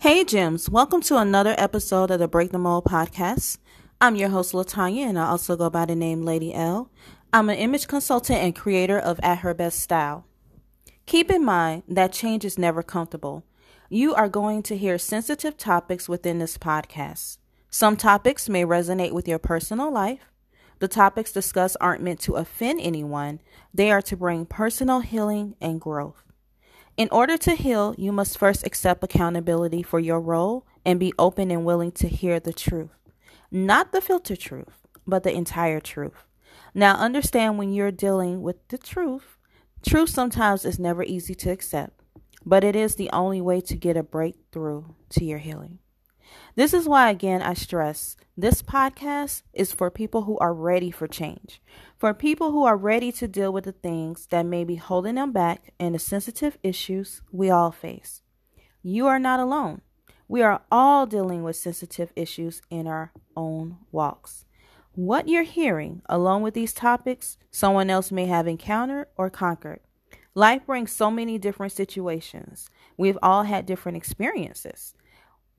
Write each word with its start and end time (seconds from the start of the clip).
Hey, 0.00 0.24
Gems. 0.24 0.70
Welcome 0.70 1.02
to 1.02 1.18
another 1.18 1.54
episode 1.58 2.10
of 2.10 2.20
the 2.20 2.26
Break 2.26 2.52
the 2.52 2.58
Mold 2.58 2.84
podcast. 2.84 3.58
I'm 4.00 4.16
your 4.16 4.30
host, 4.30 4.54
Latanya, 4.54 5.02
and 5.02 5.18
I 5.18 5.26
also 5.26 5.56
go 5.56 5.68
by 5.68 5.84
the 5.84 5.94
name 5.94 6.22
Lady 6.22 6.54
L. 6.54 6.90
I'm 7.34 7.50
an 7.50 7.58
image 7.58 7.86
consultant 7.86 8.38
and 8.38 8.56
creator 8.56 8.98
of 8.98 9.20
At 9.22 9.40
Her 9.40 9.52
Best 9.52 9.78
Style. 9.78 10.24
Keep 11.04 11.30
in 11.30 11.44
mind 11.44 11.82
that 11.86 12.14
change 12.14 12.46
is 12.46 12.56
never 12.58 12.82
comfortable. 12.82 13.44
You 13.90 14.14
are 14.14 14.30
going 14.30 14.62
to 14.62 14.76
hear 14.78 14.96
sensitive 14.96 15.58
topics 15.58 16.08
within 16.08 16.38
this 16.38 16.56
podcast. 16.56 17.36
Some 17.68 17.98
topics 17.98 18.48
may 18.48 18.64
resonate 18.64 19.12
with 19.12 19.28
your 19.28 19.38
personal 19.38 19.92
life. 19.92 20.32
The 20.78 20.88
topics 20.88 21.30
discussed 21.30 21.76
aren't 21.78 22.02
meant 22.02 22.20
to 22.20 22.36
offend 22.36 22.80
anyone, 22.80 23.42
they 23.74 23.90
are 23.90 24.00
to 24.00 24.16
bring 24.16 24.46
personal 24.46 25.00
healing 25.00 25.56
and 25.60 25.78
growth. 25.78 26.29
In 27.00 27.08
order 27.10 27.38
to 27.38 27.54
heal, 27.54 27.94
you 27.96 28.12
must 28.12 28.36
first 28.36 28.66
accept 28.66 29.02
accountability 29.02 29.82
for 29.82 29.98
your 29.98 30.20
role 30.20 30.66
and 30.84 31.00
be 31.00 31.14
open 31.18 31.50
and 31.50 31.64
willing 31.64 31.92
to 31.92 32.06
hear 32.06 32.38
the 32.38 32.52
truth. 32.52 32.90
Not 33.50 33.92
the 33.92 34.02
filter 34.02 34.36
truth, 34.36 34.86
but 35.06 35.22
the 35.22 35.32
entire 35.32 35.80
truth. 35.80 36.26
Now, 36.74 36.96
understand 36.96 37.56
when 37.56 37.72
you're 37.72 37.90
dealing 37.90 38.42
with 38.42 38.56
the 38.68 38.76
truth, 38.76 39.38
truth 39.82 40.10
sometimes 40.10 40.66
is 40.66 40.78
never 40.78 41.02
easy 41.02 41.34
to 41.36 41.50
accept, 41.50 42.02
but 42.44 42.64
it 42.64 42.76
is 42.76 42.96
the 42.96 43.08
only 43.14 43.40
way 43.40 43.62
to 43.62 43.76
get 43.76 43.96
a 43.96 44.02
breakthrough 44.02 44.84
to 45.08 45.24
your 45.24 45.38
healing. 45.38 45.78
This 46.56 46.74
is 46.74 46.88
why, 46.88 47.10
again, 47.10 47.42
I 47.42 47.54
stress 47.54 48.16
this 48.36 48.62
podcast 48.62 49.42
is 49.52 49.72
for 49.72 49.90
people 49.90 50.22
who 50.22 50.38
are 50.38 50.54
ready 50.54 50.90
for 50.90 51.06
change, 51.06 51.60
for 51.98 52.14
people 52.14 52.52
who 52.52 52.64
are 52.64 52.76
ready 52.76 53.12
to 53.12 53.28
deal 53.28 53.52
with 53.52 53.64
the 53.64 53.72
things 53.72 54.26
that 54.30 54.46
may 54.46 54.64
be 54.64 54.76
holding 54.76 55.16
them 55.16 55.30
back 55.30 55.72
and 55.78 55.94
the 55.94 55.98
sensitive 55.98 56.56
issues 56.62 57.22
we 57.30 57.50
all 57.50 57.70
face. 57.70 58.22
You 58.82 59.06
are 59.06 59.18
not 59.18 59.40
alone. 59.40 59.82
We 60.26 60.42
are 60.42 60.62
all 60.72 61.06
dealing 61.06 61.42
with 61.42 61.56
sensitive 61.56 62.12
issues 62.16 62.62
in 62.70 62.86
our 62.86 63.12
own 63.36 63.76
walks. 63.92 64.44
What 64.92 65.28
you're 65.28 65.42
hearing, 65.42 66.02
along 66.06 66.42
with 66.42 66.54
these 66.54 66.72
topics, 66.72 67.36
someone 67.50 67.90
else 67.90 68.10
may 68.10 68.26
have 68.26 68.48
encountered 68.48 69.06
or 69.16 69.28
conquered. 69.28 69.80
Life 70.34 70.64
brings 70.66 70.92
so 70.92 71.10
many 71.10 71.38
different 71.38 71.72
situations. 71.72 72.70
We've 72.96 73.18
all 73.22 73.42
had 73.42 73.66
different 73.66 73.96
experiences. 73.96 74.94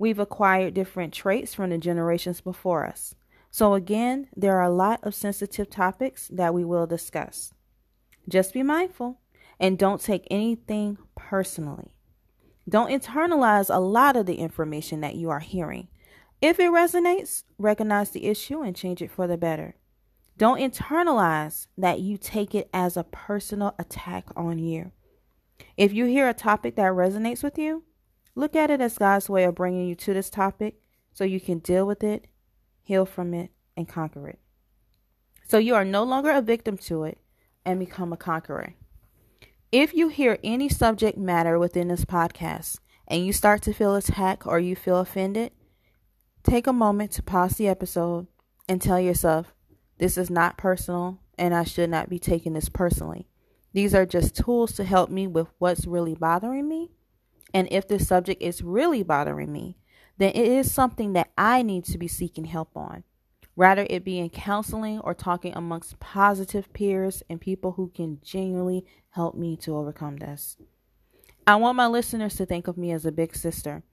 We've 0.01 0.17
acquired 0.17 0.73
different 0.73 1.13
traits 1.13 1.53
from 1.53 1.69
the 1.69 1.77
generations 1.77 2.41
before 2.41 2.87
us. 2.87 3.13
So, 3.51 3.75
again, 3.75 4.29
there 4.35 4.57
are 4.57 4.63
a 4.63 4.73
lot 4.73 4.99
of 5.03 5.13
sensitive 5.13 5.69
topics 5.69 6.27
that 6.29 6.55
we 6.55 6.65
will 6.65 6.87
discuss. 6.87 7.53
Just 8.27 8.51
be 8.51 8.63
mindful 8.63 9.19
and 9.59 9.77
don't 9.77 10.01
take 10.01 10.25
anything 10.31 10.97
personally. 11.13 11.93
Don't 12.67 12.89
internalize 12.89 13.71
a 13.71 13.79
lot 13.79 14.15
of 14.15 14.25
the 14.25 14.39
information 14.39 15.01
that 15.01 15.17
you 15.17 15.29
are 15.29 15.39
hearing. 15.39 15.87
If 16.41 16.59
it 16.59 16.71
resonates, 16.71 17.43
recognize 17.59 18.09
the 18.09 18.25
issue 18.25 18.63
and 18.63 18.75
change 18.75 19.03
it 19.03 19.11
for 19.11 19.27
the 19.27 19.37
better. 19.37 19.75
Don't 20.35 20.59
internalize 20.59 21.67
that 21.77 21.99
you 21.99 22.17
take 22.17 22.55
it 22.55 22.71
as 22.73 22.97
a 22.97 23.03
personal 23.03 23.75
attack 23.77 24.29
on 24.35 24.57
you. 24.57 24.93
If 25.77 25.93
you 25.93 26.05
hear 26.05 26.27
a 26.27 26.33
topic 26.33 26.75
that 26.77 26.91
resonates 26.91 27.43
with 27.43 27.59
you, 27.59 27.83
Look 28.35 28.55
at 28.55 28.71
it 28.71 28.81
as 28.81 28.97
God's 28.97 29.29
way 29.29 29.43
of 29.43 29.55
bringing 29.55 29.87
you 29.87 29.95
to 29.95 30.13
this 30.13 30.29
topic 30.29 30.75
so 31.13 31.23
you 31.23 31.39
can 31.39 31.59
deal 31.59 31.85
with 31.85 32.03
it, 32.03 32.27
heal 32.81 33.05
from 33.05 33.33
it, 33.33 33.51
and 33.75 33.87
conquer 33.87 34.27
it. 34.27 34.39
So 35.47 35.57
you 35.57 35.75
are 35.75 35.83
no 35.83 36.03
longer 36.03 36.31
a 36.31 36.41
victim 36.41 36.77
to 36.77 37.03
it 37.03 37.17
and 37.65 37.79
become 37.79 38.13
a 38.13 38.17
conqueror. 38.17 38.75
If 39.71 39.93
you 39.93 40.07
hear 40.07 40.37
any 40.43 40.69
subject 40.69 41.17
matter 41.17 41.59
within 41.59 41.89
this 41.89 42.05
podcast 42.05 42.79
and 43.07 43.25
you 43.25 43.33
start 43.33 43.61
to 43.63 43.73
feel 43.73 43.95
attacked 43.95 44.45
or 44.45 44.59
you 44.59 44.75
feel 44.75 44.99
offended, 44.99 45.51
take 46.43 46.67
a 46.67 46.73
moment 46.73 47.11
to 47.11 47.23
pause 47.23 47.57
the 47.57 47.67
episode 47.67 48.27
and 48.67 48.81
tell 48.81 48.99
yourself, 48.99 49.53
this 49.97 50.17
is 50.17 50.29
not 50.29 50.57
personal 50.57 51.19
and 51.37 51.53
I 51.53 51.63
should 51.63 51.89
not 51.89 52.09
be 52.09 52.19
taking 52.19 52.53
this 52.53 52.69
personally. 52.69 53.27
These 53.73 53.93
are 53.93 54.05
just 54.05 54.35
tools 54.35 54.73
to 54.73 54.83
help 54.83 55.09
me 55.09 55.27
with 55.27 55.47
what's 55.57 55.85
really 55.85 56.15
bothering 56.15 56.67
me 56.67 56.91
and 57.53 57.67
if 57.71 57.87
this 57.87 58.07
subject 58.07 58.41
is 58.41 58.61
really 58.61 59.03
bothering 59.03 59.51
me, 59.51 59.77
then 60.17 60.31
it 60.31 60.47
is 60.47 60.71
something 60.71 61.13
that 61.13 61.31
I 61.37 61.61
need 61.61 61.85
to 61.85 61.97
be 61.97 62.07
seeking 62.07 62.45
help 62.45 62.69
on. 62.75 63.03
Rather, 63.55 63.85
it 63.89 64.05
be 64.05 64.19
in 64.19 64.29
counseling 64.29 64.99
or 64.99 65.13
talking 65.13 65.53
amongst 65.55 65.99
positive 65.99 66.71
peers 66.73 67.21
and 67.29 67.41
people 67.41 67.73
who 67.73 67.89
can 67.93 68.19
genuinely 68.23 68.85
help 69.09 69.35
me 69.35 69.57
to 69.57 69.75
overcome 69.75 70.17
this. 70.17 70.57
I 71.45 71.55
want 71.55 71.75
my 71.75 71.87
listeners 71.87 72.35
to 72.35 72.45
think 72.45 72.67
of 72.67 72.77
me 72.77 72.91
as 72.91 73.05
a 73.05 73.11
big 73.11 73.35
sister, 73.35 73.83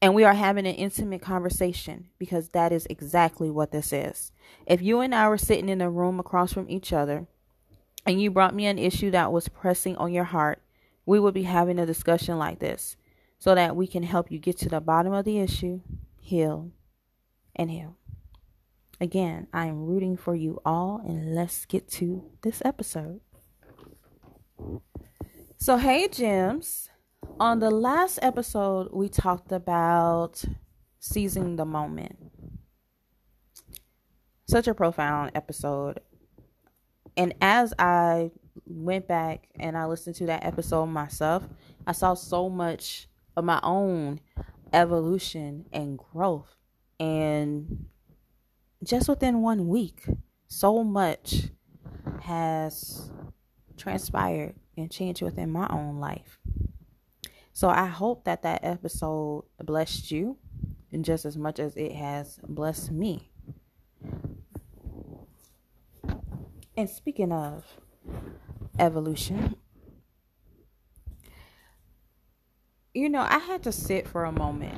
and 0.00 0.14
we 0.14 0.24
are 0.24 0.34
having 0.34 0.66
an 0.66 0.74
intimate 0.74 1.22
conversation 1.22 2.08
because 2.18 2.50
that 2.50 2.70
is 2.70 2.86
exactly 2.88 3.50
what 3.50 3.72
this 3.72 3.92
is. 3.92 4.30
If 4.66 4.82
you 4.82 5.00
and 5.00 5.14
I 5.14 5.28
were 5.28 5.38
sitting 5.38 5.68
in 5.68 5.80
a 5.80 5.90
room 5.90 6.20
across 6.20 6.52
from 6.52 6.70
each 6.70 6.92
other, 6.92 7.26
and 8.06 8.22
you 8.22 8.30
brought 8.30 8.54
me 8.54 8.66
an 8.66 8.78
issue 8.78 9.10
that 9.10 9.32
was 9.32 9.48
pressing 9.48 9.96
on 9.96 10.12
your 10.12 10.24
heart, 10.24 10.62
we 11.04 11.18
would 11.18 11.34
be 11.34 11.42
having 11.42 11.78
a 11.78 11.86
discussion 11.86 12.38
like 12.38 12.58
this 12.58 12.96
so 13.38 13.54
that 13.54 13.76
we 13.76 13.86
can 13.86 14.02
help 14.02 14.30
you 14.30 14.38
get 14.38 14.58
to 14.58 14.68
the 14.68 14.80
bottom 14.80 15.12
of 15.12 15.24
the 15.24 15.38
issue, 15.38 15.80
heal, 16.20 16.70
and 17.54 17.70
heal. 17.70 17.96
Again, 19.00 19.46
I 19.52 19.66
am 19.66 19.86
rooting 19.86 20.16
for 20.16 20.34
you 20.34 20.60
all, 20.64 21.00
and 21.06 21.34
let's 21.34 21.64
get 21.66 21.88
to 21.92 22.24
this 22.42 22.60
episode. 22.64 23.20
So, 25.56 25.76
hey, 25.76 26.08
Gems. 26.08 26.90
On 27.40 27.60
the 27.60 27.70
last 27.70 28.18
episode, 28.22 28.88
we 28.92 29.08
talked 29.08 29.52
about 29.52 30.44
seizing 30.98 31.56
the 31.56 31.64
moment. 31.64 32.16
Such 34.48 34.66
a 34.66 34.74
profound 34.74 35.32
episode. 35.34 36.00
And 37.16 37.34
as 37.40 37.72
I 37.78 38.30
went 38.66 39.06
back 39.06 39.48
and 39.58 39.76
I 39.76 39.86
listened 39.86 40.16
to 40.16 40.26
that 40.26 40.44
episode 40.44 40.86
myself, 40.86 41.44
I 41.86 41.92
saw 41.92 42.14
so 42.14 42.48
much 42.48 43.08
of 43.38 43.44
my 43.44 43.60
own 43.62 44.20
evolution 44.72 45.66
and 45.72 45.96
growth. 45.96 46.56
And 46.98 47.86
just 48.82 49.08
within 49.08 49.42
one 49.42 49.68
week, 49.68 50.04
so 50.48 50.82
much 50.82 51.50
has 52.22 53.10
transpired 53.76 54.56
and 54.76 54.90
changed 54.90 55.22
within 55.22 55.50
my 55.50 55.68
own 55.70 56.00
life. 56.00 56.40
So 57.52 57.68
I 57.68 57.86
hope 57.86 58.24
that 58.24 58.42
that 58.42 58.64
episode 58.64 59.44
blessed 59.62 60.10
you 60.10 60.38
and 60.90 61.04
just 61.04 61.24
as 61.24 61.36
much 61.36 61.58
as 61.60 61.76
it 61.76 61.92
has 61.92 62.40
blessed 62.42 62.90
me. 62.90 63.30
And 66.76 66.88
speaking 66.88 67.32
of 67.32 67.64
evolution, 68.78 69.56
you 72.98 73.08
know, 73.08 73.20
I 73.20 73.38
had 73.38 73.62
to 73.62 73.70
sit 73.70 74.08
for 74.08 74.24
a 74.24 74.32
moment 74.32 74.76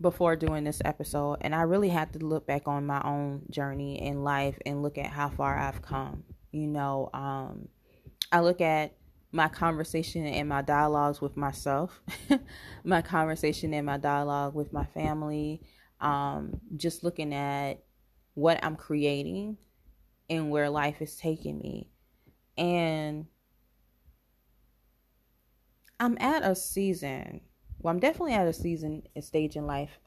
before 0.00 0.36
doing 0.36 0.62
this 0.62 0.80
episode, 0.84 1.38
and 1.40 1.56
I 1.56 1.62
really 1.62 1.88
had 1.88 2.12
to 2.12 2.20
look 2.20 2.46
back 2.46 2.68
on 2.68 2.86
my 2.86 3.02
own 3.02 3.42
journey 3.50 4.00
in 4.00 4.22
life 4.22 4.56
and 4.64 4.80
look 4.80 4.96
at 4.96 5.06
how 5.06 5.30
far 5.30 5.58
I've 5.58 5.82
come. 5.82 6.22
You 6.52 6.68
know, 6.68 7.10
um, 7.12 7.66
I 8.30 8.40
look 8.40 8.60
at 8.60 8.94
my 9.32 9.48
conversation 9.48 10.24
and 10.24 10.48
my 10.48 10.62
dialogues 10.62 11.20
with 11.20 11.36
myself, 11.36 12.00
my 12.84 13.02
conversation 13.02 13.74
and 13.74 13.84
my 13.84 13.96
dialogue 13.96 14.54
with 14.54 14.72
my 14.72 14.84
family, 14.84 15.62
um, 16.00 16.60
just 16.76 17.02
looking 17.02 17.34
at 17.34 17.82
what 18.34 18.64
I'm 18.64 18.76
creating 18.76 19.56
and 20.30 20.48
where 20.48 20.70
life 20.70 21.02
is 21.02 21.16
taking 21.16 21.58
me. 21.58 21.90
And 22.56 23.26
I'm 25.98 26.16
at 26.20 26.44
a 26.44 26.54
season. 26.54 27.40
Well, 27.80 27.92
I'm 27.92 28.00
definitely 28.00 28.34
at 28.34 28.46
a 28.46 28.52
season, 28.52 29.02
a 29.14 29.22
stage 29.22 29.56
in 29.56 29.66
life 29.66 29.98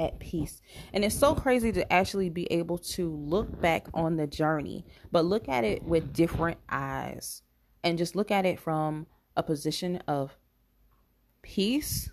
at 0.00 0.18
peace. 0.18 0.60
And 0.92 1.04
it's 1.04 1.18
so 1.18 1.34
crazy 1.34 1.72
to 1.72 1.92
actually 1.92 2.30
be 2.30 2.50
able 2.52 2.78
to 2.78 3.10
look 3.10 3.60
back 3.60 3.86
on 3.94 4.16
the 4.16 4.26
journey, 4.26 4.86
but 5.10 5.24
look 5.24 5.48
at 5.48 5.64
it 5.64 5.82
with 5.82 6.12
different 6.12 6.58
eyes 6.68 7.42
and 7.82 7.98
just 7.98 8.14
look 8.14 8.30
at 8.30 8.46
it 8.46 8.60
from 8.60 9.06
a 9.36 9.42
position 9.42 10.02
of 10.06 10.36
peace. 11.42 12.10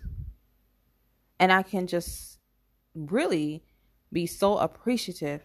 And 1.38 1.52
I 1.52 1.62
can 1.62 1.86
just 1.86 2.38
really 2.94 3.62
be 4.12 4.26
so 4.26 4.56
appreciative 4.58 5.42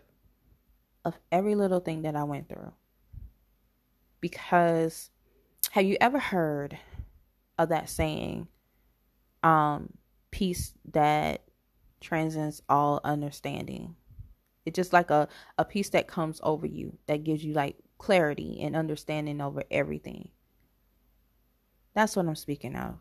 of 1.03 1.19
every 1.31 1.55
little 1.55 1.79
thing 1.79 2.03
that 2.03 2.15
I 2.15 2.23
went 2.23 2.47
through. 2.47 2.73
Because 4.19 5.09
have 5.71 5.83
you 5.85 5.97
ever 5.99 6.19
heard 6.19 6.77
of 7.63 7.69
that 7.69 7.89
saying 7.89 8.47
um 9.43 9.89
peace 10.31 10.73
that 10.91 11.43
transcends 11.99 12.61
all 12.69 12.99
understanding 13.03 13.95
it's 14.65 14.75
just 14.75 14.93
like 14.93 15.09
a 15.09 15.27
a 15.57 15.65
peace 15.65 15.89
that 15.89 16.07
comes 16.07 16.39
over 16.43 16.65
you 16.65 16.97
that 17.07 17.23
gives 17.23 17.43
you 17.43 17.53
like 17.53 17.75
clarity 17.97 18.59
and 18.61 18.75
understanding 18.75 19.41
over 19.41 19.63
everything 19.69 20.29
that's 21.93 22.15
what 22.15 22.25
i'm 22.25 22.35
speaking 22.35 22.75
of 22.75 22.95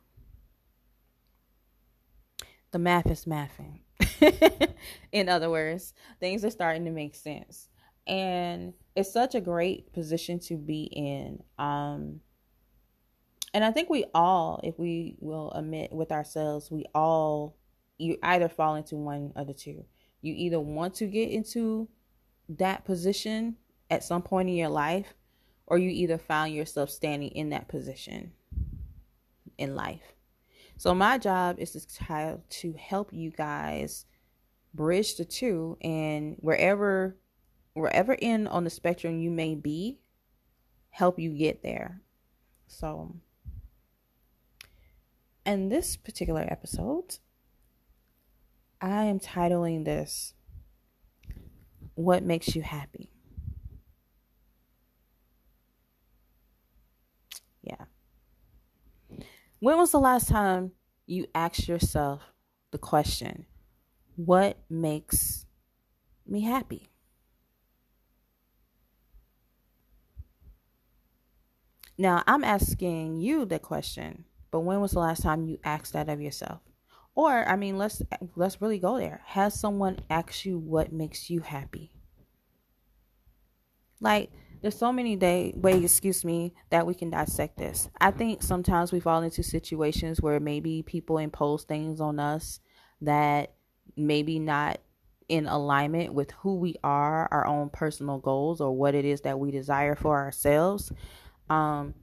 the 2.70 2.78
math 2.78 3.10
is 3.10 3.24
mathing. 3.24 3.80
in 5.12 5.28
other 5.28 5.50
words, 5.50 5.92
things 6.20 6.44
are 6.44 6.50
starting 6.50 6.84
to 6.84 6.90
make 6.90 7.14
sense. 7.14 7.68
And 8.06 8.74
it's 8.96 9.12
such 9.12 9.34
a 9.34 9.40
great 9.40 9.92
position 9.92 10.38
to 10.40 10.56
be 10.56 10.84
in. 10.84 11.42
Um, 11.58 12.20
and 13.52 13.64
I 13.64 13.70
think 13.72 13.90
we 13.90 14.04
all, 14.14 14.60
if 14.62 14.78
we 14.78 15.16
will 15.18 15.50
admit 15.52 15.92
with 15.92 16.12
ourselves, 16.12 16.70
we 16.70 16.84
all 16.94 17.56
you 17.98 18.16
either 18.22 18.48
fall 18.48 18.76
into 18.76 18.96
one 18.96 19.32
of 19.36 19.46
the 19.46 19.54
two. 19.54 19.84
You 20.22 20.34
either 20.36 20.58
want 20.58 20.94
to 20.96 21.06
get 21.06 21.30
into 21.30 21.88
that 22.48 22.84
position 22.84 23.56
at 23.90 24.04
some 24.04 24.22
point 24.22 24.48
in 24.48 24.54
your 24.54 24.68
life, 24.68 25.14
or 25.66 25.78
you 25.78 25.90
either 25.90 26.18
found 26.18 26.54
yourself 26.54 26.90
standing 26.90 27.30
in 27.30 27.50
that 27.50 27.68
position 27.68 28.32
in 29.58 29.74
life. 29.74 30.14
So 30.76 30.94
my 30.94 31.18
job 31.18 31.58
is 31.58 31.72
to 31.72 32.04
try 32.04 32.36
to 32.48 32.72
help 32.72 33.12
you 33.12 33.30
guys 33.30 34.06
bridge 34.72 35.16
the 35.16 35.24
two 35.24 35.76
and 35.82 36.36
wherever 36.38 37.16
wherever 37.74 38.14
in 38.14 38.46
on 38.46 38.64
the 38.64 38.70
spectrum 38.70 39.20
you 39.20 39.30
may 39.30 39.54
be, 39.54 40.00
help 40.90 41.18
you 41.18 41.30
get 41.30 41.62
there. 41.62 42.00
So 42.66 43.14
in 45.50 45.68
this 45.68 45.96
particular 45.96 46.46
episode, 46.48 47.18
I 48.80 49.04
am 49.04 49.18
titling 49.18 49.84
this 49.84 50.34
What 51.94 52.22
Makes 52.22 52.54
You 52.54 52.62
Happy? 52.62 53.10
Yeah. 57.62 57.84
When 59.58 59.76
was 59.76 59.90
the 59.90 59.98
last 59.98 60.28
time 60.28 60.72
you 61.06 61.26
asked 61.34 61.66
yourself 61.68 62.22
the 62.70 62.78
question, 62.78 63.46
What 64.14 64.56
makes 64.70 65.46
me 66.26 66.42
happy? 66.42 66.90
Now, 71.98 72.22
I'm 72.26 72.44
asking 72.44 73.16
you 73.20 73.44
the 73.44 73.58
question, 73.58 74.24
but 74.50 74.60
when 74.60 74.80
was 74.80 74.92
the 74.92 75.00
last 75.00 75.22
time 75.22 75.44
you 75.44 75.58
asked 75.64 75.92
that 75.92 76.08
of 76.08 76.20
yourself? 76.20 76.60
Or, 77.14 77.46
I 77.48 77.56
mean, 77.56 77.76
let's 77.76 78.02
let's 78.36 78.62
really 78.62 78.78
go 78.78 78.98
there. 78.98 79.22
Has 79.26 79.58
someone 79.58 79.98
asked 80.08 80.44
you 80.44 80.58
what 80.58 80.92
makes 80.92 81.28
you 81.28 81.40
happy? 81.40 81.92
Like, 84.00 84.30
there's 84.62 84.78
so 84.78 84.92
many 84.92 85.16
day 85.16 85.52
ways, 85.56 85.84
excuse 85.84 86.24
me, 86.24 86.54
that 86.70 86.86
we 86.86 86.94
can 86.94 87.10
dissect 87.10 87.56
this. 87.56 87.88
I 88.00 88.10
think 88.10 88.42
sometimes 88.42 88.92
we 88.92 89.00
fall 89.00 89.22
into 89.22 89.42
situations 89.42 90.20
where 90.20 90.40
maybe 90.40 90.82
people 90.82 91.18
impose 91.18 91.64
things 91.64 92.00
on 92.00 92.18
us 92.20 92.60
that 93.00 93.54
maybe 93.96 94.38
not 94.38 94.78
in 95.28 95.46
alignment 95.46 96.12
with 96.12 96.32
who 96.32 96.56
we 96.56 96.74
are, 96.82 97.28
our 97.30 97.46
own 97.46 97.70
personal 97.70 98.18
goals, 98.18 98.60
or 98.60 98.76
what 98.76 98.94
it 98.94 99.04
is 99.04 99.22
that 99.22 99.38
we 99.38 99.50
desire 99.50 99.94
for 99.94 100.18
ourselves. 100.18 100.92
Um, 101.48 101.94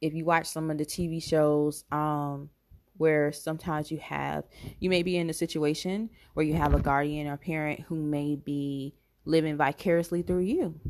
if 0.00 0.14
you 0.14 0.24
watch 0.24 0.46
some 0.46 0.70
of 0.70 0.78
the 0.78 0.84
TV 0.84 1.22
shows, 1.22 1.84
um, 1.90 2.50
where 2.96 3.32
sometimes 3.32 3.90
you 3.90 3.98
have, 3.98 4.44
you 4.80 4.88
may 4.88 5.02
be 5.02 5.16
in 5.16 5.28
a 5.28 5.34
situation 5.34 6.10
where 6.34 6.46
you 6.46 6.54
have 6.54 6.74
a 6.74 6.80
guardian 6.80 7.26
or 7.26 7.36
parent 7.36 7.80
who 7.80 7.96
may 7.96 8.36
be 8.36 8.94
living 9.24 9.56
vicariously 9.56 10.22
through 10.22 10.40
you 10.40 10.80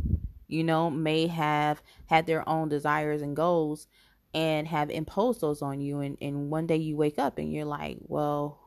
you 0.49 0.63
know, 0.63 0.91
may 0.91 1.27
have 1.27 1.83
had 2.07 2.27
their 2.27 2.49
own 2.49 2.69
desires 2.69 3.23
and 3.23 3.37
goals 3.37 3.87
and 4.35 4.67
have 4.69 4.91
imposed 4.91 5.41
those 5.41 5.63
on 5.63 5.81
you. 5.81 6.01
And, 6.01 6.17
and 6.21 6.51
one 6.51 6.67
day 6.67 6.77
you 6.77 6.97
wake 6.97 7.19
up 7.19 7.39
and 7.39 7.53
you're 7.53 7.65
like, 7.65 7.99
well, 8.03 8.61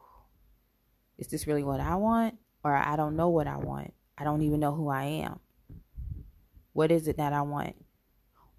is 1.18 1.28
this 1.28 1.48
really 1.48 1.64
what 1.64 1.80
I 1.80 1.96
want? 1.96 2.38
Or 2.64 2.76
I 2.76 2.96
don't 2.96 3.16
know 3.16 3.30
what 3.30 3.48
I 3.48 3.58
want. 3.58 3.94
I 4.18 4.24
don't 4.24 4.42
even 4.42 4.60
know 4.60 4.74
who 4.74 4.90
I 4.90 5.04
am. 5.04 5.40
What 6.74 6.92
is 6.92 7.08
it 7.08 7.18
that 7.18 7.34
I 7.34 7.42
want? 7.42 7.76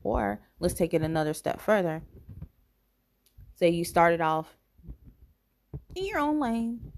Or 0.03 0.41
let's 0.59 0.75
take 0.75 0.95
it 0.95 1.03
another 1.03 1.35
step 1.35 1.61
further. 1.61 2.03
Say 3.57 3.71
you 3.71 3.85
started 3.85 4.21
off 4.21 4.57
in 5.95 6.07
your 6.07 6.19
own 6.19 6.41
lane, 6.41 6.93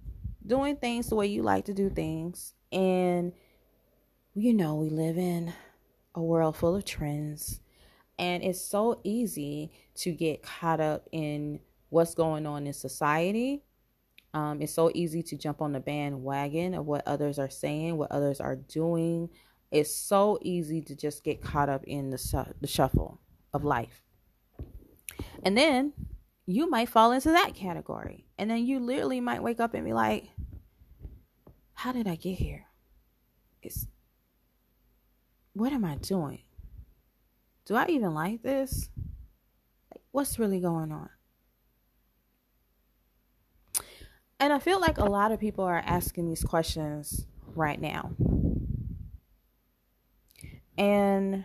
doing 0.46 0.76
things 0.76 1.08
the 1.08 1.16
way 1.16 1.26
you 1.26 1.42
like 1.42 1.64
to 1.64 1.74
do 1.74 1.90
things. 1.90 2.54
And, 2.70 3.32
you 4.34 4.54
know, 4.54 4.76
we 4.76 4.88
live 4.88 5.18
in 5.18 5.52
a 6.14 6.22
world 6.22 6.56
full 6.56 6.76
of 6.76 6.84
trends. 6.84 7.60
And 8.18 8.42
it's 8.42 8.60
so 8.60 9.00
easy 9.02 9.72
to 9.96 10.12
get 10.12 10.42
caught 10.42 10.80
up 10.80 11.08
in 11.10 11.60
what's 11.88 12.14
going 12.14 12.46
on 12.46 12.66
in 12.66 12.72
society. 12.72 13.62
Um, 14.34 14.62
it's 14.62 14.72
so 14.72 14.90
easy 14.94 15.22
to 15.24 15.36
jump 15.36 15.60
on 15.60 15.72
the 15.72 15.80
bandwagon 15.80 16.74
of 16.74 16.86
what 16.86 17.06
others 17.06 17.38
are 17.38 17.50
saying, 17.50 17.96
what 17.96 18.12
others 18.12 18.40
are 18.40 18.56
doing. 18.56 19.28
It's 19.72 19.92
so 19.92 20.38
easy 20.42 20.82
to 20.82 20.94
just 20.94 21.24
get 21.24 21.42
caught 21.42 21.70
up 21.70 21.82
in 21.84 22.10
the, 22.10 22.54
the 22.60 22.66
shuffle 22.66 23.20
of 23.54 23.64
life. 23.64 24.04
And 25.42 25.56
then 25.56 25.94
you 26.44 26.68
might 26.68 26.90
fall 26.90 27.10
into 27.12 27.30
that 27.30 27.54
category. 27.54 28.26
And 28.36 28.50
then 28.50 28.66
you 28.66 28.78
literally 28.78 29.20
might 29.20 29.42
wake 29.42 29.60
up 29.60 29.72
and 29.72 29.84
be 29.84 29.94
like, 29.94 30.28
how 31.72 31.90
did 31.90 32.06
I 32.06 32.16
get 32.16 32.34
here? 32.34 32.66
It's 33.62 33.86
what 35.54 35.72
am 35.72 35.84
I 35.84 35.96
doing? 35.96 36.42
Do 37.64 37.74
I 37.74 37.86
even 37.88 38.12
like 38.14 38.42
this? 38.42 38.90
What's 40.10 40.38
really 40.38 40.60
going 40.60 40.92
on? 40.92 41.08
And 44.38 44.52
I 44.52 44.58
feel 44.58 44.80
like 44.80 44.98
a 44.98 45.04
lot 45.04 45.32
of 45.32 45.40
people 45.40 45.64
are 45.64 45.82
asking 45.86 46.28
these 46.28 46.42
questions 46.42 47.26
right 47.54 47.80
now. 47.80 48.10
And 50.76 51.44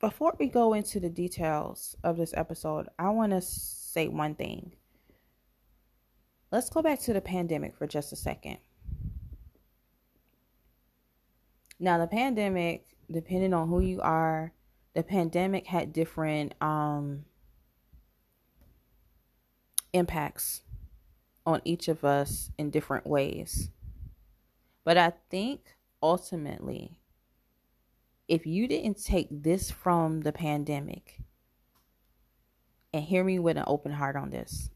before 0.00 0.34
we 0.38 0.48
go 0.48 0.74
into 0.74 1.00
the 1.00 1.10
details 1.10 1.96
of 2.02 2.16
this 2.16 2.34
episode, 2.36 2.88
I 2.98 3.10
want 3.10 3.32
to 3.32 3.40
say 3.40 4.08
one 4.08 4.34
thing. 4.34 4.72
Let's 6.50 6.70
go 6.70 6.82
back 6.82 7.00
to 7.00 7.12
the 7.12 7.20
pandemic 7.20 7.76
for 7.76 7.86
just 7.86 8.12
a 8.12 8.16
second. 8.16 8.58
Now, 11.78 11.96
the 11.98 12.06
pandemic, 12.06 12.88
depending 13.10 13.54
on 13.54 13.68
who 13.68 13.80
you 13.80 14.00
are, 14.00 14.52
the 14.94 15.02
pandemic 15.02 15.66
had 15.66 15.92
different 15.92 16.54
um, 16.60 17.24
impacts 19.92 20.62
on 21.46 21.62
each 21.64 21.88
of 21.88 22.04
us 22.04 22.50
in 22.58 22.70
different 22.70 23.06
ways. 23.06 23.70
But 24.84 24.98
I 24.98 25.12
think 25.30 25.76
ultimately, 26.02 26.99
if 28.30 28.46
you 28.46 28.66
didn't 28.66 29.04
take 29.04 29.28
this 29.30 29.70
from 29.70 30.22
the 30.22 30.32
pandemic, 30.32 31.20
and 32.92 33.04
hear 33.04 33.22
me 33.22 33.38
with 33.38 33.56
an 33.56 33.64
open 33.66 33.92
heart 33.92 34.16
on 34.16 34.30
this, 34.30 34.70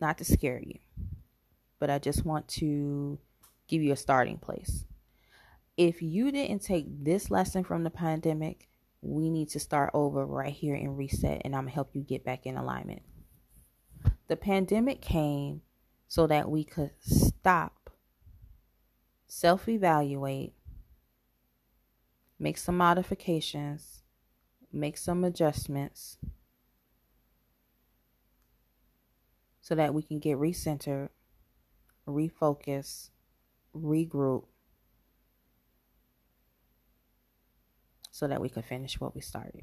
not 0.00 0.18
to 0.18 0.24
scare 0.24 0.60
you, 0.60 0.78
but 1.78 1.90
I 1.90 1.98
just 1.98 2.24
want 2.24 2.48
to 2.48 3.18
give 3.68 3.82
you 3.82 3.92
a 3.92 3.96
starting 3.96 4.38
place 4.38 4.84
if 5.76 6.02
you 6.02 6.30
didn't 6.30 6.60
take 6.60 6.86
this 7.04 7.30
lesson 7.30 7.64
from 7.64 7.82
the 7.82 7.90
pandemic, 7.90 8.68
we 9.02 9.28
need 9.28 9.48
to 9.50 9.60
start 9.60 9.90
over 9.92 10.24
right 10.24 10.52
here 10.52 10.74
and 10.74 10.96
reset, 10.96 11.42
and 11.44 11.54
I'm 11.54 11.64
gonna 11.64 11.72
help 11.72 11.94
you 11.94 12.02
get 12.02 12.24
back 12.24 12.46
in 12.46 12.56
alignment. 12.56 13.02
The 14.28 14.36
pandemic 14.36 15.00
came 15.00 15.62
so 16.06 16.26
that 16.26 16.50
we 16.50 16.64
could 16.64 16.92
stop, 17.00 17.90
self 19.26 19.68
evaluate, 19.68 20.54
make 22.38 22.58
some 22.58 22.76
modifications, 22.76 24.02
make 24.72 24.98
some 24.98 25.24
adjustments, 25.24 26.18
so 29.60 29.74
that 29.74 29.94
we 29.94 30.02
can 30.02 30.18
get 30.18 30.36
recentered, 30.36 31.08
refocus, 32.06 33.10
regroup, 33.74 34.44
so 38.10 38.28
that 38.28 38.40
we 38.40 38.48
could 38.48 38.64
finish 38.64 39.00
what 39.00 39.14
we 39.14 39.20
started. 39.20 39.62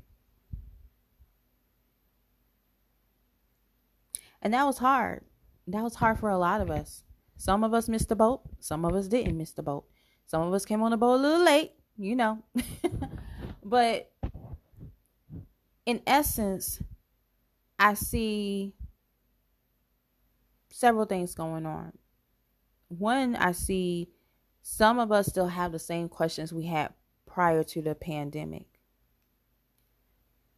And 4.42 4.54
that 4.54 4.66
was 4.66 4.80
hard. 4.80 5.24
That 5.68 5.84
was 5.84 5.96
hard 5.96 6.20
for 6.20 6.30
a 6.30 6.38
lot 6.38 6.62
of 6.62 6.72
us. 6.72 7.04
Some 7.38 7.63
of 7.63 7.74
us 7.74 7.88
missed 7.88 8.10
the 8.10 8.16
boat, 8.16 8.42
some 8.60 8.86
of 8.86 8.94
us 8.96 9.08
didn't 9.08 9.38
miss 9.38 9.51
the 9.51 9.63
boat. 9.63 9.86
Some 10.25 10.44
of 10.44 10.54
us 10.54 10.66
came 10.66 10.82
on 10.82 10.92
the 10.92 10.98
boat 10.98 11.16
a 11.16 11.22
little 11.22 11.44
late, 11.44 11.74
you 12.01 12.15
know. 12.15 12.43
but 13.63 14.12
in 15.86 16.01
essence, 16.05 16.81
I 17.77 17.93
see 17.93 18.74
several 20.72 21.05
things 21.05 21.36
going 21.36 21.65
on. 21.65 21.93
One, 22.88 23.36
I 23.36 23.51
see 23.51 24.10
some 24.62 25.00
of 25.00 25.12
us 25.12 25.27
still 25.27 25.48
have 25.48 25.72
the 25.72 25.79
same 25.79 26.10
questions 26.10 26.53
we 26.53 26.65
had 26.65 26.93
prior 27.25 27.63
to 27.63 27.81
the 27.81 27.96
pandemic. 27.96 28.67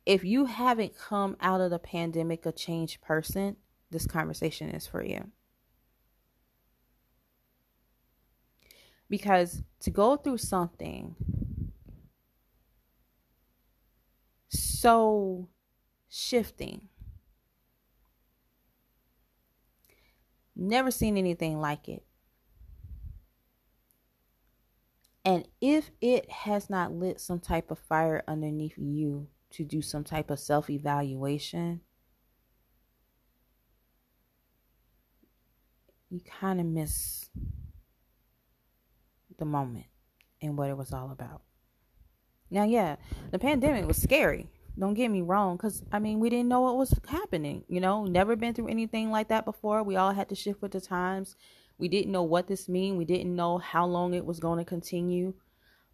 If 0.06 0.24
you 0.24 0.46
haven't 0.46 0.98
come 0.98 1.38
out 1.40 1.62
of 1.62 1.72
the 1.72 1.80
pandemic 1.80 2.46
a 2.46 2.52
changed 2.52 3.02
person, 3.02 3.56
this 3.90 4.06
conversation 4.06 4.70
is 4.70 4.86
for 4.86 5.04
you. 5.04 5.32
Because 9.14 9.62
to 9.82 9.92
go 9.92 10.18
through 10.18 10.40
something 10.40 11.16
so 14.50 15.50
shifting, 16.10 16.90
never 20.56 20.90
seen 20.90 21.16
anything 21.16 21.62
like 21.62 21.88
it. 21.88 22.04
And 25.24 25.48
if 25.62 25.92
it 26.02 26.32
has 26.32 26.68
not 26.68 26.92
lit 26.92 27.22
some 27.22 27.40
type 27.40 27.70
of 27.70 27.78
fire 27.78 28.24
underneath 28.28 28.80
you 28.80 29.28
to 29.52 29.64
do 29.64 29.84
some 29.84 30.04
type 30.04 30.32
of 30.32 30.40
self 30.40 30.72
evaluation, 30.72 31.82
you 36.10 36.20
kind 36.22 36.60
of 36.60 36.66
miss 36.66 37.30
the 39.38 39.46
moment 39.46 39.86
and 40.42 40.58
what 40.58 40.70
it 40.70 40.78
was 40.78 40.92
all 40.94 41.12
about. 41.12 41.42
Now, 42.50 42.64
yeah, 42.66 42.98
the 43.32 43.40
pandemic 43.40 43.88
was 43.88 44.02
scary. 44.02 44.48
Don't 44.78 44.94
get 44.96 45.10
me 45.10 45.22
wrong, 45.22 45.56
because 45.56 45.84
I 45.92 46.00
mean, 46.00 46.20
we 46.20 46.30
didn't 46.30 46.50
know 46.50 46.62
what 46.62 46.78
was 46.78 47.00
happening. 47.08 47.64
You 47.68 47.80
know, 47.80 48.06
never 48.06 48.36
been 48.36 48.54
through 48.54 48.68
anything 48.68 49.12
like 49.12 49.28
that 49.30 49.46
before. 49.46 49.84
We 49.84 49.96
all 49.96 50.14
had 50.14 50.30
to 50.30 50.36
shift 50.36 50.62
with 50.62 50.72
the 50.72 50.82
times. 50.82 51.36
We 51.78 51.88
didn't 51.88 52.12
know 52.12 52.24
what 52.24 52.48
this 52.48 52.68
mean. 52.70 52.98
We 52.98 53.06
didn't 53.06 53.36
know 53.36 53.58
how 53.58 53.86
long 53.86 54.14
it 54.14 54.26
was 54.26 54.40
going 54.40 54.60
to 54.60 54.66
continue. 54.66 55.34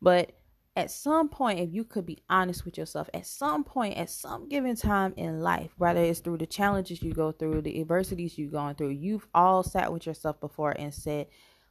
But 0.01 0.33
at 0.75 0.91
some 0.91 1.27
point, 1.27 1.59
if 1.59 1.73
you 1.73 1.83
could 1.83 2.05
be 2.05 2.23
honest 2.29 2.63
with 2.63 2.77
yourself, 2.77 3.09
at 3.13 3.25
some 3.25 3.63
point, 3.65 3.97
at 3.97 4.09
some 4.09 4.47
given 4.47 4.75
time 4.75 5.13
in 5.17 5.41
life, 5.41 5.71
whether 5.77 6.01
it's 6.01 6.19
through 6.19 6.37
the 6.37 6.45
challenges 6.45 7.01
you 7.01 7.13
go 7.13 7.31
through, 7.33 7.61
the 7.61 7.81
adversities 7.81 8.37
you've 8.37 8.53
gone 8.53 8.75
through, 8.75 8.89
you've 8.89 9.27
all 9.33 9.61
sat 9.63 9.91
with 9.91 10.05
yourself 10.05 10.39
before 10.39 10.71
and 10.71 10.93
said, 10.93 11.27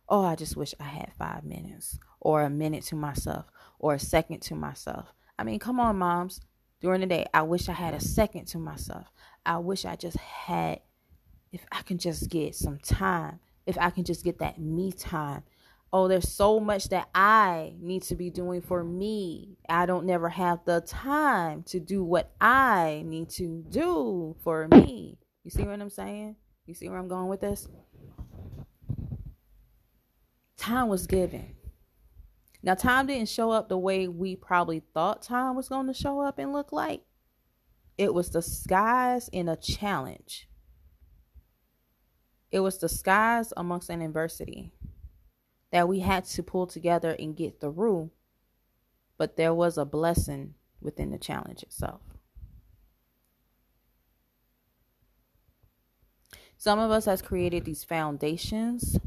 Oh, 0.09 0.25
I 0.25 0.37
just 0.37 0.57
wish 0.57 0.75
I 0.81 0.85
had 0.85 1.13
five 1.19 1.45
minutes, 1.45 1.99
or 2.21 2.43
a 2.43 2.51
minute 2.51 2.85
to 2.85 2.97
myself, 2.97 3.47
or 3.79 3.95
a 3.95 3.99
second 3.99 4.41
to 4.43 4.55
myself. 4.55 5.07
I 5.39 5.45
mean, 5.45 5.59
come 5.59 5.79
on, 5.79 5.99
moms. 5.99 6.41
During 6.81 7.01
the 7.01 7.07
day, 7.07 7.27
I 7.35 7.43
wish 7.43 7.69
I 7.69 7.73
had 7.73 7.93
a 7.93 8.01
second 8.01 8.47
to 8.49 8.59
myself. 8.59 9.07
I 9.45 9.59
wish 9.59 9.85
I 9.85 9.97
just 9.97 10.17
had, 10.17 10.81
if 11.53 11.65
I 11.73 11.83
can 11.83 11.99
just 11.99 12.31
get 12.31 12.55
some 12.55 12.79
time, 12.79 13.41
if 13.67 13.77
I 13.77 13.91
can 13.91 14.05
just 14.05 14.25
get 14.25 14.39
that 14.39 14.59
me 14.59 14.93
time. 14.93 15.43
Oh, 15.93 16.07
there's 16.07 16.29
so 16.29 16.61
much 16.61 16.91
that 16.91 17.09
I 17.15 17.75
need 17.81 18.03
to 18.05 18.15
be 18.15 18.31
doing 18.31 18.61
for 18.61 18.85
me. 18.85 19.57
I 19.69 19.87
don't 19.87 20.07
never 20.07 20.29
have 20.29 20.65
the 20.65 20.83
time 20.83 21.63
to 21.65 21.81
do 21.81 22.05
what 22.05 22.31
I 22.41 23.03
need 23.07 23.31
to 23.31 23.65
do 23.69 24.37
for 24.45 24.69
me. 24.69 25.19
You 25.45 25.51
see 25.51 25.65
what 25.65 25.81
I'm 25.81 25.91
saying? 25.91 26.37
You 26.67 26.75
see 26.75 26.89
where 26.89 26.99
I'm 26.99 27.09
going 27.09 27.29
with 27.29 27.41
this? 27.41 27.67
Time 30.59 30.89
was 30.89 31.07
given. 31.07 31.55
Now, 32.63 32.75
time 32.75 33.07
didn't 33.07 33.29
show 33.29 33.51
up 33.53 33.69
the 33.69 33.79
way 33.79 34.09
we 34.09 34.37
probably 34.37 34.83
thought 34.93 35.23
time 35.23 35.55
was 35.57 35.69
going 35.69 35.87
to 35.87 35.95
show 35.95 36.21
up 36.21 36.39
and 36.39 36.53
look 36.53 36.73
like. 36.73 37.03
It 37.97 38.13
was 38.13 38.29
disguised 38.29 39.31
in 39.33 39.49
a 39.49 39.57
challenge. 39.57 40.49
It 42.51 42.61
was 42.61 42.79
disguised 42.79 43.53
amongst 43.57 43.91
an 43.91 44.03
adversity 44.03 44.73
that 45.71 45.89
we 45.89 46.01
had 46.01 46.25
to 46.25 46.43
pull 46.43 46.67
together 46.67 47.15
and 47.19 47.37
get 47.37 47.61
through. 47.61 48.11
But 49.17 49.37
there 49.37 49.55
was 49.55 49.79
a 49.79 49.85
blessing 49.85 50.55
within 50.81 51.11
the 51.11 51.19
challenge 51.19 51.63
itself. 51.63 52.01
Some 56.57 56.79
of 56.79 56.91
us 56.91 57.05
has 57.05 57.23
created 57.23 57.65
these 57.65 57.85
foundations 57.85 58.99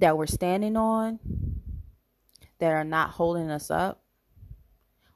that 0.00 0.16
we're 0.16 0.26
standing 0.26 0.76
on 0.76 1.18
that 2.58 2.72
are 2.72 2.84
not 2.84 3.10
holding 3.10 3.50
us 3.50 3.70
up. 3.70 4.02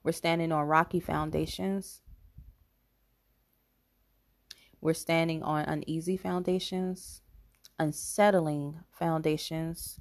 We're 0.02 0.12
standing 0.12 0.50
on 0.50 0.66
rocky 0.66 1.00
foundations. 1.00 2.00
We're 4.80 4.94
standing 4.94 5.44
on 5.44 5.64
uneasy 5.64 6.16
foundations, 6.16 7.22
unsettling 7.78 8.80
foundations, 8.90 10.00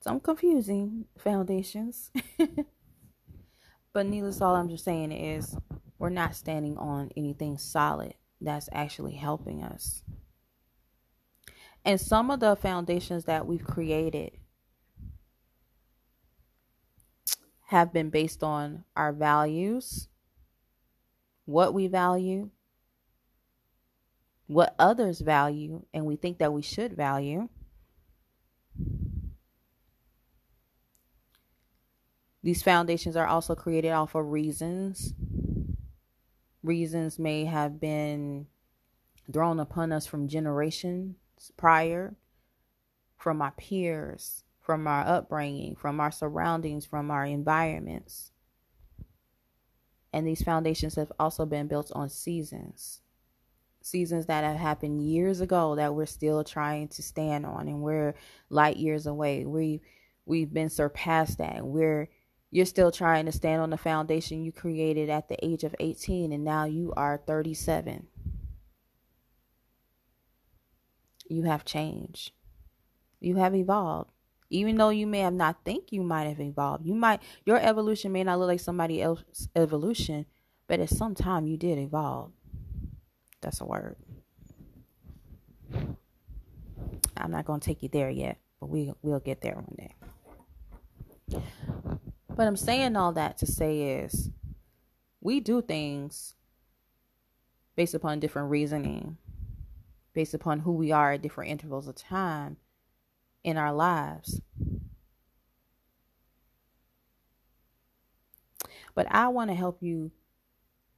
some 0.00 0.20
confusing 0.20 1.06
foundations. 1.18 2.12
but 3.92 4.06
needless 4.06 4.40
all 4.40 4.54
I'm 4.54 4.68
just 4.68 4.84
saying 4.84 5.10
is 5.10 5.56
we're 5.98 6.10
not 6.10 6.36
standing 6.36 6.76
on 6.78 7.10
anything 7.16 7.58
solid 7.58 8.14
that's 8.40 8.68
actually 8.70 9.14
helping 9.14 9.64
us. 9.64 10.04
And 11.86 12.00
some 12.00 12.32
of 12.32 12.40
the 12.40 12.56
foundations 12.56 13.26
that 13.26 13.46
we've 13.46 13.64
created 13.64 14.32
have 17.66 17.92
been 17.92 18.10
based 18.10 18.42
on 18.42 18.82
our 18.96 19.12
values, 19.12 20.08
what 21.44 21.72
we 21.72 21.86
value, 21.86 22.50
what 24.48 24.74
others 24.80 25.20
value, 25.20 25.84
and 25.94 26.04
we 26.04 26.16
think 26.16 26.38
that 26.38 26.52
we 26.52 26.60
should 26.60 26.96
value. 26.96 27.48
These 32.42 32.64
foundations 32.64 33.16
are 33.16 33.26
also 33.26 33.54
created 33.54 33.92
off 33.92 34.16
of 34.16 34.26
reasons. 34.26 35.14
Reasons 36.64 37.16
may 37.20 37.44
have 37.44 37.80
been 37.80 38.48
thrown 39.32 39.60
upon 39.60 39.92
us 39.92 40.04
from 40.04 40.26
generation 40.26 41.14
prior, 41.56 42.16
from 43.16 43.42
our 43.42 43.52
peers, 43.52 44.44
from 44.60 44.86
our 44.86 45.06
upbringing, 45.06 45.76
from 45.76 46.00
our 46.00 46.10
surroundings, 46.10 46.84
from 46.84 47.10
our 47.10 47.24
environments. 47.24 48.32
And 50.12 50.26
these 50.26 50.42
foundations 50.42 50.94
have 50.94 51.12
also 51.18 51.46
been 51.46 51.66
built 51.66 51.92
on 51.94 52.08
seasons. 52.08 53.02
Seasons 53.82 54.26
that 54.26 54.44
have 54.44 54.56
happened 54.56 55.02
years 55.02 55.40
ago 55.40 55.76
that 55.76 55.94
we're 55.94 56.06
still 56.06 56.42
trying 56.42 56.88
to 56.88 57.02
stand 57.02 57.46
on 57.46 57.68
and 57.68 57.82
we're 57.82 58.14
light 58.48 58.76
years 58.76 59.06
away. 59.06 59.44
We 59.44 59.82
we've 60.24 60.52
been 60.52 60.70
surpassed 60.70 61.38
that. 61.38 61.64
We're 61.64 62.08
you're 62.50 62.66
still 62.66 62.90
trying 62.90 63.26
to 63.26 63.32
stand 63.32 63.60
on 63.60 63.70
the 63.70 63.76
foundation 63.76 64.42
you 64.42 64.50
created 64.50 65.10
at 65.10 65.28
the 65.28 65.44
age 65.44 65.62
of 65.62 65.74
18 65.78 66.32
and 66.32 66.44
now 66.44 66.64
you 66.64 66.92
are 66.96 67.22
37 67.26 68.06
you 71.28 71.42
have 71.44 71.64
changed. 71.64 72.32
You 73.20 73.36
have 73.36 73.54
evolved. 73.54 74.10
Even 74.48 74.76
though 74.76 74.90
you 74.90 75.06
may 75.06 75.20
have 75.20 75.32
not 75.32 75.64
think 75.64 75.90
you 75.90 76.02
might 76.02 76.28
have 76.28 76.40
evolved. 76.40 76.86
You 76.86 76.94
might 76.94 77.20
your 77.44 77.58
evolution 77.58 78.12
may 78.12 78.22
not 78.22 78.38
look 78.38 78.48
like 78.48 78.60
somebody 78.60 79.02
else's 79.02 79.48
evolution, 79.56 80.26
but 80.68 80.78
at 80.78 80.88
some 80.90 81.14
time 81.14 81.46
you 81.46 81.56
did 81.56 81.78
evolve. 81.78 82.30
That's 83.40 83.60
a 83.60 83.64
word. 83.64 83.96
I'm 87.16 87.30
not 87.30 87.44
gonna 87.44 87.60
take 87.60 87.82
you 87.82 87.88
there 87.88 88.10
yet, 88.10 88.38
but 88.60 88.68
we 88.68 88.92
we'll 89.02 89.20
get 89.20 89.40
there 89.40 89.54
one 89.54 89.74
day. 89.76 91.42
But 92.28 92.46
I'm 92.46 92.56
saying 92.56 92.96
all 92.96 93.12
that 93.12 93.38
to 93.38 93.46
say 93.46 93.98
is 94.00 94.30
we 95.20 95.40
do 95.40 95.62
things 95.62 96.34
based 97.74 97.94
upon 97.94 98.20
different 98.20 98.50
reasoning 98.50 99.16
based 100.16 100.32
upon 100.32 100.60
who 100.60 100.72
we 100.72 100.90
are 100.90 101.12
at 101.12 101.20
different 101.20 101.50
intervals 101.50 101.86
of 101.86 101.94
time 101.94 102.56
in 103.44 103.58
our 103.58 103.72
lives. 103.72 104.40
But 108.94 109.06
I 109.10 109.28
want 109.28 109.50
to 109.50 109.54
help 109.54 109.82
you 109.82 110.10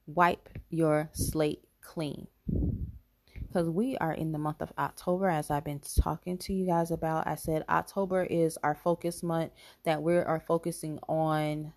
wipe 0.07 0.49
your 0.71 1.11
slate 1.15 1.65
clean. 1.81 2.29
Because 2.47 3.69
we 3.69 3.97
are 3.97 4.13
in 4.13 4.31
the 4.31 4.39
month 4.39 4.63
of 4.63 4.73
October, 4.79 5.29
as 5.29 5.51
I've 5.51 5.65
been 5.65 5.81
talking 6.01 6.39
to 6.39 6.53
you 6.53 6.65
guys 6.65 6.93
about. 6.93 7.27
I 7.27 7.35
said 7.35 7.65
October 7.69 8.23
is 8.23 8.57
our 8.63 8.77
focus 8.77 9.25
month, 9.25 9.51
that 9.83 10.01
we 10.01 10.15
are 10.17 10.45
focusing 10.47 11.01
on 11.09 11.73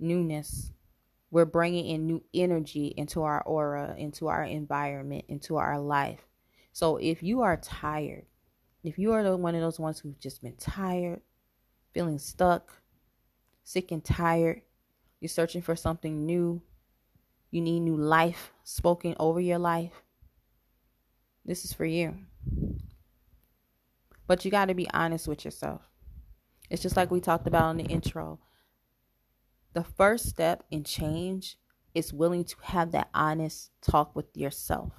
newness, 0.00 0.72
we're 1.30 1.44
bringing 1.44 1.86
in 1.86 2.06
new 2.06 2.22
energy 2.32 2.94
into 2.96 3.22
our 3.22 3.42
aura, 3.42 3.94
into 3.98 4.28
our 4.28 4.44
environment, 4.44 5.24
into 5.28 5.56
our 5.56 5.78
life. 5.78 6.20
So 6.72 6.96
if 6.98 7.22
you 7.22 7.42
are 7.42 7.56
tired, 7.56 8.26
if 8.84 8.98
you 8.98 9.12
are 9.12 9.36
one 9.36 9.54
of 9.54 9.60
those 9.60 9.80
ones 9.80 9.98
who've 9.98 10.18
just 10.20 10.42
been 10.42 10.56
tired, 10.56 11.20
feeling 11.92 12.18
stuck, 12.18 12.72
sick 13.64 13.90
and 13.90 14.04
tired, 14.04 14.62
you're 15.20 15.28
searching 15.28 15.62
for 15.62 15.74
something 15.74 16.24
new, 16.24 16.62
you 17.50 17.60
need 17.60 17.80
new 17.80 17.96
life 17.96 18.52
spoken 18.62 19.16
over 19.18 19.40
your 19.40 19.58
life, 19.58 20.02
this 21.44 21.64
is 21.64 21.72
for 21.72 21.84
you. 21.84 22.14
But 24.26 24.44
you 24.44 24.50
got 24.50 24.66
to 24.66 24.74
be 24.74 24.90
honest 24.90 25.28
with 25.28 25.44
yourself. 25.44 25.82
It's 26.68 26.82
just 26.82 26.96
like 26.96 27.10
we 27.10 27.20
talked 27.20 27.46
about 27.46 27.70
in 27.70 27.76
the 27.76 27.84
intro. 27.84 28.40
The 29.76 29.84
first 29.84 30.30
step 30.30 30.64
in 30.70 30.84
change 30.84 31.58
is 31.94 32.10
willing 32.10 32.44
to 32.44 32.56
have 32.62 32.92
that 32.92 33.10
honest 33.12 33.72
talk 33.82 34.16
with 34.16 34.34
yourself. 34.34 34.94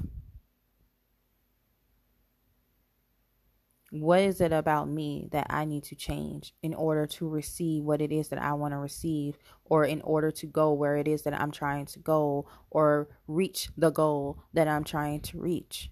What 3.89 4.19
is 4.19 4.39
it 4.39 4.53
about 4.53 4.87
me 4.87 5.29
that 5.31 5.47
I 5.49 5.65
need 5.65 5.85
to 5.85 5.95
change 5.95 6.53
in 6.61 6.75
order 6.75 7.07
to 7.07 7.27
receive 7.27 7.85
what 7.85 8.03
it 8.03 8.11
is 8.11 8.27
that 8.27 8.37
I 8.37 8.53
want 8.53 8.73
to 8.73 8.77
receive, 8.77 9.39
or 9.65 9.83
in 9.83 9.99
order 10.01 10.29
to 10.29 10.45
go 10.45 10.73
where 10.73 10.97
it 10.97 11.07
is 11.07 11.23
that 11.23 11.33
I'm 11.33 11.49
trying 11.49 11.87
to 11.87 11.99
go, 11.99 12.47
or 12.69 13.07
reach 13.25 13.69
the 13.75 13.89
goal 13.89 14.43
that 14.53 14.67
I'm 14.67 14.83
trying 14.83 15.21
to 15.21 15.39
reach? 15.39 15.89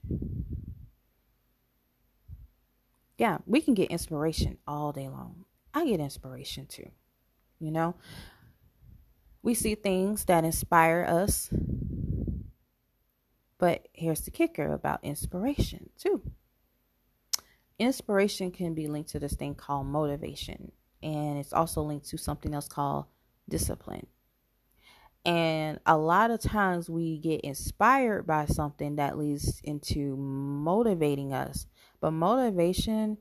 Yeah, 3.17 3.39
we 3.47 3.61
can 3.61 3.73
get 3.73 3.89
inspiration 3.89 4.59
all 4.67 4.91
day 4.91 5.09
long. 5.09 5.45
I 5.73 5.87
get 5.87 5.99
inspiration 5.99 6.67
too. 6.67 6.91
You 7.57 7.71
know, 7.71 7.95
we 9.45 9.53
see 9.53 9.75
things 9.75 10.25
that 10.25 10.43
inspire 10.43 11.05
us, 11.07 11.49
but 13.59 13.87
here's 13.93 14.21
the 14.21 14.31
kicker 14.31 14.73
about 14.73 15.03
inspiration 15.03 15.91
too 15.97 16.21
inspiration 17.77 18.49
can 18.51 18.73
be 18.73 18.87
linked 18.87 19.11
to 19.11 19.19
this 19.19 19.35
thing 19.35 19.53
called 19.53 19.85
motivation, 19.85 20.71
and 21.03 21.37
it's 21.37 21.53
also 21.53 21.83
linked 21.83 22.07
to 22.09 22.17
something 22.17 22.53
else 22.55 22.67
called 22.67 23.05
discipline. 23.47 24.07
And 25.25 25.79
a 25.85 25.97
lot 25.97 26.31
of 26.31 26.39
times 26.39 26.89
we 26.89 27.19
get 27.19 27.41
inspired 27.41 28.25
by 28.25 28.45
something 28.45 28.95
that 28.95 29.17
leads 29.17 29.59
into 29.63 30.15
motivating 30.15 31.33
us. 31.33 31.65
But 31.99 32.11
motivation 32.11 33.17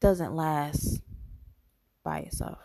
doesn't 0.00 0.34
last 0.34 1.02
by 2.08 2.20
itself. 2.20 2.58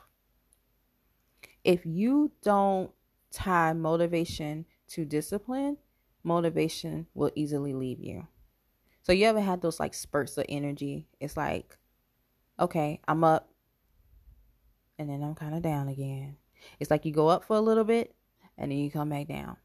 If 1.65 1.85
you 1.85 2.31
don't 2.43 2.91
tie 3.29 3.73
motivation 3.73 4.65
to 4.87 5.03
discipline, 5.03 5.75
motivation 6.23 7.07
will 7.13 7.31
easily 7.35 7.73
leave 7.73 7.99
you. 7.99 8.25
So 9.01 9.11
you 9.11 9.25
ever 9.25 9.41
had 9.41 9.61
those 9.61 9.81
like 9.81 9.93
spurts 9.93 10.37
of 10.37 10.45
energy? 10.47 11.07
It's 11.19 11.35
like, 11.35 11.77
okay, 12.57 13.01
I'm 13.05 13.25
up 13.25 13.49
and 14.97 15.09
then 15.09 15.21
I'm 15.21 15.35
kind 15.35 15.55
of 15.55 15.61
down 15.61 15.89
again. 15.89 16.37
It's 16.79 16.89
like 16.89 17.03
you 17.03 17.11
go 17.11 17.27
up 17.27 17.43
for 17.43 17.57
a 17.57 17.61
little 17.61 17.83
bit 17.83 18.15
and 18.57 18.71
then 18.71 18.77
you 18.77 18.89
come 18.89 19.09
back 19.09 19.27
down. 19.27 19.57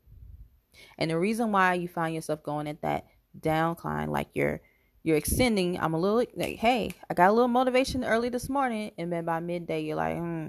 And 0.99 1.13
the 1.13 1.19
reason 1.21 1.53
why 1.53 1.75
you 1.75 1.87
find 1.87 2.17
yourself 2.17 2.43
going 2.43 2.67
at 2.67 2.83
that 2.83 3.07
downcline, 3.39 4.09
like 4.09 4.31
you're 4.35 4.61
you're 5.03 5.17
extending, 5.17 5.79
I'm 5.79 5.95
a 5.95 5.99
little 5.99 6.25
like, 6.35 6.57
hey, 6.57 6.93
I 7.09 7.15
got 7.15 7.31
a 7.31 7.33
little 7.33 7.49
motivation 7.49 8.05
early 8.05 8.29
this 8.29 8.49
morning, 8.49 8.93
and 8.99 9.13
then 9.13 9.25
by 9.25 9.41
midday 9.41 9.83
you're 9.83 9.97
like, 9.97 10.17
hmm. 10.17 10.47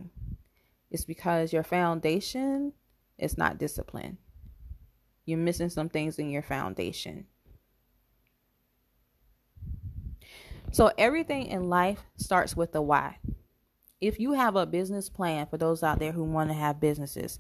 It's 0.91 1.05
because 1.05 1.53
your 1.53 1.63
foundation 1.63 2.73
is 3.17 3.37
not 3.37 3.59
disciplined. 3.59 4.17
You're 5.25 5.37
missing 5.37 5.69
some 5.69 5.89
things 5.89 6.17
in 6.17 6.31
your 6.31 6.41
foundation. 6.41 7.27
So 10.71 10.91
everything 10.97 11.47
in 11.47 11.69
life 11.69 11.99
starts 12.17 12.55
with 12.55 12.71
the 12.71 12.81
why. 12.81 13.17
If 14.01 14.19
you 14.19 14.33
have 14.33 14.55
a 14.55 14.65
business 14.65 15.09
plan 15.09 15.47
for 15.47 15.57
those 15.57 15.83
out 15.83 15.99
there 15.99 16.11
who 16.11 16.23
want 16.23 16.49
to 16.49 16.55
have 16.55 16.79
businesses, 16.79 17.39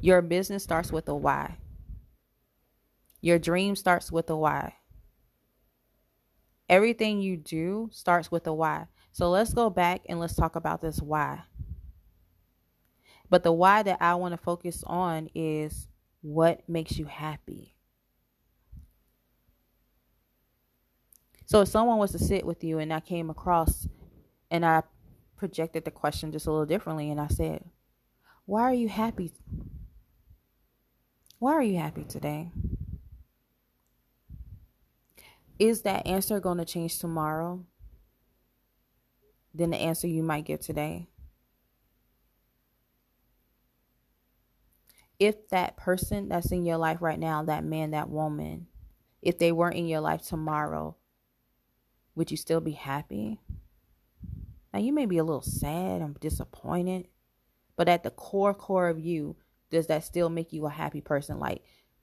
your 0.00 0.22
business 0.22 0.62
starts 0.62 0.92
with 0.92 1.08
a 1.08 1.14
why. 1.14 1.56
Your 3.20 3.38
dream 3.38 3.74
starts 3.74 4.12
with 4.12 4.30
a 4.30 4.36
why. 4.36 4.74
Everything 6.68 7.20
you 7.20 7.36
do 7.36 7.88
starts 7.92 8.30
with 8.30 8.46
a 8.46 8.52
why. 8.52 8.86
So 9.12 9.30
let's 9.30 9.54
go 9.54 9.70
back 9.70 10.02
and 10.08 10.20
let's 10.20 10.34
talk 10.34 10.54
about 10.54 10.80
this 10.80 11.00
why. 11.00 11.40
But 13.30 13.42
the 13.42 13.52
why 13.52 13.82
that 13.82 13.98
I 14.00 14.14
want 14.14 14.32
to 14.32 14.38
focus 14.38 14.82
on 14.86 15.28
is 15.34 15.88
what 16.22 16.68
makes 16.68 16.98
you 16.98 17.06
happy? 17.06 17.74
So 21.46 21.62
if 21.62 21.68
someone 21.68 21.98
was 21.98 22.12
to 22.12 22.18
sit 22.18 22.44
with 22.44 22.62
you 22.62 22.78
and 22.78 22.92
I 22.92 23.00
came 23.00 23.30
across 23.30 23.88
and 24.50 24.66
I 24.66 24.82
projected 25.36 25.84
the 25.84 25.90
question 25.90 26.32
just 26.32 26.46
a 26.46 26.50
little 26.50 26.66
differently 26.66 27.10
and 27.10 27.20
I 27.20 27.28
said, 27.28 27.64
Why 28.44 28.62
are 28.62 28.74
you 28.74 28.88
happy? 28.88 29.32
Why 31.38 31.52
are 31.52 31.62
you 31.62 31.78
happy 31.78 32.04
today? 32.04 32.50
Is 35.58 35.82
that 35.82 36.06
answer 36.06 36.40
going 36.40 36.58
to 36.58 36.64
change 36.64 36.98
tomorrow 36.98 37.64
than 39.54 39.70
the 39.70 39.76
answer 39.76 40.06
you 40.06 40.22
might 40.22 40.44
get 40.44 40.62
today? 40.62 41.08
if 45.18 45.48
that 45.48 45.76
person 45.76 46.28
that's 46.28 46.52
in 46.52 46.64
your 46.64 46.76
life 46.76 46.98
right 47.00 47.18
now, 47.18 47.42
that 47.44 47.64
man, 47.64 47.90
that 47.90 48.08
woman, 48.08 48.66
if 49.20 49.38
they 49.38 49.50
weren't 49.52 49.76
in 49.76 49.88
your 49.88 50.00
life 50.00 50.22
tomorrow, 50.22 50.96
would 52.14 52.30
you 52.30 52.36
still 52.36 52.60
be 52.60 52.72
happy? 52.72 53.40
Now, 54.72 54.80
you 54.80 54.92
may 54.92 55.06
be 55.06 55.18
a 55.18 55.24
little 55.24 55.42
sad 55.42 56.00
and 56.02 56.18
disappointed, 56.20 57.08
but 57.76 57.88
at 57.88 58.02
the 58.02 58.10
core, 58.10 58.54
core 58.54 58.88
of 58.88 59.00
you, 59.00 59.36
does 59.70 59.88
that 59.88 60.04
still 60.04 60.28
make 60.28 60.52
you 60.52 60.66
a 60.66 60.70
happy 60.70 61.00
person? 61.00 61.38
Like, 61.38 61.62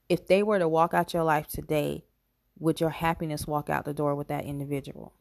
if 0.09 0.27
they 0.27 0.43
were 0.43 0.59
to 0.59 0.67
walk 0.67 0.93
out 0.93 1.13
your 1.13 1.23
life 1.23 1.47
today, 1.47 2.05
would 2.57 2.79
your 2.79 2.89
happiness 2.89 3.45
walk 3.47 3.69
out 3.69 3.85
the 3.85 3.93
door 3.93 4.15
with 4.15 4.27
that 4.29 4.45
individual? 4.45 5.13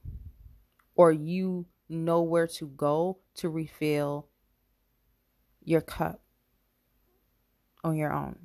Or 0.94 1.12
you 1.12 1.66
know 1.88 2.22
where 2.22 2.46
to 2.46 2.66
go 2.66 3.18
to 3.34 3.48
refill 3.48 4.28
your 5.62 5.80
cup? 5.80 6.20
on 7.84 7.96
your 7.96 8.12
own. 8.12 8.36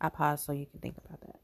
I 0.00 0.08
pause 0.08 0.42
so 0.42 0.52
you 0.52 0.66
can 0.66 0.80
think 0.80 0.96
about 1.04 1.20
that. 1.20 1.40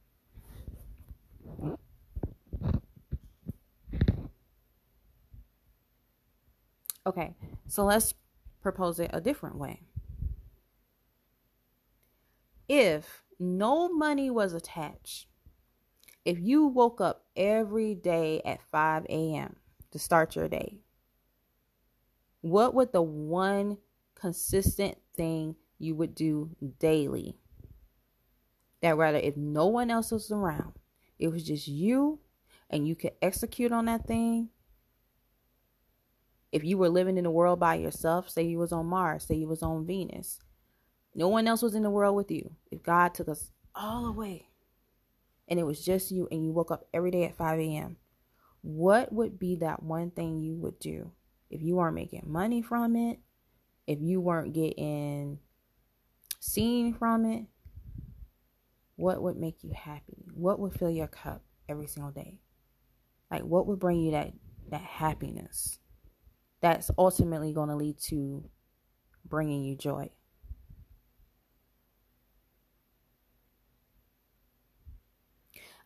Okay, 7.06 7.34
so 7.66 7.84
let's 7.84 8.14
propose 8.62 8.98
it 8.98 9.10
a 9.12 9.20
different 9.20 9.56
way. 9.56 9.82
If 12.68 13.22
no 13.38 13.92
money 13.92 14.30
was 14.30 14.54
attached, 14.54 15.26
if 16.24 16.38
you 16.38 16.66
woke 16.66 17.00
up 17.00 17.24
every 17.36 17.94
day 17.94 18.40
at 18.44 18.62
5 18.62 19.06
a.m., 19.08 19.56
to 19.94 19.98
start 20.00 20.34
your 20.34 20.48
day? 20.48 20.80
What 22.40 22.74
would 22.74 22.92
the 22.92 23.00
one 23.00 23.78
consistent 24.16 24.98
thing 25.16 25.54
you 25.78 25.94
would 25.94 26.16
do 26.16 26.50
daily? 26.80 27.36
That 28.82 28.96
rather, 28.96 29.18
if 29.18 29.36
no 29.36 29.68
one 29.68 29.92
else 29.92 30.10
was 30.10 30.32
around, 30.32 30.72
it 31.16 31.28
was 31.28 31.44
just 31.44 31.68
you 31.68 32.18
and 32.68 32.88
you 32.88 32.96
could 32.96 33.12
execute 33.22 33.70
on 33.70 33.84
that 33.84 34.08
thing. 34.08 34.48
If 36.50 36.64
you 36.64 36.76
were 36.76 36.88
living 36.88 37.16
in 37.16 37.24
the 37.24 37.30
world 37.30 37.60
by 37.60 37.76
yourself, 37.76 38.28
say 38.28 38.42
you 38.42 38.58
was 38.58 38.72
on 38.72 38.86
Mars, 38.86 39.24
say 39.24 39.36
you 39.36 39.46
was 39.46 39.62
on 39.62 39.86
Venus, 39.86 40.40
no 41.14 41.28
one 41.28 41.46
else 41.46 41.62
was 41.62 41.74
in 41.74 41.82
the 41.82 41.90
world 41.90 42.16
with 42.16 42.30
you. 42.30 42.50
If 42.70 42.82
God 42.82 43.14
took 43.14 43.28
us 43.28 43.50
all 43.74 44.06
away 44.06 44.48
and 45.48 45.60
it 45.60 45.64
was 45.64 45.84
just 45.84 46.10
you 46.10 46.28
and 46.30 46.44
you 46.44 46.52
woke 46.52 46.70
up 46.70 46.86
every 46.92 47.10
day 47.10 47.24
at 47.24 47.36
5 47.36 47.58
a.m., 47.58 47.96
what 48.62 49.12
would 49.12 49.38
be 49.38 49.56
that 49.56 49.82
one 49.82 50.10
thing 50.10 50.40
you 50.40 50.56
would 50.56 50.78
do 50.78 51.12
if 51.50 51.62
you 51.62 51.76
weren't 51.76 51.94
making 51.94 52.22
money 52.26 52.62
from 52.62 52.96
it, 52.96 53.18
if 53.86 53.98
you 54.00 54.20
weren't 54.20 54.54
getting 54.54 55.38
seen 56.40 56.94
from 56.94 57.24
it? 57.26 57.44
What 58.96 59.22
would 59.22 59.36
make 59.36 59.62
you 59.62 59.72
happy? 59.74 60.24
What 60.34 60.58
would 60.60 60.74
fill 60.74 60.90
your 60.90 61.08
cup 61.08 61.42
every 61.68 61.86
single 61.86 62.12
day? 62.12 62.40
Like 63.30 63.42
what 63.42 63.66
would 63.66 63.78
bring 63.78 64.00
you 64.00 64.12
that 64.12 64.32
that 64.70 64.80
happiness? 64.80 65.78
That's 66.60 66.90
ultimately 66.96 67.52
going 67.52 67.68
to 67.68 67.76
lead 67.76 67.98
to 68.08 68.48
bringing 69.24 69.64
you 69.64 69.76
joy. 69.76 70.10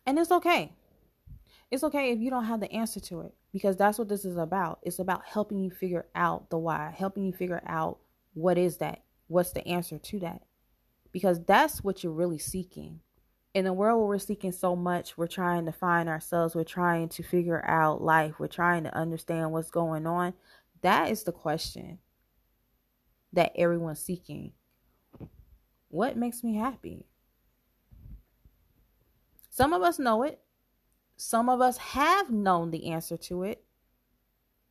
And 0.05 0.17
it's 0.17 0.31
okay. 0.31 0.73
It's 1.71 1.83
okay 1.83 2.11
if 2.11 2.19
you 2.19 2.29
don't 2.29 2.45
have 2.45 2.59
the 2.59 2.71
answer 2.71 2.99
to 3.01 3.21
it 3.21 3.33
because 3.53 3.77
that's 3.77 3.99
what 3.99 4.09
this 4.09 4.25
is 4.25 4.37
about. 4.37 4.79
It's 4.81 4.99
about 4.99 5.25
helping 5.25 5.59
you 5.59 5.69
figure 5.69 6.07
out 6.15 6.49
the 6.49 6.57
why, 6.57 6.93
helping 6.97 7.23
you 7.23 7.33
figure 7.33 7.61
out 7.65 7.99
what 8.33 8.57
is 8.57 8.77
that? 8.77 9.03
What's 9.27 9.51
the 9.51 9.67
answer 9.67 9.99
to 9.99 10.19
that? 10.19 10.41
Because 11.11 11.43
that's 11.45 11.83
what 11.83 12.03
you're 12.03 12.13
really 12.13 12.39
seeking. 12.39 13.01
In 13.53 13.67
a 13.67 13.73
world 13.73 13.99
where 13.99 14.07
we're 14.07 14.19
seeking 14.19 14.51
so 14.51 14.75
much, 14.75 15.17
we're 15.17 15.27
trying 15.27 15.65
to 15.65 15.71
find 15.71 16.07
ourselves, 16.07 16.55
we're 16.55 16.63
trying 16.63 17.09
to 17.09 17.23
figure 17.23 17.63
out 17.67 18.01
life, 18.01 18.39
we're 18.39 18.47
trying 18.47 18.83
to 18.83 18.95
understand 18.95 19.51
what's 19.51 19.71
going 19.71 20.07
on. 20.07 20.33
That 20.81 21.11
is 21.11 21.23
the 21.23 21.31
question 21.31 21.99
that 23.33 23.51
everyone's 23.55 23.99
seeking. 23.99 24.53
What 25.89 26.17
makes 26.17 26.43
me 26.43 26.55
happy? 26.55 27.08
Some 29.59 29.73
of 29.73 29.81
us 29.81 29.99
know 29.99 30.23
it, 30.23 30.39
some 31.17 31.49
of 31.49 31.59
us 31.59 31.75
have 31.75 32.31
known 32.31 32.71
the 32.71 32.91
answer 32.91 33.17
to 33.17 33.43
it, 33.43 33.65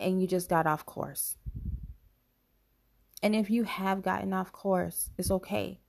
and 0.01 0.19
you 0.19 0.27
just 0.27 0.49
got 0.49 0.67
off 0.67 0.87
course. 0.87 1.37
And 3.23 3.37
if 3.37 3.51
you 3.51 3.65
have 3.65 4.01
gotten 4.01 4.33
off 4.33 4.51
course, 4.51 5.11
it's 5.19 5.31
okay. 5.31 5.83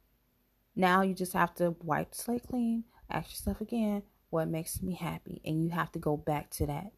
Now 0.75 1.01
you 1.01 1.13
just 1.13 1.31
have 1.31 1.55
to 1.55 1.77
wipe 1.81 2.11
the 2.11 2.17
slate 2.17 2.45
clean, 2.45 2.83
ask 3.09 3.29
yourself 3.29 3.61
again, 3.61 4.03
what 4.31 4.49
makes 4.49 4.81
me 4.81 4.95
happy? 4.95 5.41
And 5.45 5.63
you 5.63 5.69
have 5.69 5.93
to 5.93 5.99
go 5.99 6.17
back 6.17 6.49
to 6.57 6.65
that. 6.65 6.91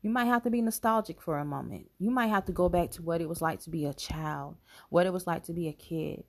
You 0.00 0.08
might 0.08 0.28
have 0.28 0.44
to 0.44 0.50
be 0.50 0.62
nostalgic 0.62 1.20
for 1.20 1.36
a 1.36 1.44
moment. 1.44 1.90
You 1.98 2.10
might 2.10 2.28
have 2.28 2.46
to 2.46 2.52
go 2.52 2.70
back 2.70 2.92
to 2.92 3.02
what 3.02 3.20
it 3.20 3.28
was 3.28 3.42
like 3.42 3.60
to 3.64 3.70
be 3.70 3.84
a 3.84 3.92
child, 3.92 4.56
what 4.88 5.04
it 5.04 5.12
was 5.12 5.26
like 5.26 5.44
to 5.44 5.52
be 5.52 5.68
a 5.68 5.74
kid. 5.74 6.24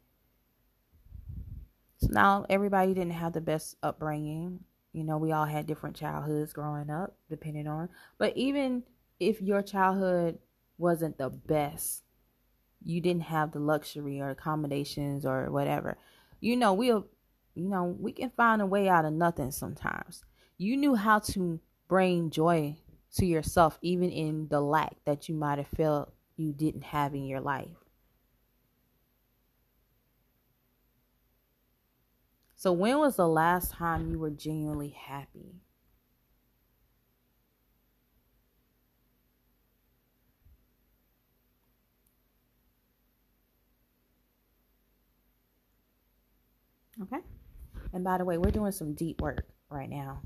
So 1.99 2.07
now 2.11 2.45
everybody 2.49 2.93
didn't 2.93 3.11
have 3.13 3.33
the 3.33 3.41
best 3.41 3.75
upbringing. 3.83 4.61
You 4.93 5.03
know, 5.03 5.17
we 5.17 5.31
all 5.31 5.45
had 5.45 5.67
different 5.67 5.95
childhoods 5.95 6.53
growing 6.53 6.89
up, 6.89 7.15
depending 7.29 7.67
on. 7.67 7.89
But 8.17 8.35
even 8.35 8.83
if 9.19 9.41
your 9.41 9.61
childhood 9.61 10.39
wasn't 10.77 11.17
the 11.17 11.29
best, 11.29 12.03
you 12.81 13.01
didn't 13.01 13.23
have 13.23 13.51
the 13.51 13.59
luxury 13.59 14.19
or 14.21 14.29
accommodations 14.29 15.25
or 15.25 15.51
whatever. 15.51 15.97
You 16.39 16.55
know, 16.55 16.73
we'll 16.73 17.07
you 17.55 17.67
know, 17.67 17.95
we 17.99 18.13
can 18.13 18.29
find 18.29 18.61
a 18.61 18.65
way 18.65 18.87
out 18.87 19.03
of 19.03 19.11
nothing 19.11 19.51
sometimes. 19.51 20.23
You 20.57 20.77
knew 20.77 20.95
how 20.95 21.19
to 21.19 21.59
bring 21.89 22.29
joy 22.29 22.77
to 23.15 23.25
yourself 23.25 23.77
even 23.81 24.09
in 24.11 24.47
the 24.49 24.61
lack 24.61 24.95
that 25.05 25.27
you 25.27 25.35
might 25.35 25.57
have 25.57 25.67
felt 25.67 26.13
you 26.37 26.53
didn't 26.53 26.83
have 26.83 27.13
in 27.13 27.25
your 27.25 27.41
life. 27.41 27.78
So, 32.59 32.73
when 32.73 32.99
was 32.99 33.15
the 33.15 33.25
last 33.25 33.71
time 33.71 34.11
you 34.11 34.19
were 34.19 34.31
genuinely 34.31 34.89
happy? 34.89 35.61
Okay. 47.01 47.19
And 47.93 48.03
by 48.03 48.17
the 48.17 48.25
way, 48.25 48.37
we're 48.37 48.51
doing 48.51 48.73
some 48.73 48.93
deep 48.93 49.21
work 49.21 49.47
right 49.69 49.89
now 49.89 50.23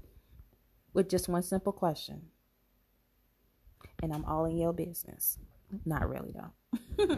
with 0.92 1.08
just 1.08 1.30
one 1.30 1.44
simple 1.44 1.72
question. 1.72 2.30
And 4.02 4.12
I'm 4.12 4.26
all 4.26 4.46
in 4.46 4.58
your 4.58 4.74
business. 4.74 5.38
Not 5.86 6.10
really, 6.10 6.34
though. 6.34 7.18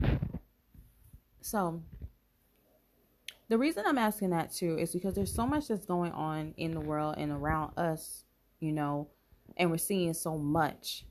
so, 1.42 1.82
the 3.48 3.58
reason 3.58 3.84
I'm 3.86 3.98
asking 3.98 4.30
that 4.30 4.52
too 4.52 4.78
is 4.78 4.92
because 4.92 5.14
there's 5.14 5.34
so 5.34 5.46
much 5.46 5.68
that's 5.68 5.86
going 5.86 6.12
on 6.12 6.54
in 6.56 6.74
the 6.74 6.80
world 6.80 7.14
and 7.18 7.32
around 7.32 7.78
us, 7.78 8.24
you 8.60 8.72
know, 8.72 9.08
and 9.56 9.70
we're 9.70 9.78
seeing 9.78 10.14
so 10.14 10.36
much. 10.36 11.04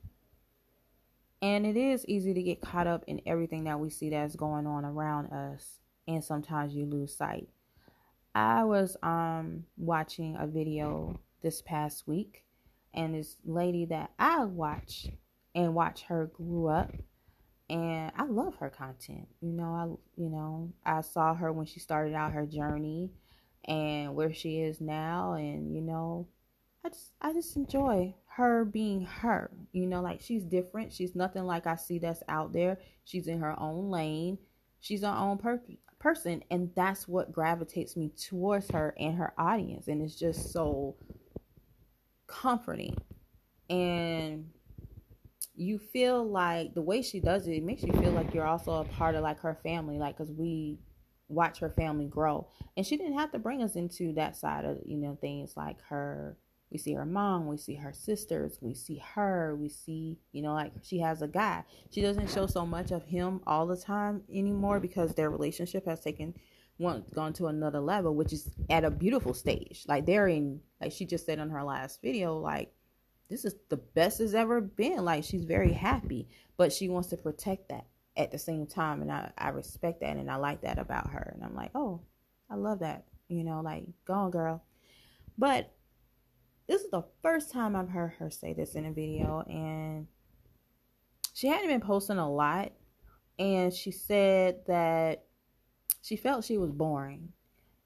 And 1.41 1.65
it 1.65 1.77
is 1.77 2.05
easy 2.07 2.33
to 2.33 2.41
get 2.41 2.61
caught 2.61 2.87
up 2.87 3.03
in 3.07 3.21
everything 3.25 3.65
that 3.65 3.79
we 3.79 3.89
see 3.89 4.09
that's 4.09 4.35
going 4.35 4.67
on 4.67 4.85
around 4.85 5.27
us 5.27 5.79
and 6.07 6.23
sometimes 6.23 6.73
you 6.73 6.85
lose 6.85 7.15
sight. 7.15 7.49
I 8.35 8.63
was 8.63 8.97
um 9.01 9.65
watching 9.77 10.37
a 10.39 10.45
video 10.45 11.19
this 11.41 11.61
past 11.61 12.07
week 12.07 12.43
and 12.93 13.15
this 13.15 13.37
lady 13.45 13.85
that 13.85 14.11
I 14.19 14.45
watch 14.45 15.07
and 15.55 15.73
watch 15.73 16.03
her 16.03 16.27
grew 16.27 16.67
up 16.67 16.91
and 17.69 18.11
I 18.15 18.23
love 18.25 18.55
her 18.57 18.69
content. 18.69 19.27
You 19.41 19.51
know, 19.53 19.73
I 19.73 20.21
you 20.21 20.29
know, 20.29 20.73
I 20.85 21.01
saw 21.01 21.33
her 21.33 21.51
when 21.51 21.65
she 21.65 21.79
started 21.79 22.13
out 22.13 22.33
her 22.33 22.45
journey 22.45 23.11
and 23.65 24.15
where 24.15 24.33
she 24.33 24.59
is 24.61 24.79
now 24.79 25.33
and 25.33 25.75
you 25.75 25.81
know, 25.81 26.27
I 26.85 26.89
just 26.89 27.11
I 27.21 27.33
just 27.33 27.55
enjoy 27.55 28.15
her 28.35 28.65
being 28.65 29.05
her. 29.05 29.51
You 29.73 29.87
know, 29.87 30.01
like 30.01 30.21
she's 30.21 30.43
different. 30.43 30.93
She's 30.93 31.15
nothing 31.15 31.43
like 31.43 31.67
I 31.67 31.75
see 31.75 31.99
that's 31.99 32.23
out 32.29 32.53
there. 32.53 32.79
She's 33.03 33.27
in 33.27 33.39
her 33.41 33.59
own 33.59 33.89
lane. 33.89 34.37
She's 34.79 35.01
her 35.01 35.07
own 35.07 35.37
purpose 35.37 35.75
person 35.99 36.43
and 36.51 36.69
that's 36.75 37.07
what 37.07 37.31
gravitates 37.31 37.97
me 37.97 38.09
towards 38.09 38.69
her 38.69 38.93
and 38.99 39.17
her 39.17 39.33
audience 39.37 39.87
and 39.87 40.01
it's 40.01 40.15
just 40.15 40.51
so 40.51 40.95
comforting 42.27 42.95
and 43.69 44.49
you 45.57 45.77
feel 45.79 46.23
like 46.23 46.73
the 46.73 46.81
way 46.81 47.01
she 47.01 47.19
does 47.19 47.47
it, 47.47 47.51
it 47.51 47.63
makes 47.63 47.83
you 47.83 47.91
feel 47.93 48.11
like 48.11 48.33
you're 48.33 48.45
also 48.45 48.81
a 48.81 48.85
part 48.85 49.15
of 49.15 49.23
like 49.23 49.39
her 49.39 49.57
family 49.63 49.97
like 49.97 50.17
because 50.17 50.31
we 50.31 50.77
watch 51.29 51.59
her 51.59 51.69
family 51.69 52.05
grow 52.05 52.47
and 52.77 52.85
she 52.85 52.95
didn't 52.95 53.17
have 53.17 53.31
to 53.31 53.39
bring 53.39 53.61
us 53.61 53.75
into 53.75 54.13
that 54.13 54.35
side 54.35 54.63
of 54.63 54.77
you 54.85 54.97
know 54.97 55.17
things 55.19 55.57
like 55.57 55.81
her 55.89 56.37
we 56.71 56.77
see 56.77 56.93
her 56.93 57.05
mom, 57.05 57.47
we 57.47 57.57
see 57.57 57.75
her 57.75 57.93
sisters, 57.93 58.57
we 58.61 58.73
see 58.73 59.01
her, 59.15 59.55
we 59.55 59.69
see, 59.69 60.17
you 60.33 60.41
know, 60.41 60.53
like 60.53 60.73
she 60.83 60.99
has 60.99 61.21
a 61.21 61.27
guy. 61.27 61.63
She 61.91 62.01
doesn't 62.01 62.29
show 62.29 62.45
so 62.45 62.65
much 62.65 62.91
of 62.91 63.05
him 63.05 63.41
all 63.47 63.65
the 63.65 63.77
time 63.77 64.23
anymore 64.33 64.79
because 64.79 65.13
their 65.13 65.29
relationship 65.29 65.85
has 65.85 66.01
taken 66.01 66.33
one 66.75 67.05
gone 67.13 67.33
to 67.33 67.47
another 67.47 67.79
level, 67.79 68.15
which 68.15 68.33
is 68.33 68.49
at 68.69 68.83
a 68.83 68.91
beautiful 68.91 69.33
stage. 69.33 69.85
Like 69.87 70.05
they're 70.05 70.27
in 70.27 70.59
like 70.81 70.91
she 70.91 71.05
just 71.05 71.25
said 71.25 71.39
on 71.39 71.49
her 71.49 71.63
last 71.63 72.01
video, 72.01 72.37
like 72.37 72.73
this 73.29 73.45
is 73.45 73.55
the 73.69 73.77
best 73.77 74.21
it's 74.21 74.33
ever 74.33 74.61
been. 74.61 75.03
Like 75.03 75.23
she's 75.23 75.45
very 75.45 75.73
happy, 75.73 76.27
but 76.57 76.71
she 76.71 76.89
wants 76.89 77.09
to 77.09 77.17
protect 77.17 77.69
that 77.69 77.85
at 78.15 78.31
the 78.31 78.39
same 78.39 78.65
time. 78.65 79.01
And 79.01 79.11
I, 79.11 79.31
I 79.37 79.49
respect 79.49 80.01
that 80.01 80.17
and 80.17 80.31
I 80.31 80.35
like 80.35 80.61
that 80.61 80.79
about 80.79 81.11
her. 81.11 81.31
And 81.35 81.43
I'm 81.43 81.55
like, 81.55 81.71
oh, 81.75 82.01
I 82.49 82.55
love 82.55 82.79
that. 82.79 83.05
You 83.27 83.43
know, 83.43 83.61
like, 83.61 83.83
go 84.05 84.13
on, 84.13 84.31
girl. 84.31 84.63
But 85.37 85.71
this 86.67 86.81
is 86.81 86.91
the 86.91 87.03
first 87.21 87.51
time 87.51 87.75
I've 87.75 87.89
heard 87.89 88.13
her 88.19 88.29
say 88.29 88.53
this 88.53 88.75
in 88.75 88.85
a 88.85 88.91
video, 88.91 89.43
and 89.47 90.07
she 91.33 91.47
hadn't 91.47 91.67
been 91.67 91.81
posting 91.81 92.17
a 92.17 92.29
lot. 92.29 92.71
And 93.39 93.71
she 93.71 93.91
said 93.91 94.61
that 94.67 95.25
she 96.01 96.15
felt 96.15 96.43
she 96.43 96.57
was 96.57 96.71
boring, 96.71 97.31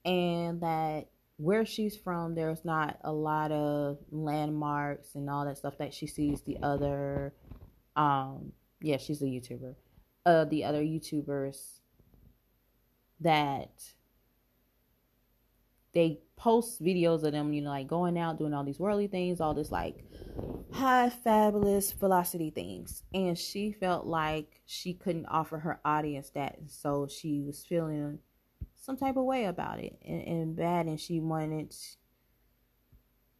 and 0.05 0.61
that 0.61 1.09
where 1.41 1.65
she's 1.65 1.97
from, 1.97 2.35
there's 2.35 2.63
not 2.63 2.99
a 3.03 3.11
lot 3.11 3.51
of 3.51 3.97
landmarks 4.11 5.15
and 5.15 5.27
all 5.27 5.43
that 5.45 5.57
stuff 5.57 5.75
that 5.79 5.91
she 5.91 6.05
sees 6.05 6.41
the 6.41 6.57
other, 6.61 7.33
um, 7.95 8.51
yeah, 8.79 8.97
she's 8.97 9.23
a 9.23 9.25
YouTuber, 9.25 9.73
uh, 10.27 10.45
the 10.45 10.63
other 10.63 10.83
YouTubers 10.83 11.79
that 13.21 13.71
they 15.93 16.19
post 16.35 16.81
videos 16.83 17.23
of 17.23 17.31
them, 17.31 17.53
you 17.53 17.63
know, 17.63 17.71
like 17.71 17.87
going 17.87 18.19
out, 18.19 18.37
doing 18.37 18.53
all 18.53 18.63
these 18.63 18.79
worldly 18.79 19.07
things, 19.07 19.41
all 19.41 19.55
this 19.55 19.71
like 19.71 20.05
high 20.71 21.09
fabulous 21.09 21.91
velocity 21.91 22.51
things. 22.51 23.01
And 23.15 23.35
she 23.35 23.71
felt 23.71 24.05
like 24.05 24.61
she 24.67 24.93
couldn't 24.93 25.25
offer 25.25 25.57
her 25.57 25.79
audience 25.83 26.29
that. 26.35 26.59
So 26.67 27.07
she 27.07 27.41
was 27.41 27.65
feeling 27.65 28.19
some 28.81 28.97
type 28.97 29.15
of 29.15 29.23
way 29.23 29.45
about 29.45 29.79
it 29.79 29.97
and, 30.03 30.21
and 30.27 30.55
bad. 30.55 30.87
And 30.87 30.99
she 30.99 31.19
wanted, 31.19 31.73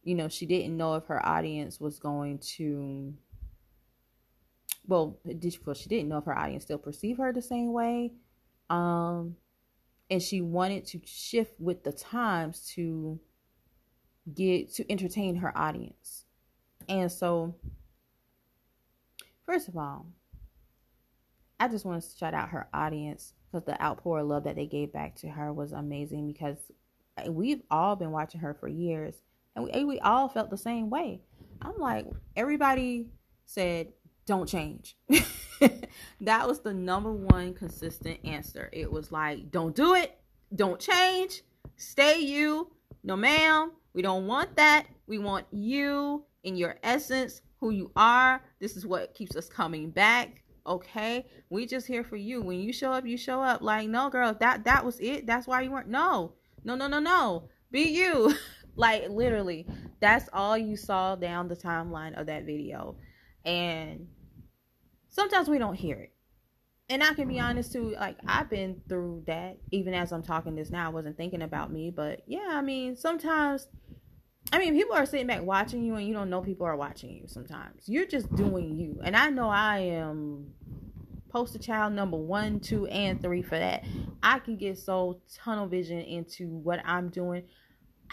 you 0.04 0.14
know, 0.14 0.28
she 0.28 0.46
didn't 0.46 0.76
know 0.76 0.94
if 0.94 1.06
her 1.06 1.24
audience 1.24 1.80
was 1.80 1.98
going 1.98 2.38
to, 2.56 3.12
well, 4.86 5.18
she 5.26 5.88
didn't 5.88 6.08
know 6.08 6.18
if 6.18 6.24
her 6.24 6.38
audience 6.38 6.64
still 6.64 6.78
perceive 6.78 7.18
her 7.18 7.32
the 7.32 7.42
same 7.42 7.72
way. 7.72 8.12
Um, 8.70 9.36
and 10.08 10.22
she 10.22 10.40
wanted 10.40 10.86
to 10.86 11.00
shift 11.04 11.58
with 11.58 11.82
the 11.84 11.92
times 11.92 12.70
to 12.74 13.18
get 14.32 14.72
to 14.74 14.90
entertain 14.90 15.36
her 15.36 15.56
audience. 15.58 16.24
And 16.88 17.10
so 17.10 17.56
first 19.44 19.68
of 19.68 19.76
all, 19.76 20.06
I 21.58 21.68
just 21.68 21.84
want 21.84 22.02
to 22.02 22.16
shout 22.16 22.34
out 22.34 22.50
her 22.50 22.68
audience 22.72 23.34
because 23.52 23.66
the 23.66 23.80
outpour 23.82 24.20
of 24.20 24.26
love 24.26 24.44
that 24.44 24.56
they 24.56 24.66
gave 24.66 24.92
back 24.92 25.14
to 25.16 25.28
her 25.28 25.52
was 25.52 25.72
amazing 25.72 26.26
because 26.26 26.56
eh, 27.18 27.28
we've 27.28 27.62
all 27.70 27.96
been 27.96 28.10
watching 28.10 28.40
her 28.40 28.54
for 28.54 28.68
years 28.68 29.14
and 29.54 29.64
we, 29.64 29.70
eh, 29.72 29.84
we 29.84 30.00
all 30.00 30.28
felt 30.28 30.50
the 30.50 30.56
same 30.56 30.88
way. 30.88 31.20
I'm 31.60 31.76
like, 31.78 32.06
everybody 32.34 33.08
said, 33.44 33.88
don't 34.26 34.48
change. 34.48 34.96
that 36.20 36.48
was 36.48 36.60
the 36.60 36.72
number 36.72 37.12
one 37.12 37.54
consistent 37.54 38.18
answer. 38.24 38.70
It 38.72 38.90
was 38.90 39.12
like, 39.12 39.50
don't 39.50 39.74
do 39.74 39.94
it, 39.94 40.18
don't 40.54 40.80
change, 40.80 41.42
stay 41.76 42.20
you. 42.20 42.70
No, 43.04 43.16
ma'am, 43.16 43.72
we 43.94 44.02
don't 44.02 44.26
want 44.26 44.56
that. 44.56 44.86
We 45.06 45.18
want 45.18 45.46
you 45.50 46.24
in 46.44 46.56
your 46.56 46.76
essence, 46.82 47.42
who 47.58 47.70
you 47.70 47.90
are. 47.96 48.42
This 48.60 48.76
is 48.76 48.86
what 48.86 49.14
keeps 49.14 49.36
us 49.36 49.48
coming 49.48 49.90
back. 49.90 50.41
Okay, 50.66 51.26
we 51.50 51.66
just 51.66 51.86
here 51.86 52.04
for 52.04 52.16
you. 52.16 52.40
When 52.40 52.60
you 52.60 52.72
show 52.72 52.92
up, 52.92 53.04
you 53.04 53.16
show 53.16 53.42
up. 53.42 53.62
Like, 53.62 53.88
no, 53.88 54.10
girl, 54.10 54.34
that 54.40 54.64
that 54.64 54.84
was 54.84 55.00
it. 55.00 55.26
That's 55.26 55.46
why 55.46 55.62
you 55.62 55.70
weren't. 55.70 55.88
No, 55.88 56.34
no, 56.64 56.74
no, 56.76 56.86
no, 56.86 57.00
no. 57.00 57.48
Be 57.70 57.82
you. 57.82 58.34
like 58.76 59.08
literally, 59.08 59.66
that's 60.00 60.28
all 60.32 60.56
you 60.56 60.76
saw 60.76 61.16
down 61.16 61.48
the 61.48 61.56
timeline 61.56 62.18
of 62.18 62.26
that 62.26 62.44
video, 62.44 62.96
and 63.44 64.06
sometimes 65.08 65.48
we 65.48 65.58
don't 65.58 65.74
hear 65.74 65.96
it. 65.96 66.12
And 66.88 67.02
I 67.02 67.14
can 67.14 67.26
be 67.26 67.40
honest 67.40 67.72
too, 67.72 67.94
like 67.98 68.18
I've 68.26 68.50
been 68.50 68.82
through 68.88 69.24
that. 69.26 69.56
Even 69.70 69.94
as 69.94 70.12
I'm 70.12 70.22
talking 70.22 70.54
this 70.54 70.70
now, 70.70 70.86
I 70.86 70.90
wasn't 70.90 71.16
thinking 71.16 71.42
about 71.42 71.72
me, 71.72 71.90
but 71.90 72.22
yeah, 72.26 72.50
I 72.50 72.60
mean, 72.60 72.96
sometimes 72.96 73.66
I 74.52 74.58
mean, 74.58 74.74
people 74.74 74.94
are 74.94 75.06
sitting 75.06 75.26
back 75.26 75.42
watching 75.42 75.82
you 75.82 75.94
and 75.94 76.06
you 76.06 76.12
don't 76.12 76.28
know 76.28 76.42
people 76.42 76.66
are 76.66 76.76
watching 76.76 77.10
you 77.10 77.24
sometimes. 77.26 77.88
You're 77.88 78.06
just 78.06 78.32
doing 78.34 78.76
you. 78.76 79.00
And 79.02 79.16
I 79.16 79.30
know 79.30 79.48
I 79.48 79.78
am 79.78 80.52
poster 81.30 81.58
child 81.58 81.94
number 81.94 82.18
one, 82.18 82.60
two, 82.60 82.86
and 82.88 83.20
three 83.22 83.40
for 83.40 83.58
that. 83.58 83.84
I 84.22 84.38
can 84.38 84.58
get 84.58 84.78
so 84.78 85.20
tunnel 85.34 85.66
vision 85.66 86.00
into 86.00 86.48
what 86.48 86.80
I'm 86.84 87.08
doing. 87.08 87.44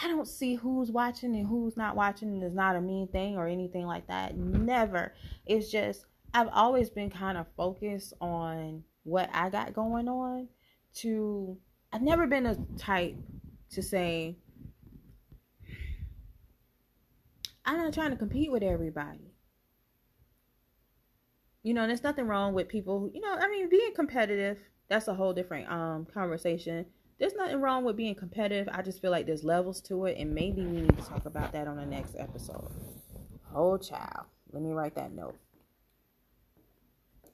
I 0.01 0.07
don't 0.07 0.27
see 0.27 0.55
who's 0.55 0.89
watching 0.89 1.35
and 1.35 1.45
who's 1.45 1.75
not 1.75 1.97
watching, 1.97 2.29
and 2.29 2.41
it's 2.41 2.55
not 2.55 2.77
a 2.77 2.81
mean 2.81 3.09
thing 3.09 3.35
or 3.35 3.45
anything 3.47 3.85
like 3.85 4.07
that. 4.07 4.37
Never. 4.37 5.13
It's 5.45 5.69
just 5.69 6.05
I've 6.33 6.47
always 6.53 6.89
been 6.89 7.09
kind 7.09 7.37
of 7.37 7.47
focused 7.57 8.13
on 8.21 8.83
what 9.03 9.29
I 9.33 9.49
got 9.49 9.73
going 9.73 10.07
on. 10.07 10.47
To 10.95 11.57
I've 11.91 12.01
never 12.01 12.27
been 12.27 12.45
a 12.45 12.57
type 12.77 13.15
to 13.71 13.83
say 13.83 14.37
I'm 17.69 17.77
not 17.77 17.93
trying 17.93 18.09
to 18.09 18.17
compete 18.17 18.51
with 18.51 18.63
everybody. 18.63 19.35
You 21.61 21.75
know, 21.75 21.85
there's 21.85 22.01
nothing 22.01 22.25
wrong 22.25 22.55
with 22.55 22.67
people 22.67 22.99
who, 22.99 23.11
you 23.13 23.21
know, 23.21 23.31
I 23.31 23.47
mean, 23.47 23.69
being 23.69 23.93
competitive, 23.93 24.57
that's 24.87 25.07
a 25.07 25.13
whole 25.13 25.33
different 25.33 25.71
um 25.71 26.07
conversation. 26.11 26.87
There's 27.19 27.35
nothing 27.35 27.61
wrong 27.61 27.85
with 27.85 27.95
being 27.95 28.15
competitive. 28.15 28.67
I 28.71 28.81
just 28.81 29.03
feel 29.03 29.11
like 29.11 29.27
there's 29.27 29.43
levels 29.43 29.81
to 29.81 30.05
it, 30.05 30.17
and 30.17 30.33
maybe 30.33 30.65
we 30.65 30.81
need 30.81 30.97
to 30.97 31.05
talk 31.05 31.27
about 31.27 31.51
that 31.51 31.67
on 31.67 31.77
the 31.77 31.85
next 31.85 32.15
episode. 32.17 32.71
Oh, 33.53 33.77
child. 33.77 34.25
Let 34.51 34.63
me 34.63 34.71
write 34.71 34.95
that 34.95 35.11
note. 35.11 35.37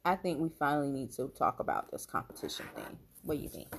I 0.03 0.17
think 0.17 0.41
we 0.41 0.49
finally 0.49 0.89
need 0.89 1.13
to 1.13 1.29
talk 1.29 1.61
about 1.61 1.91
this 1.91 2.05
competition 2.05 2.65
thing. 2.75 2.97
What 3.23 3.37
do 3.37 3.41
you 3.41 3.49
think? 3.49 3.73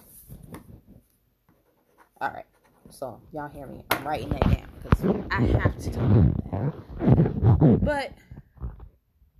All 2.19 2.31
right. 2.31 2.47
So 2.91 3.21
y'all 3.33 3.49
hear 3.49 3.67
me? 3.67 3.83
I'm 3.91 4.07
writing 4.07 4.29
that 4.31 4.43
down 4.43 4.69
because 4.83 5.27
I 5.31 5.43
have 5.59 5.79
to 5.79 5.91
talk 5.91 6.03
about 6.03 6.51
that. 6.51 7.85
But 7.85 8.13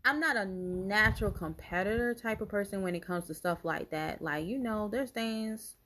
I'm 0.05 0.21
not 0.21 0.37
a 0.37 0.45
natural 0.45 1.31
competitor 1.31 2.15
type 2.15 2.41
of 2.41 2.49
person 2.49 2.83
when 2.83 2.95
it 2.95 3.03
comes 3.03 3.27
to 3.27 3.35
stuff 3.35 3.65
like 3.65 3.91
that. 3.91 4.23
Like, 4.23 4.47
you 4.47 4.59
know, 4.59 4.89
there's 4.89 5.11
things 5.11 5.77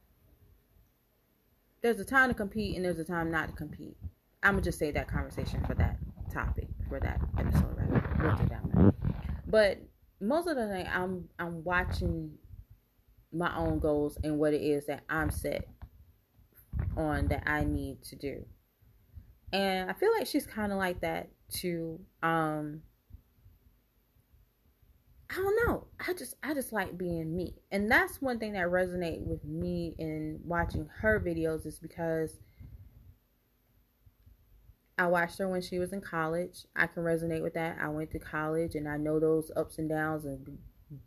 there's 1.82 2.00
a 2.00 2.04
time 2.04 2.28
to 2.28 2.34
compete 2.34 2.76
and 2.76 2.84
there's 2.84 2.98
a 2.98 3.04
time 3.04 3.30
not 3.30 3.48
to 3.48 3.54
compete. 3.54 3.96
I'm 4.42 4.54
gonna 4.54 4.62
just 4.62 4.78
say 4.78 4.90
that 4.92 5.08
conversation 5.08 5.64
for 5.66 5.74
that 5.74 5.96
topic 6.32 6.68
for 6.88 7.00
that 7.00 7.20
episode 7.38 7.76
rather. 8.18 8.92
But 9.46 9.78
most 10.20 10.46
of 10.46 10.56
the 10.56 10.66
time 10.66 10.86
I'm 10.92 11.28
I'm 11.38 11.64
watching 11.64 12.32
my 13.32 13.56
own 13.56 13.78
goals 13.78 14.18
and 14.22 14.38
what 14.38 14.52
it 14.54 14.62
is 14.62 14.86
that 14.86 15.02
I'm 15.08 15.30
set 15.30 15.68
on 16.96 17.28
that 17.28 17.42
I 17.46 17.64
need 17.64 18.02
to 18.04 18.16
do. 18.16 18.44
And 19.52 19.90
I 19.90 19.94
feel 19.94 20.12
like 20.12 20.26
she's 20.26 20.46
kind 20.46 20.72
of 20.72 20.78
like 20.78 21.00
that 21.00 21.30
too. 21.50 22.00
Um 22.22 22.82
I 25.30 25.36
don't 25.36 25.66
know. 25.66 25.86
I 26.06 26.12
just 26.12 26.34
I 26.42 26.54
just 26.54 26.72
like 26.72 26.98
being 26.98 27.36
me. 27.36 27.54
And 27.70 27.90
that's 27.90 28.20
one 28.20 28.38
thing 28.38 28.54
that 28.54 28.66
resonates 28.66 29.24
with 29.24 29.44
me 29.44 29.94
in 29.98 30.40
watching 30.44 30.88
her 31.00 31.20
videos 31.20 31.66
is 31.66 31.78
because 31.78 32.38
I 34.98 35.06
watched 35.06 35.38
her 35.38 35.48
when 35.48 35.62
she 35.62 35.78
was 35.78 35.92
in 35.92 36.00
college. 36.00 36.66
I 36.76 36.86
can 36.86 37.04
resonate 37.04 37.42
with 37.42 37.54
that. 37.54 37.78
I 37.80 37.88
went 37.88 38.10
to 38.10 38.18
college 38.18 38.74
and 38.74 38.88
I 38.88 38.96
know 38.96 39.18
those 39.18 39.50
ups 39.56 39.78
and 39.78 39.88
downs 39.88 40.24
and 40.24 40.58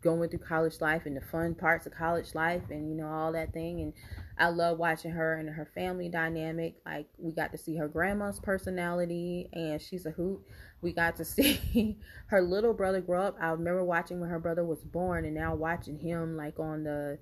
going 0.02 0.28
through 0.30 0.38
college 0.38 0.80
life 0.80 1.02
and 1.04 1.16
the 1.16 1.20
fun 1.20 1.54
parts 1.54 1.86
of 1.86 1.92
college 1.92 2.34
life 2.34 2.62
and 2.70 2.88
you 2.88 2.94
know 2.94 3.08
all 3.08 3.32
that 3.32 3.52
thing. 3.52 3.80
And 3.80 3.92
I 4.38 4.48
love 4.48 4.78
watching 4.78 5.10
her 5.10 5.34
and 5.34 5.48
her 5.48 5.68
family 5.74 6.08
dynamic. 6.08 6.76
Like 6.86 7.06
we 7.18 7.32
got 7.32 7.52
to 7.52 7.58
see 7.58 7.76
her 7.76 7.88
grandma's 7.88 8.40
personality 8.40 9.48
and 9.52 9.80
she's 9.80 10.06
a 10.06 10.10
hoot. 10.10 10.40
We 10.80 10.92
got 10.92 11.16
to 11.16 11.24
see 11.24 11.98
her 12.28 12.40
little 12.40 12.72
brother 12.72 13.00
grow 13.00 13.22
up. 13.22 13.36
I 13.40 13.50
remember 13.50 13.84
watching 13.84 14.20
when 14.20 14.30
her 14.30 14.38
brother 14.38 14.64
was 14.64 14.82
born 14.82 15.24
and 15.24 15.34
now 15.34 15.54
watching 15.54 15.98
him 15.98 16.36
like 16.36 16.58
on 16.58 16.84
the 16.84 17.18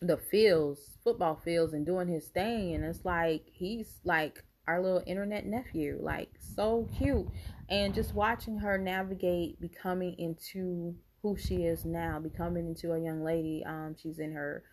the 0.00 0.16
fields 0.16 0.80
football 1.04 1.40
fields 1.44 1.74
and 1.74 1.86
doing 1.86 2.08
his 2.08 2.26
thing. 2.28 2.74
And 2.74 2.84
it's 2.84 3.04
like 3.04 3.44
he's 3.52 4.00
like 4.04 4.42
our 4.66 4.80
little 4.80 5.02
internet 5.06 5.46
nephew 5.46 5.98
like 6.00 6.30
so 6.40 6.88
cute. 6.98 7.28
And 7.68 7.94
just 7.94 8.14
watching 8.14 8.58
her 8.58 8.76
navigate 8.76 9.60
becoming 9.60 10.16
into 10.18 10.96
who 11.22 11.36
she 11.36 11.64
is 11.64 11.84
now, 11.84 12.18
becoming 12.18 12.66
into 12.66 12.92
a 12.92 12.98
young 12.98 13.22
lady. 13.22 13.62
Um, 13.66 13.94
she's 14.00 14.18
in 14.18 14.32
her 14.32 14.64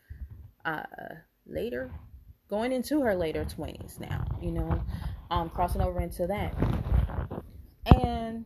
uh 0.66 0.84
later, 1.46 1.92
going 2.50 2.72
into 2.72 3.02
her 3.02 3.16
later 3.16 3.46
twenties 3.46 4.00
now. 4.00 4.26
You 4.42 4.52
know, 4.52 4.84
um, 5.30 5.50
crossing 5.50 5.82
over 5.82 6.02
into 6.02 6.28
that, 6.28 6.54
and 7.86 8.46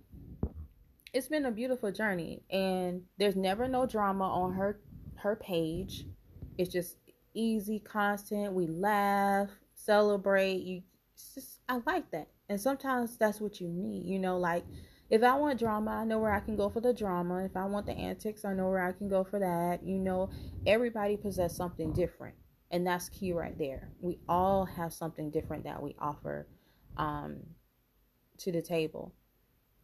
it's 1.14 1.28
been 1.28 1.46
a 1.46 1.52
beautiful 1.52 1.92
journey. 1.92 2.44
And 2.50 3.04
there's 3.18 3.36
never 3.36 3.68
no 3.68 3.86
drama 3.86 4.26
on 4.26 4.54
her 4.54 4.80
her 5.16 5.36
page. 5.36 6.06
It's 6.58 6.72
just 6.72 6.98
easy 7.34 7.80
content. 7.80 8.54
We 8.54 8.68
laugh, 8.68 9.50
celebrate. 9.76 10.62
You, 10.64 10.84
just 11.34 11.60
I 11.70 11.80
like 11.86 12.12
that. 12.12 12.28
And 12.50 12.60
sometimes 12.60 13.18
that's 13.18 13.40
what 13.40 13.62
you 13.62 13.68
need. 13.70 14.06
You 14.06 14.20
know, 14.20 14.38
like 14.38 14.66
if 15.10 15.22
I 15.24 15.36
want 15.36 15.60
drama, 15.60 15.92
I 15.92 16.06
know 16.06 16.20
where 16.20 16.34
I 16.34 16.40
can 16.40 16.56
go 16.56 16.70
for 16.70 16.82
the 16.82 16.94
drama. 16.94 17.44
If 17.44 17.56
I 17.56 17.66
want 17.66 17.86
the 17.86 17.94
antics, 17.94 18.46
I 18.46 18.54
know 18.54 18.70
where 18.70 18.84
I 18.84 18.92
can 18.94 19.10
go 19.10 19.24
for 19.24 19.40
that. 19.40 19.84
You 19.84 20.00
know, 20.00 20.30
everybody 20.66 21.18
possesses 21.18 21.58
something 21.58 21.94
different. 21.94 22.36
And 22.72 22.88
that's 22.88 23.10
key 23.10 23.34
right 23.34 23.58
there. 23.58 23.92
We 24.02 24.20
all 24.28 24.66
have 24.66 24.94
something 24.94 25.30
different 25.30 25.66
that 25.66 25.82
we 25.82 25.96
offer 26.00 26.48
um, 26.98 27.42
to 28.40 28.52
the 28.52 28.62
table. 28.62 29.14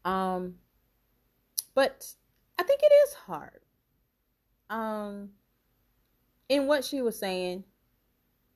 Um, 0.06 0.56
but 1.76 2.08
I 2.58 2.64
think 2.64 2.82
it 2.82 2.92
is 3.08 3.14
hard. 3.14 3.60
Um, 4.70 5.30
in 6.48 6.66
what 6.66 6.84
she 6.84 7.02
was 7.02 7.18
saying, 7.18 7.64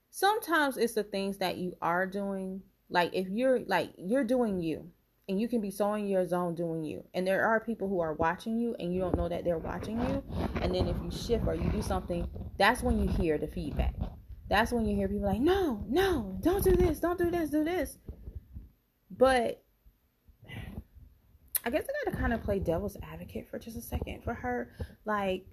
sometimes 0.09 0.77
it's 0.77 0.93
the 0.93 1.03
things 1.03 1.37
that 1.37 1.57
you 1.57 1.75
are 1.81 2.05
doing. 2.05 2.61
Like 2.89 3.11
if 3.13 3.27
you're 3.29 3.59
like 3.59 3.91
you're 3.97 4.23
doing 4.23 4.61
you, 4.61 4.91
and 5.29 5.39
you 5.39 5.47
can 5.47 5.61
be 5.61 5.71
so 5.71 5.93
in 5.93 6.07
your 6.07 6.27
zone 6.27 6.53
doing 6.53 6.83
you. 6.83 7.03
And 7.13 7.25
there 7.25 7.45
are 7.45 7.59
people 7.59 7.87
who 7.87 7.99
are 8.01 8.13
watching 8.13 8.57
you 8.57 8.75
and 8.79 8.93
you 8.93 8.99
don't 8.99 9.15
know 9.15 9.29
that 9.29 9.45
they're 9.45 9.57
watching 9.57 9.99
you. 9.99 10.23
And 10.61 10.75
then 10.75 10.87
if 10.87 10.97
you 11.01 11.11
shift 11.11 11.47
or 11.47 11.55
you 11.55 11.69
do 11.69 11.81
something 11.81 12.27
that's 12.57 12.83
when 12.83 12.99
you 12.99 13.07
hear 13.07 13.37
the 13.37 13.47
feedback. 13.47 13.95
That's 14.49 14.71
when 14.71 14.85
you 14.85 14.95
hear 14.95 15.07
people 15.07 15.27
like 15.27 15.39
no 15.39 15.83
no 15.89 16.37
don't 16.41 16.63
do 16.63 16.75
this 16.75 16.99
don't 16.99 17.17
do 17.17 17.31
this 17.31 17.49
do 17.49 17.63
this. 17.63 17.97
But 19.09 19.63
i 21.65 21.69
guess 21.69 21.85
i 21.85 22.05
gotta 22.05 22.17
kind 22.17 22.33
of 22.33 22.43
play 22.43 22.59
devil's 22.59 22.97
advocate 23.01 23.47
for 23.49 23.57
just 23.57 23.77
a 23.77 23.81
second 23.81 24.23
for 24.23 24.33
her. 24.33 24.69
Like 25.05 25.45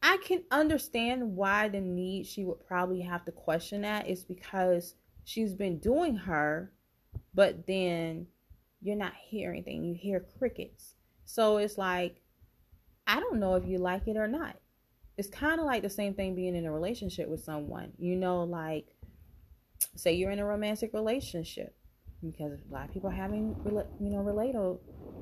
i 0.00 0.16
can 0.24 0.44
understand 0.52 1.34
why 1.34 1.68
the 1.68 1.80
need 1.80 2.24
she 2.24 2.44
would 2.44 2.64
probably 2.64 3.00
have 3.00 3.24
to 3.24 3.32
question 3.32 3.82
that 3.82 4.08
is 4.08 4.22
because 4.22 4.94
she's 5.24 5.54
been 5.54 5.78
doing 5.80 6.14
her 6.14 6.72
but 7.38 7.68
then 7.68 8.26
you're 8.80 8.96
not 8.96 9.12
hearing 9.14 9.62
anything. 9.62 9.84
You 9.84 9.94
hear 9.94 10.26
crickets. 10.40 10.94
So 11.24 11.58
it's 11.58 11.78
like, 11.78 12.16
I 13.06 13.20
don't 13.20 13.38
know 13.38 13.54
if 13.54 13.64
you 13.64 13.78
like 13.78 14.08
it 14.08 14.16
or 14.16 14.26
not. 14.26 14.56
It's 15.16 15.28
kind 15.28 15.60
of 15.60 15.66
like 15.66 15.82
the 15.82 15.88
same 15.88 16.14
thing 16.14 16.34
being 16.34 16.56
in 16.56 16.66
a 16.66 16.72
relationship 16.72 17.28
with 17.28 17.44
someone. 17.44 17.92
You 17.96 18.16
know, 18.16 18.42
like, 18.42 18.86
say 19.94 20.14
you're 20.14 20.32
in 20.32 20.40
a 20.40 20.44
romantic 20.44 20.92
relationship 20.92 21.76
because 22.24 22.58
a 22.58 22.74
lot 22.74 22.88
of 22.88 22.92
people 22.92 23.08
are 23.08 23.12
having, 23.12 23.54
you 24.00 24.10
know, 24.10 24.18
related 24.18 24.56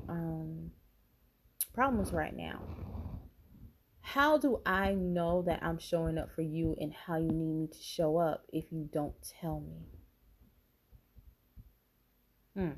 um, 0.09 0.71
problems 1.75 2.11
right 2.11 2.35
now. 2.35 2.59
How 4.01 4.39
do 4.39 4.59
I 4.65 4.95
know 4.95 5.43
that 5.43 5.59
I'm 5.61 5.77
showing 5.77 6.17
up 6.17 6.31
for 6.31 6.41
you 6.41 6.75
and 6.81 6.91
how 6.95 7.17
you 7.17 7.29
need 7.31 7.53
me 7.53 7.67
to 7.67 7.79
show 7.79 8.17
up 8.17 8.47
if 8.51 8.71
you 8.71 8.89
don't 8.91 9.13
tell 9.39 9.59
me? 9.59 9.96
Hmm. 12.57 12.71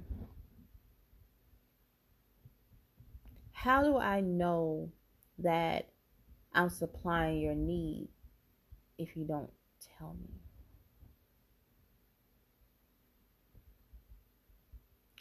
How 3.54 3.82
do 3.82 3.98
I 3.98 4.20
know 4.20 4.92
that 5.38 5.88
I'm 6.54 6.70
supplying 6.70 7.40
your 7.40 7.56
need 7.56 8.10
if 8.98 9.16
you 9.16 9.24
don't 9.24 9.50
tell 9.98 10.18
me? 10.20 10.42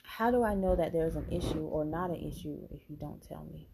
How 0.03 0.33
do 0.33 0.43
I 0.43 0.57
know 0.57 0.75
that 0.75 0.93
there's 0.93 1.15
an 1.15 1.31
issue 1.31 1.61
or 1.61 1.85
not 1.85 2.11
an 2.11 2.17
issue 2.17 2.59
if 2.73 2.81
you 2.89 2.97
don't 2.97 3.23
tell 3.23 3.47
me? 3.53 3.69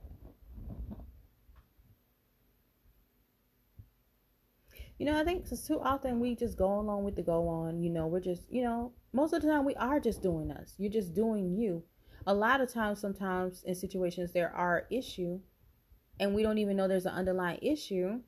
You 4.99 5.07
know, 5.07 5.19
I 5.19 5.25
think 5.25 5.47
too 5.49 5.81
often 5.81 6.21
we 6.21 6.37
just 6.37 6.59
go 6.59 6.79
along 6.79 7.05
with 7.05 7.17
the 7.17 7.23
go 7.23 7.49
on. 7.49 7.83
You 7.83 7.89
know, 7.89 8.07
we're 8.07 8.21
just, 8.21 8.43
you 8.51 8.63
know, 8.63 8.93
most 9.15 9.33
of 9.33 9.43
the 9.43 9.49
time 9.49 9.65
we 9.65 9.75
are 9.77 10.01
just 10.01 10.23
doing 10.23 10.51
us. 10.51 10.75
You're 10.77 10.93
just 10.93 11.15
doing 11.15 11.57
you. 11.57 11.85
A 12.27 12.35
lot 12.35 12.61
of 12.61 12.73
times, 12.73 13.01
sometimes 13.01 13.63
in 13.63 13.75
situations, 13.75 14.33
there 14.33 14.55
are 14.55 14.87
issue 14.91 15.41
and 16.21 16.35
we 16.35 16.43
don't 16.43 16.59
even 16.59 16.77
know 16.77 16.89
there's 16.89 17.07
an 17.07 17.13
underlying 17.13 17.59
issue 17.61 18.21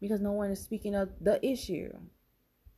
because 0.00 0.20
no 0.20 0.32
one 0.32 0.50
is 0.50 0.60
speaking 0.60 0.94
of 0.94 1.10
the 1.20 1.44
issue, 1.44 1.90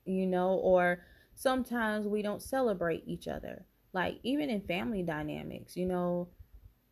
you 0.04 0.26
know, 0.26 0.54
or 0.54 1.00
sometimes 1.34 2.06
we 2.06 2.22
don't 2.22 2.42
celebrate 2.42 3.02
each 3.06 3.26
other. 3.26 3.64
Like, 3.92 4.18
even 4.22 4.50
in 4.50 4.60
family 4.60 5.02
dynamics, 5.02 5.76
you 5.76 5.86
know, 5.86 6.28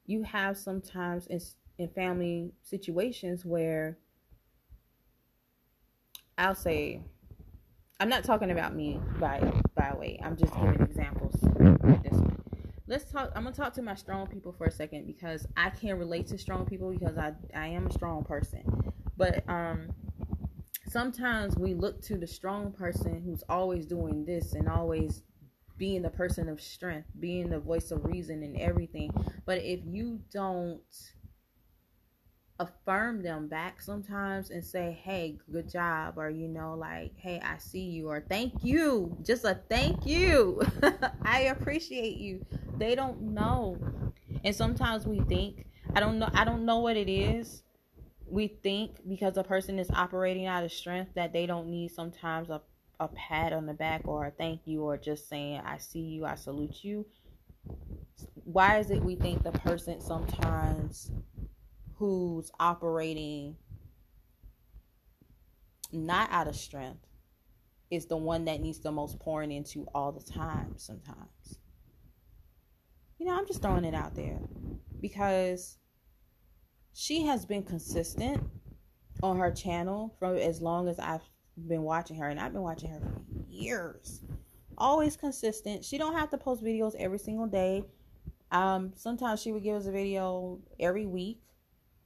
you 0.06 0.22
have 0.24 0.56
sometimes 0.56 1.26
in, 1.28 1.40
in 1.78 1.88
family 1.90 2.52
situations 2.62 3.44
where 3.44 3.98
I'll 6.36 6.54
say, 6.54 7.02
I'm 8.04 8.10
not 8.10 8.22
talking 8.22 8.50
about 8.50 8.76
me 8.76 9.00
by 9.18 9.40
by 9.74 9.94
way. 9.98 10.20
I'm 10.22 10.36
just 10.36 10.52
giving 10.52 10.78
examples 10.82 11.32
this 11.40 12.12
one. 12.12 12.38
Let's 12.86 13.10
talk. 13.10 13.32
I'm 13.34 13.44
gonna 13.44 13.56
talk 13.56 13.72
to 13.76 13.82
my 13.82 13.94
strong 13.94 14.26
people 14.26 14.52
for 14.52 14.66
a 14.66 14.70
second 14.70 15.06
because 15.06 15.46
I 15.56 15.70
can't 15.70 15.98
relate 15.98 16.26
to 16.26 16.36
strong 16.36 16.66
people 16.66 16.90
because 16.90 17.16
I 17.16 17.32
I 17.54 17.68
am 17.68 17.86
a 17.86 17.90
strong 17.90 18.22
person. 18.22 18.62
But 19.16 19.42
um, 19.48 19.88
sometimes 20.86 21.56
we 21.56 21.72
look 21.72 22.02
to 22.02 22.18
the 22.18 22.26
strong 22.26 22.72
person 22.72 23.22
who's 23.24 23.42
always 23.48 23.86
doing 23.86 24.26
this 24.26 24.52
and 24.52 24.68
always 24.68 25.22
being 25.78 26.02
the 26.02 26.10
person 26.10 26.50
of 26.50 26.60
strength, 26.60 27.08
being 27.18 27.48
the 27.48 27.58
voice 27.58 27.90
of 27.90 28.04
reason 28.04 28.42
and 28.42 28.54
everything. 28.58 29.12
But 29.46 29.62
if 29.62 29.80
you 29.86 30.20
don't 30.30 30.82
affirm 32.60 33.22
them 33.22 33.48
back 33.48 33.82
sometimes 33.82 34.50
and 34.50 34.64
say, 34.64 34.98
hey, 35.02 35.36
good 35.52 35.70
job, 35.70 36.14
or 36.16 36.30
you 36.30 36.48
know, 36.48 36.74
like, 36.74 37.12
hey, 37.16 37.40
I 37.44 37.58
see 37.58 37.80
you, 37.80 38.08
or 38.08 38.24
thank 38.28 38.52
you, 38.62 39.16
just 39.22 39.44
a 39.44 39.60
thank 39.68 40.06
you, 40.06 40.62
I 41.22 41.42
appreciate 41.42 42.16
you. 42.16 42.44
They 42.78 42.94
don't 42.94 43.20
know. 43.20 43.78
And 44.44 44.54
sometimes 44.54 45.06
we 45.06 45.20
think, 45.20 45.66
I 45.94 46.00
don't 46.00 46.18
know, 46.18 46.30
I 46.32 46.44
don't 46.44 46.64
know 46.64 46.78
what 46.78 46.96
it 46.96 47.08
is. 47.08 47.62
We 48.26 48.48
think 48.48 48.96
because 49.08 49.36
a 49.36 49.44
person 49.44 49.78
is 49.78 49.90
operating 49.90 50.46
out 50.46 50.64
of 50.64 50.72
strength 50.72 51.12
that 51.14 51.32
they 51.32 51.46
don't 51.46 51.68
need 51.68 51.90
sometimes 51.90 52.50
a 52.50 52.62
a 53.00 53.08
pat 53.08 53.52
on 53.52 53.66
the 53.66 53.74
back 53.74 54.02
or 54.04 54.26
a 54.26 54.30
thank 54.30 54.60
you 54.66 54.82
or 54.82 54.96
just 54.96 55.28
saying 55.28 55.60
I 55.64 55.78
see 55.78 56.00
you, 56.00 56.24
I 56.24 56.36
salute 56.36 56.82
you. 56.82 57.06
Why 58.44 58.78
is 58.78 58.90
it 58.90 59.02
we 59.02 59.16
think 59.16 59.42
the 59.42 59.52
person 59.52 60.00
sometimes 60.00 61.10
who's 61.96 62.50
operating 62.58 63.56
not 65.92 66.30
out 66.32 66.48
of 66.48 66.56
strength 66.56 67.06
is 67.90 68.06
the 68.06 68.16
one 68.16 68.44
that 68.46 68.60
needs 68.60 68.80
the 68.80 68.90
most 68.90 69.18
pouring 69.20 69.52
into 69.52 69.86
all 69.94 70.12
the 70.12 70.22
time 70.22 70.74
sometimes. 70.76 71.60
You 73.18 73.26
know, 73.26 73.36
I'm 73.36 73.46
just 73.46 73.62
throwing 73.62 73.84
it 73.84 73.94
out 73.94 74.14
there 74.14 74.38
because 75.00 75.78
she 76.92 77.22
has 77.22 77.46
been 77.46 77.62
consistent 77.62 78.42
on 79.22 79.38
her 79.38 79.52
channel 79.52 80.14
for 80.18 80.34
as 80.34 80.60
long 80.60 80.88
as 80.88 80.98
I've 80.98 81.22
been 81.56 81.82
watching 81.82 82.16
her 82.16 82.28
and 82.28 82.40
I've 82.40 82.52
been 82.52 82.62
watching 82.62 82.90
her 82.90 83.00
for 83.00 83.22
years. 83.48 84.22
Always 84.76 85.16
consistent. 85.16 85.84
She 85.84 85.98
don't 85.98 86.14
have 86.14 86.30
to 86.30 86.38
post 86.38 86.64
videos 86.64 86.94
every 86.98 87.18
single 87.18 87.46
day. 87.46 87.84
Um, 88.50 88.92
sometimes 88.96 89.40
she 89.40 89.52
would 89.52 89.62
give 89.62 89.76
us 89.76 89.86
a 89.86 89.92
video 89.92 90.58
every 90.80 91.06
week 91.06 91.40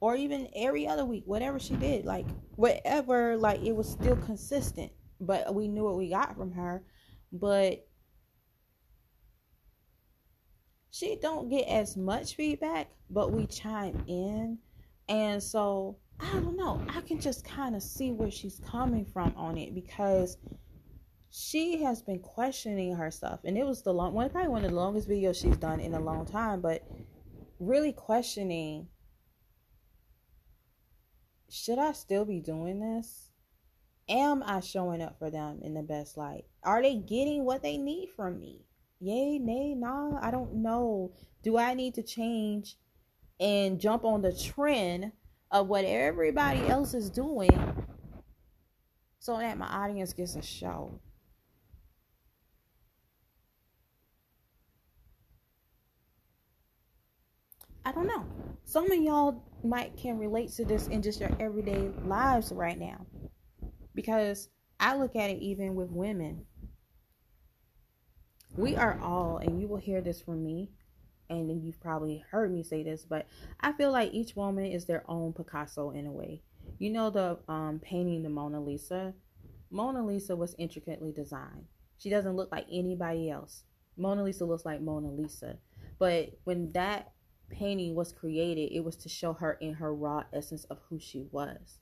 or 0.00 0.16
even 0.16 0.48
every 0.54 0.86
other 0.86 1.04
week, 1.04 1.24
whatever 1.26 1.58
she 1.58 1.74
did. 1.74 2.04
Like 2.04 2.26
whatever, 2.56 3.36
like 3.36 3.62
it 3.62 3.74
was 3.74 3.88
still 3.88 4.16
consistent. 4.16 4.92
But 5.20 5.54
we 5.54 5.68
knew 5.68 5.84
what 5.84 5.96
we 5.96 6.10
got 6.10 6.36
from 6.36 6.52
her. 6.52 6.84
But 7.32 7.86
she 10.90 11.16
don't 11.20 11.48
get 11.48 11.68
as 11.68 11.96
much 11.96 12.34
feedback, 12.34 12.90
but 13.10 13.32
we 13.32 13.46
chime 13.46 14.02
in. 14.06 14.58
And 15.08 15.42
so 15.42 15.98
I 16.20 16.32
don't 16.32 16.56
know. 16.56 16.84
I 16.88 17.00
can 17.00 17.20
just 17.20 17.44
kind 17.44 17.76
of 17.76 17.82
see 17.82 18.12
where 18.12 18.30
she's 18.30 18.60
coming 18.66 19.04
from 19.04 19.32
on 19.36 19.56
it 19.56 19.74
because 19.74 20.36
she 21.30 21.82
has 21.82 22.02
been 22.02 22.20
questioning 22.20 22.94
herself, 22.94 23.40
and 23.44 23.56
it 23.58 23.66
was 23.66 23.82
the 23.82 23.92
long 23.92 24.14
one, 24.14 24.30
probably 24.30 24.48
one 24.48 24.64
of 24.64 24.70
the 24.70 24.76
longest 24.76 25.08
videos 25.08 25.40
she's 25.40 25.56
done 25.58 25.78
in 25.78 25.94
a 25.94 26.00
long 26.00 26.24
time. 26.24 26.60
But 26.60 26.82
really 27.60 27.92
questioning: 27.92 28.88
Should 31.50 31.78
I 31.78 31.92
still 31.92 32.24
be 32.24 32.40
doing 32.40 32.80
this? 32.80 33.30
Am 34.08 34.42
I 34.42 34.60
showing 34.60 35.02
up 35.02 35.18
for 35.18 35.30
them 35.30 35.60
in 35.62 35.74
the 35.74 35.82
best 35.82 36.16
light? 36.16 36.44
Are 36.62 36.82
they 36.82 36.96
getting 36.96 37.44
what 37.44 37.62
they 37.62 37.76
need 37.76 38.10
from 38.16 38.38
me? 38.38 38.64
Yay, 39.00 39.38
nay, 39.38 39.74
nah. 39.74 40.18
I 40.20 40.30
don't 40.30 40.56
know. 40.56 41.12
Do 41.42 41.58
I 41.58 41.74
need 41.74 41.94
to 41.94 42.02
change 42.02 42.76
and 43.38 43.80
jump 43.80 44.04
on 44.04 44.22
the 44.22 44.32
trend? 44.32 45.12
of 45.50 45.68
what 45.68 45.84
everybody 45.84 46.66
else 46.68 46.94
is 46.94 47.10
doing 47.10 47.86
so 49.18 49.38
that 49.38 49.58
my 49.58 49.66
audience 49.66 50.12
gets 50.12 50.36
a 50.36 50.42
show. 50.42 51.00
I 57.84 57.92
don't 57.92 58.06
know. 58.06 58.26
Some 58.64 58.90
of 58.90 59.02
y'all 59.02 59.42
might 59.64 59.96
can 59.96 60.18
relate 60.18 60.50
to 60.52 60.64
this 60.64 60.88
in 60.88 61.02
just 61.02 61.20
your 61.20 61.30
everyday 61.40 61.90
lives 62.04 62.52
right 62.52 62.78
now. 62.78 63.06
Because 63.94 64.48
I 64.80 64.96
look 64.96 65.16
at 65.16 65.30
it 65.30 65.38
even 65.42 65.74
with 65.74 65.90
women. 65.90 66.46
We 68.56 68.76
are 68.76 68.98
all, 69.02 69.38
and 69.38 69.60
you 69.60 69.68
will 69.68 69.78
hear 69.78 70.00
this 70.00 70.20
from 70.20 70.42
me, 70.42 70.70
and 71.30 71.62
you've 71.62 71.80
probably 71.80 72.24
heard 72.30 72.52
me 72.52 72.62
say 72.62 72.82
this, 72.82 73.04
but 73.04 73.26
I 73.60 73.72
feel 73.72 73.92
like 73.92 74.12
each 74.12 74.34
woman 74.34 74.66
is 74.66 74.86
their 74.86 75.04
own 75.08 75.32
Picasso 75.32 75.90
in 75.90 76.06
a 76.06 76.12
way. 76.12 76.42
You 76.78 76.90
know 76.90 77.10
the 77.10 77.38
um, 77.48 77.80
painting 77.82 78.22
the 78.22 78.30
Mona 78.30 78.60
Lisa? 78.60 79.14
Mona 79.70 80.04
Lisa 80.04 80.34
was 80.34 80.54
intricately 80.58 81.12
designed. 81.12 81.66
She 81.98 82.10
doesn't 82.10 82.36
look 82.36 82.50
like 82.52 82.66
anybody 82.70 83.30
else. 83.30 83.64
Mona 83.96 84.22
Lisa 84.22 84.44
looks 84.44 84.64
like 84.64 84.80
Mona 84.80 85.10
Lisa. 85.10 85.58
But 85.98 86.30
when 86.44 86.70
that 86.72 87.12
painting 87.50 87.94
was 87.94 88.12
created, 88.12 88.72
it 88.72 88.84
was 88.84 88.96
to 88.96 89.08
show 89.08 89.32
her 89.34 89.52
in 89.52 89.74
her 89.74 89.94
raw 89.94 90.24
essence 90.32 90.64
of 90.64 90.78
who 90.88 90.98
she 90.98 91.26
was. 91.30 91.78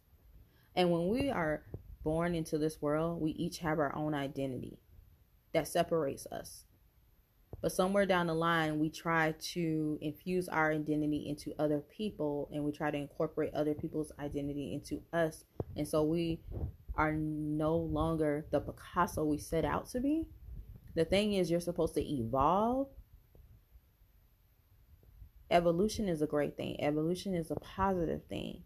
And 0.74 0.90
when 0.90 1.08
we 1.08 1.30
are 1.30 1.62
born 2.04 2.34
into 2.34 2.58
this 2.58 2.80
world, 2.80 3.20
we 3.20 3.32
each 3.32 3.58
have 3.58 3.78
our 3.78 3.94
own 3.94 4.14
identity 4.14 4.78
that 5.52 5.66
separates 5.66 6.26
us. 6.26 6.64
But 7.62 7.72
somewhere 7.72 8.06
down 8.06 8.26
the 8.26 8.34
line, 8.34 8.78
we 8.78 8.90
try 8.90 9.34
to 9.52 9.98
infuse 10.00 10.48
our 10.48 10.72
identity 10.72 11.28
into 11.28 11.54
other 11.58 11.80
people 11.80 12.48
and 12.52 12.62
we 12.62 12.72
try 12.72 12.90
to 12.90 12.96
incorporate 12.98 13.54
other 13.54 13.74
people's 13.74 14.12
identity 14.18 14.74
into 14.74 15.02
us. 15.12 15.44
And 15.76 15.88
so 15.88 16.02
we 16.02 16.40
are 16.94 17.12
no 17.12 17.76
longer 17.76 18.46
the 18.50 18.60
Picasso 18.60 19.24
we 19.24 19.38
set 19.38 19.64
out 19.64 19.88
to 19.90 20.00
be. 20.00 20.26
The 20.94 21.04
thing 21.04 21.34
is, 21.34 21.50
you're 21.50 21.60
supposed 21.60 21.94
to 21.94 22.02
evolve. 22.02 22.88
Evolution 25.50 26.08
is 26.08 26.22
a 26.22 26.26
great 26.26 26.56
thing, 26.56 26.80
evolution 26.80 27.34
is 27.34 27.50
a 27.50 27.56
positive 27.56 28.24
thing. 28.28 28.62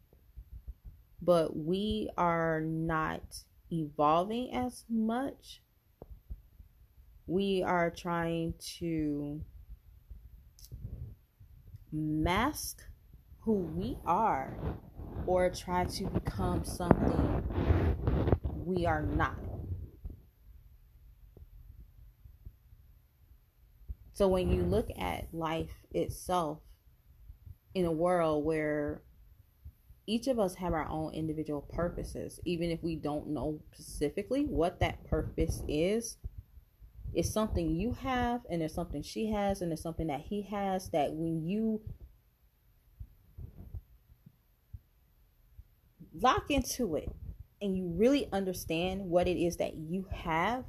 But 1.22 1.54
we 1.56 2.08
are 2.16 2.60
not 2.62 3.44
evolving 3.70 4.54
as 4.54 4.84
much 4.88 5.60
we 7.26 7.62
are 7.62 7.90
trying 7.90 8.54
to 8.78 9.40
mask 11.92 12.82
who 13.40 13.52
we 13.52 13.96
are 14.04 14.56
or 15.26 15.48
try 15.50 15.84
to 15.84 16.06
become 16.06 16.64
something 16.64 17.42
we 18.64 18.84
are 18.84 19.02
not. 19.02 19.36
So 24.12 24.26
when 24.26 24.50
you 24.50 24.62
look 24.62 24.88
at 24.98 25.32
life 25.32 25.86
itself 25.92 26.58
in 27.74 27.84
a 27.84 27.92
world 27.92 28.44
where 28.44 29.02
each 30.06 30.26
of 30.26 30.38
us 30.38 30.56
have 30.56 30.72
our 30.72 30.88
own 30.88 31.14
individual 31.14 31.62
purposes, 31.72 32.40
even 32.44 32.70
if 32.70 32.82
we 32.82 32.96
don't 32.96 33.28
know 33.28 33.60
specifically 33.72 34.44
what 34.44 34.80
that 34.80 35.04
purpose 35.08 35.62
is, 35.68 36.16
it's 37.14 37.32
something 37.32 37.70
you 37.70 37.92
have 37.92 38.40
and 38.50 38.60
there's 38.60 38.74
something 38.74 39.02
she 39.02 39.30
has 39.30 39.62
and 39.62 39.70
there's 39.70 39.82
something 39.82 40.06
that 40.08 40.20
he 40.20 40.42
has 40.42 40.90
that 40.90 41.12
when 41.12 41.46
you 41.46 41.80
lock 46.20 46.50
into 46.50 46.96
it 46.96 47.10
and 47.60 47.76
you 47.76 47.92
really 47.96 48.28
understand 48.32 49.02
what 49.02 49.26
it 49.26 49.36
is 49.36 49.56
that 49.56 49.74
you 49.74 50.06
have 50.12 50.64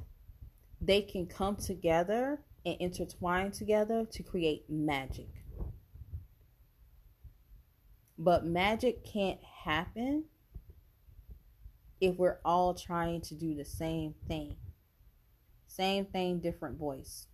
they 0.80 1.00
can 1.00 1.26
come 1.26 1.56
together 1.56 2.40
and 2.66 2.76
intertwine 2.80 3.50
together 3.50 4.04
to 4.10 4.22
create 4.22 4.64
magic 4.68 5.28
but 8.18 8.44
magic 8.46 9.04
can't 9.04 9.42
happen 9.42 10.24
if 12.00 12.16
we're 12.16 12.38
all 12.44 12.74
trying 12.74 13.20
to 13.20 13.34
do 13.34 13.54
the 13.54 13.64
same 13.64 14.14
thing 14.26 14.56
same 15.72 16.04
thing, 16.04 16.40
different 16.40 16.78
voice. 16.78 17.28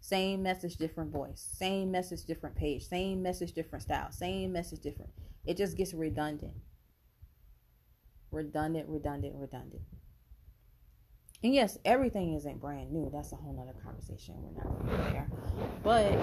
Same 0.00 0.42
message, 0.42 0.74
different 0.76 1.12
voice. 1.12 1.48
Same 1.56 1.92
message, 1.92 2.24
different 2.24 2.56
page. 2.56 2.88
Same 2.88 3.22
message, 3.22 3.52
different 3.52 3.84
style. 3.84 4.10
Same 4.10 4.52
message, 4.52 4.80
different. 4.80 5.12
It 5.46 5.56
just 5.56 5.76
gets 5.76 5.94
redundant. 5.94 6.54
Redundant, 8.32 8.88
redundant, 8.88 9.36
redundant. 9.36 9.82
And 11.44 11.54
yes, 11.54 11.78
everything 11.84 12.34
isn't 12.34 12.60
brand 12.60 12.90
new. 12.90 13.08
That's 13.12 13.30
a 13.30 13.36
whole 13.36 13.54
nother 13.54 13.78
conversation. 13.84 14.34
We're 14.38 14.60
not 14.60 14.80
going 14.80 15.12
there. 15.12 15.30
But 15.84 16.18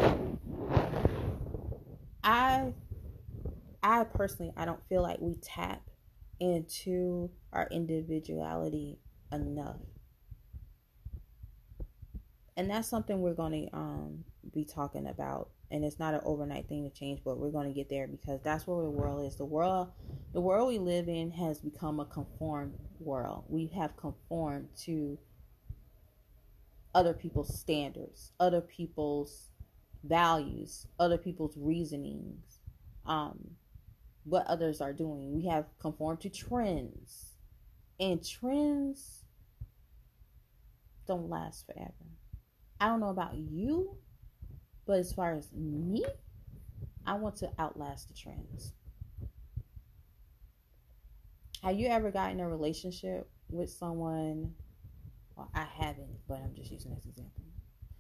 I 2.22 2.74
I 3.84 4.04
personally 4.04 4.54
I 4.56 4.66
don't 4.66 4.84
feel 4.88 5.02
like 5.02 5.20
we 5.20 5.36
tap 5.36 5.82
into 6.40 7.30
our 7.54 7.68
individuality 7.72 8.98
enough. 9.32 9.78
And 12.58 12.70
that's 12.70 12.88
something 12.88 13.22
we're 13.22 13.34
going 13.34 13.68
to 13.68 13.76
um, 13.76 14.26
be 14.54 14.66
talking 14.66 15.08
about. 15.08 15.50
And 15.70 15.86
it's 15.86 16.00
not 16.00 16.14
an 16.14 16.22
overnight 16.26 16.68
thing 16.68 16.84
to 16.84 16.90
change, 16.90 17.22
but 17.24 17.38
we're 17.38 17.52
going 17.52 17.68
to 17.68 17.74
get 17.74 17.90
there 17.90 18.08
because 18.08 18.42
that's 18.44 18.68
where 18.68 18.84
the 18.84 18.90
world 18.90 19.26
is. 19.26 19.38
The 19.38 19.46
world, 19.46 19.90
the 20.34 20.42
world 20.42 20.68
we 20.68 20.80
live 20.80 21.08
in 21.08 21.32
has 21.32 21.60
become 21.60 22.00
a 22.00 22.06
conformed 22.06 22.74
world. 23.00 23.46
We 23.48 23.68
have 23.68 23.96
conformed 23.96 24.68
to 24.84 25.18
other 26.94 27.14
people's 27.14 27.58
standards, 27.58 28.34
other 28.40 28.62
people's 28.62 29.52
values, 30.04 30.88
other 31.00 31.18
people's 31.18 31.56
reasonings, 31.56 32.60
um, 33.06 33.40
what 34.24 34.46
others 34.48 34.82
are 34.82 34.94
doing. 34.94 35.34
We 35.34 35.48
have 35.48 35.66
conformed 35.80 36.22
to 36.22 36.30
trends, 36.30 37.36
and 38.00 38.26
trends 38.26 39.24
don't 41.08 41.30
last 41.30 41.66
forever. 41.66 41.92
I 42.80 42.88
don't 42.88 43.00
know 43.00 43.10
about 43.10 43.36
you, 43.36 43.98
but 44.86 45.00
as 45.00 45.14
far 45.14 45.36
as 45.36 45.52
me, 45.54 46.06
I 47.06 47.16
want 47.16 47.36
to 47.38 47.52
outlast 47.60 48.08
the 48.08 48.14
trends. 48.14 48.74
Have 51.64 51.80
you 51.80 51.88
ever 51.88 52.10
gotten 52.10 52.40
a 52.40 52.50
relationship 52.50 53.30
with 53.50 53.70
someone? 53.70 54.54
Well, 55.36 55.52
I 55.54 55.64
haven't, 55.64 56.10
but 56.28 56.40
I'm 56.40 56.56
just 56.56 56.72
using 56.72 56.94
this 56.96 57.06
example. 57.06 57.44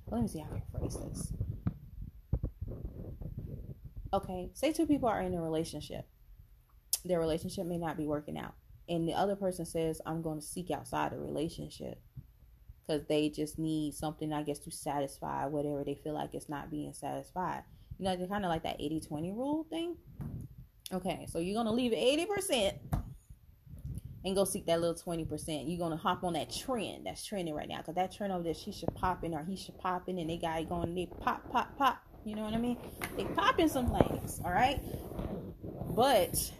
Let 0.07 0.21
me 0.21 0.27
see 0.27 0.39
how 0.39 0.47
I 0.55 0.59
can 0.59 0.79
phrase 0.79 0.97
this. 0.97 1.33
Okay, 4.13 4.49
say 4.53 4.73
two 4.73 4.85
people 4.85 5.07
are 5.07 5.21
in 5.21 5.33
a 5.33 5.41
relationship. 5.41 6.05
Their 7.05 7.19
relationship 7.19 7.65
may 7.65 7.77
not 7.77 7.97
be 7.97 8.05
working 8.05 8.37
out. 8.37 8.53
And 8.89 9.07
the 9.07 9.13
other 9.13 9.35
person 9.35 9.65
says, 9.65 10.01
I'm 10.05 10.21
going 10.21 10.39
to 10.39 10.45
seek 10.45 10.69
outside 10.69 11.13
a 11.13 11.17
relationship 11.17 12.01
because 12.85 13.07
they 13.07 13.29
just 13.29 13.57
need 13.57 13.93
something, 13.93 14.33
I 14.33 14.43
guess, 14.43 14.59
to 14.59 14.71
satisfy 14.71 15.45
whatever 15.45 15.83
they 15.85 15.95
feel 15.95 16.13
like 16.13 16.33
it's 16.33 16.49
not 16.49 16.69
being 16.69 16.93
satisfied. 16.93 17.63
You 17.97 18.05
know, 18.05 18.15
they're 18.17 18.27
kind 18.27 18.43
of 18.43 18.49
like 18.49 18.63
that 18.63 18.77
80 18.79 19.01
20 19.01 19.31
rule 19.31 19.65
thing. 19.69 19.95
Okay, 20.93 21.25
so 21.29 21.39
you're 21.39 21.53
going 21.53 21.67
to 21.67 21.71
leave 21.71 21.93
80% 21.93 22.73
and 24.25 24.35
go 24.35 24.43
seek 24.43 24.65
that 24.65 24.81
little 24.81 24.95
20%. 24.95 25.69
You're 25.69 25.79
going 25.79 25.97
to 25.97 26.03
hop 26.03 26.23
on 26.25 26.33
that 26.33 26.51
trend 26.51 27.05
that's 27.05 27.23
trending 27.23 27.53
right 27.53 27.69
now 27.69 27.77
because 27.77 27.95
that 27.95 28.11
trend 28.11 28.33
over 28.33 28.43
there, 28.43 28.53
she 28.53 28.73
should 28.73 28.93
pop 28.93 29.23
in 29.23 29.33
or 29.33 29.45
he 29.45 29.55
should 29.55 29.77
pop 29.77 30.09
in 30.09 30.19
and 30.19 30.29
they 30.29 30.37
got 30.37 30.59
it 30.59 30.67
going, 30.67 30.93
they 30.93 31.07
pop, 31.21 31.49
pop, 31.49 31.77
pop. 31.77 32.03
You 32.23 32.35
know 32.35 32.43
what 32.43 32.53
I 32.53 32.57
mean? 32.57 32.77
They 33.17 33.23
popping 33.23 33.67
some 33.67 33.89
things, 33.89 34.39
all 34.45 34.51
right? 34.51 34.79
But 35.95 36.51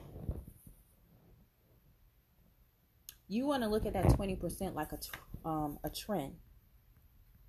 you 3.28 3.46
want 3.46 3.64
to 3.64 3.70
look 3.70 3.86
at 3.86 3.94
that 3.94 4.06
20% 4.06 4.74
like 4.74 4.92
a 4.92 5.48
um 5.48 5.80
a 5.84 5.90
trend. 5.90 6.36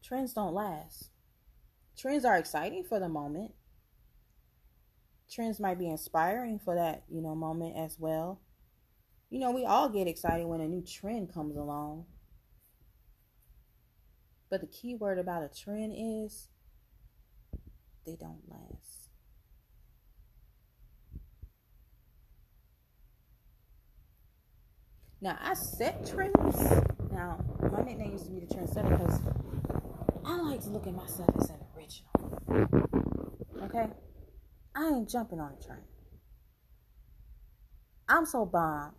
Trends 0.02 0.34
don't 0.34 0.54
last. 0.54 1.10
Trends 1.96 2.24
are 2.24 2.36
exciting 2.36 2.84
for 2.84 3.00
the 3.00 3.08
moment. 3.08 3.52
Trends 5.30 5.58
might 5.58 5.78
be 5.78 5.88
inspiring 5.88 6.60
for 6.62 6.74
that, 6.74 7.04
you 7.08 7.22
know, 7.22 7.34
moment 7.34 7.76
as 7.76 7.96
well. 7.98 8.40
You 9.30 9.38
know, 9.38 9.50
we 9.50 9.64
all 9.64 9.88
get 9.88 10.06
excited 10.06 10.46
when 10.46 10.60
a 10.60 10.68
new 10.68 10.82
trend 10.82 11.32
comes 11.32 11.56
along. 11.56 12.04
But 14.50 14.60
the 14.60 14.66
key 14.66 14.94
word 14.94 15.18
about 15.18 15.42
a 15.42 15.48
trend 15.48 15.94
is 15.96 16.48
they 18.04 18.16
don't 18.16 18.42
last. 18.48 19.08
Now 25.20 25.38
I 25.40 25.54
set 25.54 26.04
trends. 26.04 26.60
Now 27.12 27.38
my 27.70 27.82
nickname 27.82 28.10
used 28.12 28.24
to 28.24 28.30
be 28.32 28.40
the 28.40 28.46
trendsetter 28.52 28.90
because 28.90 29.20
I 30.24 30.36
like 30.40 30.62
to 30.62 30.70
look 30.70 30.86
at 30.88 30.94
myself 30.94 31.28
as 31.40 31.50
an 31.50 31.58
original. 31.76 32.10
Okay, 33.62 33.86
I 34.74 34.88
ain't 34.88 35.08
jumping 35.08 35.38
on 35.38 35.52
a 35.52 35.64
trend. 35.64 35.82
I'm 38.08 38.26
so 38.26 38.44
bomb, 38.44 38.96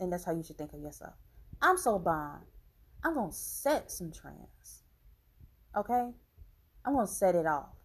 and 0.00 0.10
that's 0.10 0.24
how 0.24 0.32
you 0.32 0.42
should 0.42 0.56
think 0.56 0.72
of 0.72 0.80
yourself. 0.80 1.12
I'm 1.60 1.76
so 1.76 1.98
bomb. 1.98 2.40
I'm 3.04 3.14
gonna 3.14 3.32
set 3.32 3.90
some 3.90 4.10
trends. 4.10 4.82
Okay, 5.76 6.10
I'm 6.86 6.94
gonna 6.94 7.06
set 7.06 7.34
it 7.34 7.46
off. 7.46 7.75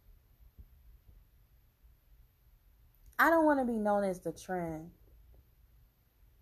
I 3.21 3.29
don't 3.29 3.45
want 3.45 3.59
to 3.59 3.65
be 3.65 3.77
known 3.77 4.03
as 4.03 4.19
the 4.21 4.31
trend 4.31 4.89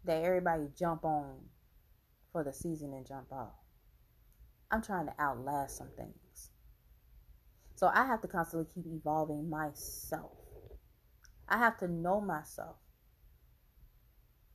that 0.06 0.24
everybody 0.24 0.70
jump 0.78 1.04
on 1.04 1.36
for 2.32 2.42
the 2.42 2.54
season 2.54 2.94
and 2.94 3.06
jump 3.06 3.34
off. 3.34 3.52
I'm 4.72 4.82
trying 4.82 5.08
to 5.08 5.14
outlast 5.20 5.76
some 5.76 5.90
things. 5.98 6.52
So 7.76 7.92
I 7.94 8.06
have 8.06 8.22
to 8.22 8.30
constantly 8.30 8.70
keep 8.74 8.86
evolving 8.88 9.50
myself. 9.50 10.38
I 11.50 11.58
have 11.58 11.78
to 11.80 11.90
know 11.90 12.22
myself. 12.22 12.78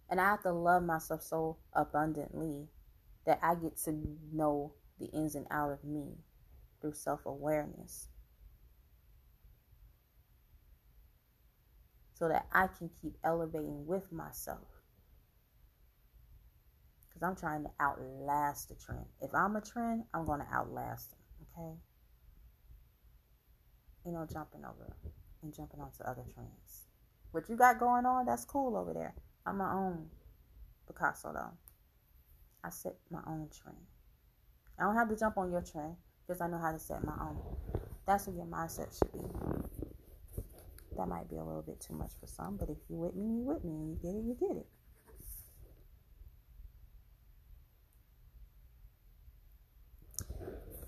And 0.09 0.19
I 0.19 0.25
have 0.31 0.43
to 0.45 0.53
love 0.53 0.83
myself 0.83 1.21
so 1.21 1.59
abundantly 1.75 2.69
that 3.27 3.39
I 3.43 3.55
get 3.55 3.77
to 3.85 4.01
know 4.33 4.73
the 4.99 5.09
ins 5.09 5.35
and 5.35 5.47
out 5.51 5.73
of 5.73 5.85
me 5.85 6.15
through 6.81 6.95
self 6.95 7.27
awareness. 7.27 8.09
So 12.15 12.29
that 12.29 12.47
I 12.53 12.69
can 12.69 12.91
keep 13.03 13.17
elevating 13.25 13.87
with 13.87 14.11
myself. 14.13 14.69
Because 17.09 17.23
I'm 17.23 17.37
trying 17.37 17.65
to 17.65 17.71
outlast 17.81 18.69
the 18.69 18.75
trend. 18.77 19.07
If 19.21 19.35
I'm 19.35 19.57
a 19.57 19.61
trend, 19.61 20.05
I'm 20.15 20.25
going 20.25 20.41
to 20.41 20.47
outlast 20.53 21.11
them. 21.11 21.21
Okay? 21.43 21.77
You 24.07 24.13
know, 24.13 24.27
jumping 24.33 24.65
over 24.65 24.97
and 25.43 25.55
jumping 25.55 25.81
onto 25.81 26.03
other 26.05 26.25
trends. 26.35 26.87
What 27.33 27.49
you 27.49 27.57
got 27.57 27.79
going 27.79 28.07
on, 28.07 28.27
that's 28.27 28.45
cool 28.45 28.77
over 28.77 28.93
there. 28.93 29.15
I'm 29.47 29.59
my 29.59 29.73
own 29.73 30.07
Picasso, 30.87 31.33
though. 31.33 31.53
I 32.63 32.71
set 32.71 32.95
my 33.11 33.21
own 33.27 33.49
trend. 33.51 33.77
I 34.79 34.85
don't 34.85 34.97
have 34.97 35.09
to 35.09 35.17
jump 35.17 35.37
on 35.37 35.51
your 35.51 35.63
trend 35.63 35.97
because 36.27 36.41
I 36.41 36.49
know 36.49 36.59
how 36.59 36.73
to 36.73 36.79
set 36.79 37.05
my 37.05 37.15
own. 37.21 37.39
That's 38.07 38.27
what 38.27 38.37
your 38.37 38.47
mindset 38.47 38.97
should 38.99 39.13
be. 39.13 39.19
That 40.97 41.09
might 41.09 41.29
be 41.29 41.37
a 41.37 41.45
little 41.45 41.63
bit 41.63 41.81
too 41.81 41.95
much 41.95 42.13
for 42.21 42.27
some, 42.27 42.57
but 42.57 42.71
if 42.71 42.79
you 42.89 42.97
with 42.97 43.15
me, 43.15 43.25
you 43.25 43.43
with 43.43 43.65
me. 43.65 43.73
And 43.73 43.91
you 43.91 43.99
get 44.01 44.15
it, 44.15 44.25
you 44.25 44.37
get 44.39 44.57
it. 44.57 44.67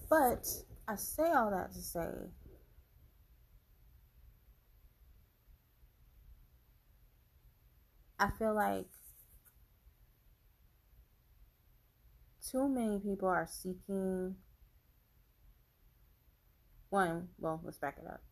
But 0.09 0.47
I 0.87 0.95
say 0.95 1.33
all 1.33 1.51
that 1.51 1.73
to 1.73 1.83
say 1.83 2.07
I 8.19 8.31
feel 8.39 8.55
like 8.55 8.87
too 12.51 12.69
many 12.69 12.99
people 12.99 13.29
are 13.29 13.47
seeking 13.51 14.37
one, 16.89 17.29
well, 17.39 17.61
let's 17.63 17.79
back 17.79 17.99
it 18.01 18.07
up. 18.07 18.23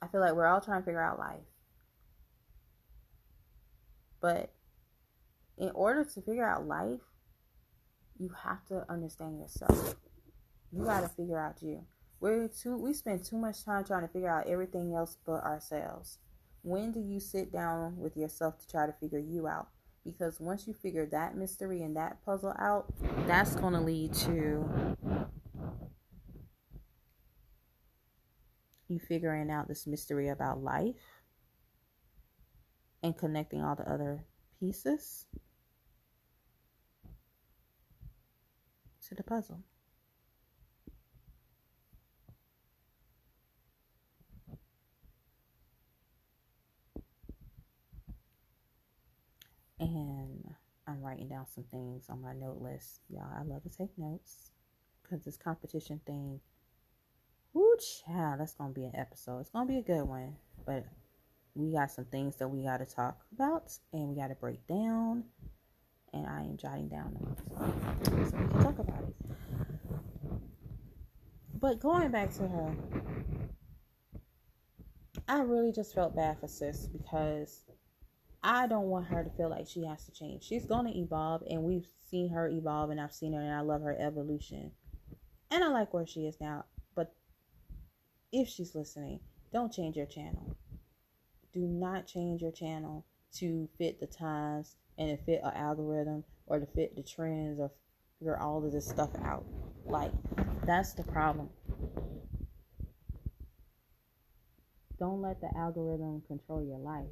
I 0.00 0.06
feel 0.06 0.20
like 0.20 0.34
we're 0.34 0.46
all 0.46 0.60
trying 0.60 0.80
to 0.82 0.84
figure 0.84 1.02
out 1.02 1.18
life. 1.18 1.40
But 4.20 4.52
in 5.56 5.70
order 5.74 6.04
to 6.04 6.22
figure 6.22 6.48
out 6.48 6.66
life, 6.66 7.00
you 8.18 8.30
have 8.44 8.64
to 8.66 8.84
understand 8.88 9.38
yourself. 9.38 9.96
You 10.72 10.84
got 10.84 11.00
to 11.00 11.08
figure 11.08 11.38
out 11.38 11.62
you. 11.62 11.84
We're 12.20 12.48
too 12.48 12.76
we 12.76 12.92
spend 12.92 13.24
too 13.24 13.36
much 13.36 13.64
time 13.64 13.84
trying 13.84 14.02
to 14.02 14.12
figure 14.12 14.28
out 14.28 14.48
everything 14.48 14.94
else 14.94 15.16
but 15.24 15.44
ourselves. 15.44 16.18
When 16.62 16.90
do 16.90 17.00
you 17.00 17.20
sit 17.20 17.52
down 17.52 17.96
with 17.96 18.16
yourself 18.16 18.58
to 18.58 18.68
try 18.68 18.86
to 18.86 18.92
figure 18.92 19.20
you 19.20 19.46
out? 19.46 19.68
Because 20.04 20.40
once 20.40 20.66
you 20.66 20.74
figure 20.74 21.06
that 21.06 21.36
mystery 21.36 21.82
and 21.82 21.96
that 21.96 22.24
puzzle 22.24 22.54
out, 22.58 22.92
that's 23.26 23.54
going 23.54 23.74
to 23.74 23.80
lead 23.80 24.14
to 24.14 24.96
you 28.88 28.98
figuring 28.98 29.50
out 29.50 29.68
this 29.68 29.86
mystery 29.86 30.28
about 30.28 30.62
life 30.62 31.22
and 33.02 33.16
connecting 33.16 33.62
all 33.62 33.76
the 33.76 33.90
other 33.90 34.24
pieces 34.58 35.26
to 39.06 39.14
the 39.14 39.22
puzzle. 39.22 39.62
And 49.80 50.54
I'm 50.88 51.00
writing 51.02 51.28
down 51.28 51.46
some 51.46 51.64
things 51.64 52.06
on 52.08 52.20
my 52.20 52.32
note 52.32 52.60
list. 52.60 53.00
Y'all, 53.08 53.28
I 53.38 53.42
love 53.44 53.62
to 53.62 53.68
take 53.68 53.96
notes 53.96 54.50
because 55.02 55.24
this 55.24 55.36
competition 55.36 56.00
thing 56.04 56.40
Woo 57.58 57.76
child, 58.06 58.38
that's 58.38 58.54
gonna 58.54 58.72
be 58.72 58.84
an 58.84 58.94
episode. 58.94 59.40
It's 59.40 59.50
gonna 59.50 59.66
be 59.66 59.78
a 59.78 59.82
good 59.82 60.04
one. 60.04 60.36
But 60.64 60.84
we 61.56 61.72
got 61.72 61.90
some 61.90 62.04
things 62.04 62.36
that 62.36 62.46
we 62.46 62.62
got 62.62 62.76
to 62.76 62.86
talk 62.86 63.18
about 63.34 63.72
and 63.92 64.08
we 64.08 64.14
got 64.14 64.28
to 64.28 64.36
break 64.36 64.64
down. 64.68 65.24
And 66.12 66.24
I 66.24 66.42
am 66.42 66.56
jotting 66.56 66.88
down 66.88 67.16
notes 67.20 67.42
so 68.04 68.14
we 68.14 68.30
can 68.30 68.48
talk 68.62 68.78
about 68.78 69.02
it. 69.02 69.16
But 71.52 71.80
going 71.80 72.12
back 72.12 72.32
to 72.34 72.46
her, 72.46 72.76
I 75.26 75.40
really 75.40 75.72
just 75.72 75.96
felt 75.96 76.14
bad 76.14 76.38
for 76.38 76.46
sis 76.46 76.86
because 76.86 77.64
I 78.40 78.68
don't 78.68 78.86
want 78.86 79.08
her 79.08 79.24
to 79.24 79.30
feel 79.30 79.50
like 79.50 79.66
she 79.66 79.84
has 79.84 80.04
to 80.04 80.12
change. 80.12 80.44
She's 80.44 80.64
to 80.64 80.84
evolve, 80.86 81.42
and 81.50 81.64
we've 81.64 81.88
seen 82.08 82.30
her 82.30 82.48
evolve, 82.48 82.90
and 82.90 83.00
I've 83.00 83.12
seen 83.12 83.32
her, 83.32 83.40
and 83.40 83.52
I 83.52 83.62
love 83.62 83.82
her 83.82 84.00
evolution. 84.00 84.70
And 85.50 85.64
I 85.64 85.68
like 85.68 85.92
where 85.92 86.06
she 86.06 86.20
is 86.20 86.36
now. 86.40 86.64
If 88.32 88.48
she's 88.48 88.74
listening, 88.74 89.20
don't 89.52 89.72
change 89.72 89.96
your 89.96 90.06
channel. 90.06 90.56
Do 91.52 91.60
not 91.60 92.06
change 92.06 92.42
your 92.42 92.52
channel 92.52 93.06
to 93.36 93.68
fit 93.78 94.00
the 94.00 94.06
times 94.06 94.76
and 94.98 95.16
to 95.16 95.24
fit 95.24 95.40
an 95.42 95.54
algorithm 95.54 96.24
or 96.46 96.58
to 96.58 96.66
fit 96.66 96.94
the 96.94 97.02
trends 97.02 97.58
or 97.58 97.70
figure 98.18 98.38
all 98.38 98.64
of 98.64 98.72
this 98.72 98.86
stuff 98.86 99.10
out. 99.24 99.46
Like, 99.86 100.12
that's 100.66 100.92
the 100.92 101.04
problem. 101.04 101.48
Don't 104.98 105.22
let 105.22 105.40
the 105.40 105.48
algorithm 105.56 106.22
control 106.26 106.62
your 106.62 106.78
life. 106.78 107.06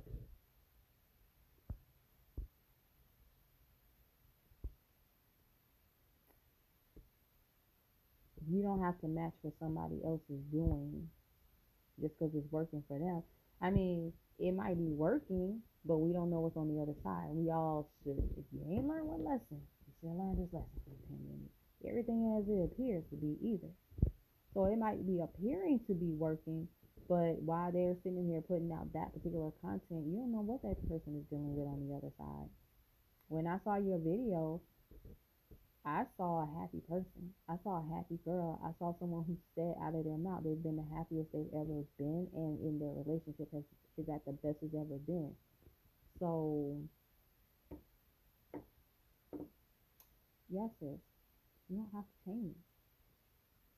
You 8.48 8.62
don't 8.62 8.82
have 8.82 8.98
to 9.00 9.08
match 9.08 9.32
what 9.42 9.54
somebody 9.58 10.00
else 10.04 10.22
is 10.30 10.40
doing 10.52 11.08
just 12.00 12.14
because 12.18 12.34
it's 12.34 12.50
working 12.52 12.82
for 12.86 12.98
them. 12.98 13.22
I 13.60 13.70
mean, 13.70 14.12
it 14.38 14.52
might 14.52 14.76
be 14.78 14.92
working, 14.92 15.60
but 15.84 15.98
we 15.98 16.12
don't 16.12 16.30
know 16.30 16.40
what's 16.40 16.56
on 16.56 16.68
the 16.68 16.82
other 16.82 16.94
side. 17.02 17.32
We 17.32 17.50
all 17.50 17.88
should. 18.04 18.18
If 18.36 18.44
you 18.52 18.60
ain't 18.68 18.86
learned 18.86 19.08
one 19.08 19.24
lesson, 19.24 19.58
you 19.58 19.92
should 20.00 20.12
learn 20.12 20.36
this 20.36 20.52
lesson 20.52 20.78
for 20.84 20.94
10 21.08 21.18
minutes. 21.24 21.54
Everything 21.86 22.36
as 22.36 22.44
it 22.50 22.66
appears 22.66 23.04
to 23.10 23.16
be 23.16 23.38
either. 23.42 23.70
So 24.52 24.66
it 24.66 24.78
might 24.78 25.06
be 25.06 25.20
appearing 25.22 25.80
to 25.86 25.94
be 25.94 26.12
working, 26.16 26.66
but 27.08 27.38
while 27.42 27.70
they're 27.70 27.96
sitting 28.02 28.26
here 28.26 28.40
putting 28.40 28.72
out 28.72 28.92
that 28.92 29.14
particular 29.14 29.52
content, 29.62 30.04
you 30.06 30.16
don't 30.16 30.32
know 30.32 30.42
what 30.42 30.62
that 30.62 30.80
person 30.88 31.14
is 31.14 31.28
dealing 31.30 31.54
with 31.54 31.68
on 31.68 31.84
the 31.86 31.94
other 31.94 32.10
side. 32.18 32.48
When 33.28 33.46
I 33.46 33.58
saw 33.64 33.76
your 33.76 33.98
video, 33.98 34.60
I 35.86 36.04
saw 36.16 36.42
a 36.42 36.60
happy 36.60 36.80
person. 36.88 37.32
I 37.48 37.54
saw 37.62 37.78
a 37.78 37.94
happy 37.94 38.18
girl. 38.24 38.60
I 38.64 38.72
saw 38.78 38.92
someone 38.98 39.24
who 39.26 39.38
said 39.54 39.76
out 39.80 39.94
of 39.94 40.04
their 40.04 40.18
mouth 40.18 40.42
they've 40.42 40.60
been 40.62 40.76
the 40.76 40.96
happiest 40.96 41.30
they've 41.32 41.54
ever 41.54 41.84
been, 41.96 42.26
and 42.34 42.58
in 42.60 42.78
their 42.80 42.92
relationship 43.06 43.48
has, 43.52 43.62
is 43.96 44.08
at 44.12 44.24
the 44.26 44.32
best 44.32 44.58
it's 44.62 44.74
ever 44.74 44.98
been. 45.06 45.32
So, 46.18 46.82
yes, 50.48 50.70
sis, 50.80 50.98
you 51.68 51.76
don't 51.76 51.90
have 51.94 52.04
to 52.04 52.16
change 52.26 52.56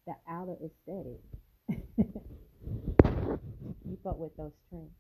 the 0.06 0.14
outer 0.28 0.56
aesthetic. 0.64 1.20
keep 3.84 4.06
up 4.06 4.16
with 4.18 4.34
those 4.36 4.52
trends. 4.70 4.90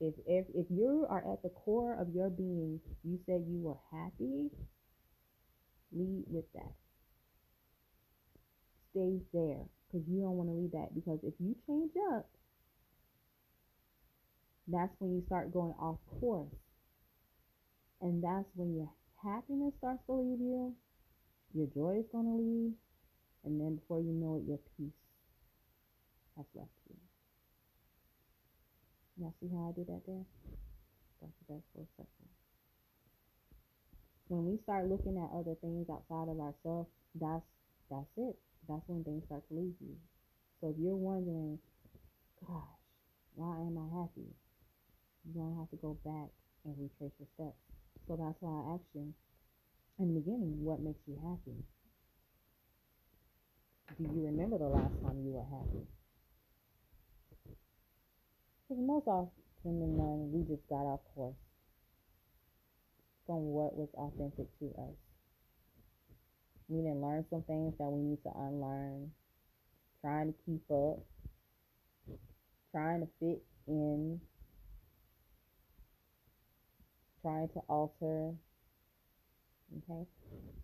If, 0.00 0.14
if 0.26 0.46
if 0.54 0.66
you 0.70 1.06
are 1.10 1.24
at 1.32 1.42
the 1.42 1.50
core 1.50 1.94
of 2.00 2.08
your 2.14 2.30
being, 2.30 2.80
you 3.04 3.18
said 3.26 3.44
you 3.46 3.60
were 3.60 3.78
happy, 3.92 4.50
lead 5.92 6.24
with 6.28 6.44
that. 6.54 6.72
Stay 8.90 9.20
there 9.32 9.64
because 9.86 10.06
you 10.08 10.20
don't 10.20 10.36
want 10.36 10.48
to 10.48 10.54
leave 10.54 10.72
that 10.72 10.94
because 10.94 11.18
if 11.22 11.34
you 11.38 11.54
change 11.66 11.92
up, 12.14 12.28
that's 14.68 14.94
when 14.98 15.14
you 15.14 15.22
start 15.26 15.52
going 15.52 15.74
off 15.80 15.98
course. 16.20 16.54
And 18.00 18.22
that's 18.22 18.48
when 18.54 18.74
your 18.74 18.90
happiness 19.22 19.74
starts 19.78 20.00
to 20.06 20.14
leave 20.14 20.40
you, 20.40 20.74
your 21.52 21.66
joy 21.74 21.98
is 22.00 22.06
going 22.12 22.24
to 22.24 22.36
leave, 22.38 22.72
and 23.44 23.60
then 23.60 23.76
before 23.76 24.00
you 24.00 24.12
know 24.12 24.36
it, 24.36 24.48
your 24.48 24.58
peace 24.76 24.94
has 26.36 26.46
left 26.54 26.70
you. 26.88 26.96
Y'all 29.18 29.34
see 29.40 29.48
how 29.52 29.68
I 29.68 29.72
did 29.76 29.88
that 29.88 30.00
there? 30.06 30.24
That's 31.20 31.32
the 31.46 31.54
best 31.54 31.64
full 31.74 31.86
circle. 31.96 32.39
When 34.30 34.46
we 34.46 34.62
start 34.62 34.86
looking 34.86 35.18
at 35.18 35.34
other 35.34 35.58
things 35.58 35.90
outside 35.90 36.30
of 36.30 36.38
ourselves, 36.38 36.86
that's 37.18 37.42
that's 37.90 38.14
it. 38.14 38.38
That's 38.70 38.86
when 38.86 39.02
things 39.02 39.26
start 39.26 39.42
to 39.50 39.54
leave 39.58 39.74
you. 39.82 39.98
So 40.62 40.70
if 40.70 40.78
you're 40.78 40.94
wondering, 40.94 41.58
gosh, 42.38 42.78
why 43.34 43.58
am 43.58 43.74
I 43.74 43.90
happy? 43.90 44.30
You're 45.26 45.42
gonna 45.42 45.58
have 45.58 45.70
to 45.74 45.82
go 45.82 45.98
back 46.06 46.30
and 46.62 46.78
retrace 46.78 47.10
your 47.18 47.26
steps. 47.34 47.58
So 48.06 48.14
that's 48.14 48.38
why 48.38 48.54
I 48.54 48.78
asked 48.78 48.94
you 48.94 49.10
in 49.98 50.14
the 50.14 50.20
beginning, 50.22 50.62
what 50.62 50.78
makes 50.78 51.02
you 51.10 51.18
happy? 51.26 51.58
Do 53.98 54.14
you 54.14 54.30
remember 54.30 54.58
the 54.58 54.70
last 54.70 54.94
time 55.02 55.26
you 55.26 55.34
were 55.34 55.50
happy? 55.50 55.82
Because 58.62 58.78
most 58.78 59.08
often 59.10 59.74
than 59.82 59.98
none, 59.98 60.30
we 60.30 60.46
just 60.46 60.62
got 60.70 60.86
off 60.86 61.00
course 61.16 61.49
from 63.30 63.52
what 63.54 63.76
was 63.76 63.88
authentic 63.94 64.48
to 64.58 64.66
us. 64.76 64.98
We 66.66 66.82
didn't 66.82 67.00
learn 67.00 67.24
some 67.30 67.42
things 67.42 67.74
that 67.78 67.88
we 67.88 68.02
need 68.02 68.18
to 68.24 68.30
unlearn, 68.34 69.12
trying 70.00 70.32
to 70.32 70.38
keep 70.44 70.62
up, 70.68 70.98
trying 72.72 73.02
to 73.02 73.08
fit 73.20 73.40
in, 73.68 74.20
trying 77.22 77.48
to 77.50 77.60
alter. 77.68 78.34
Okay. 79.78 80.02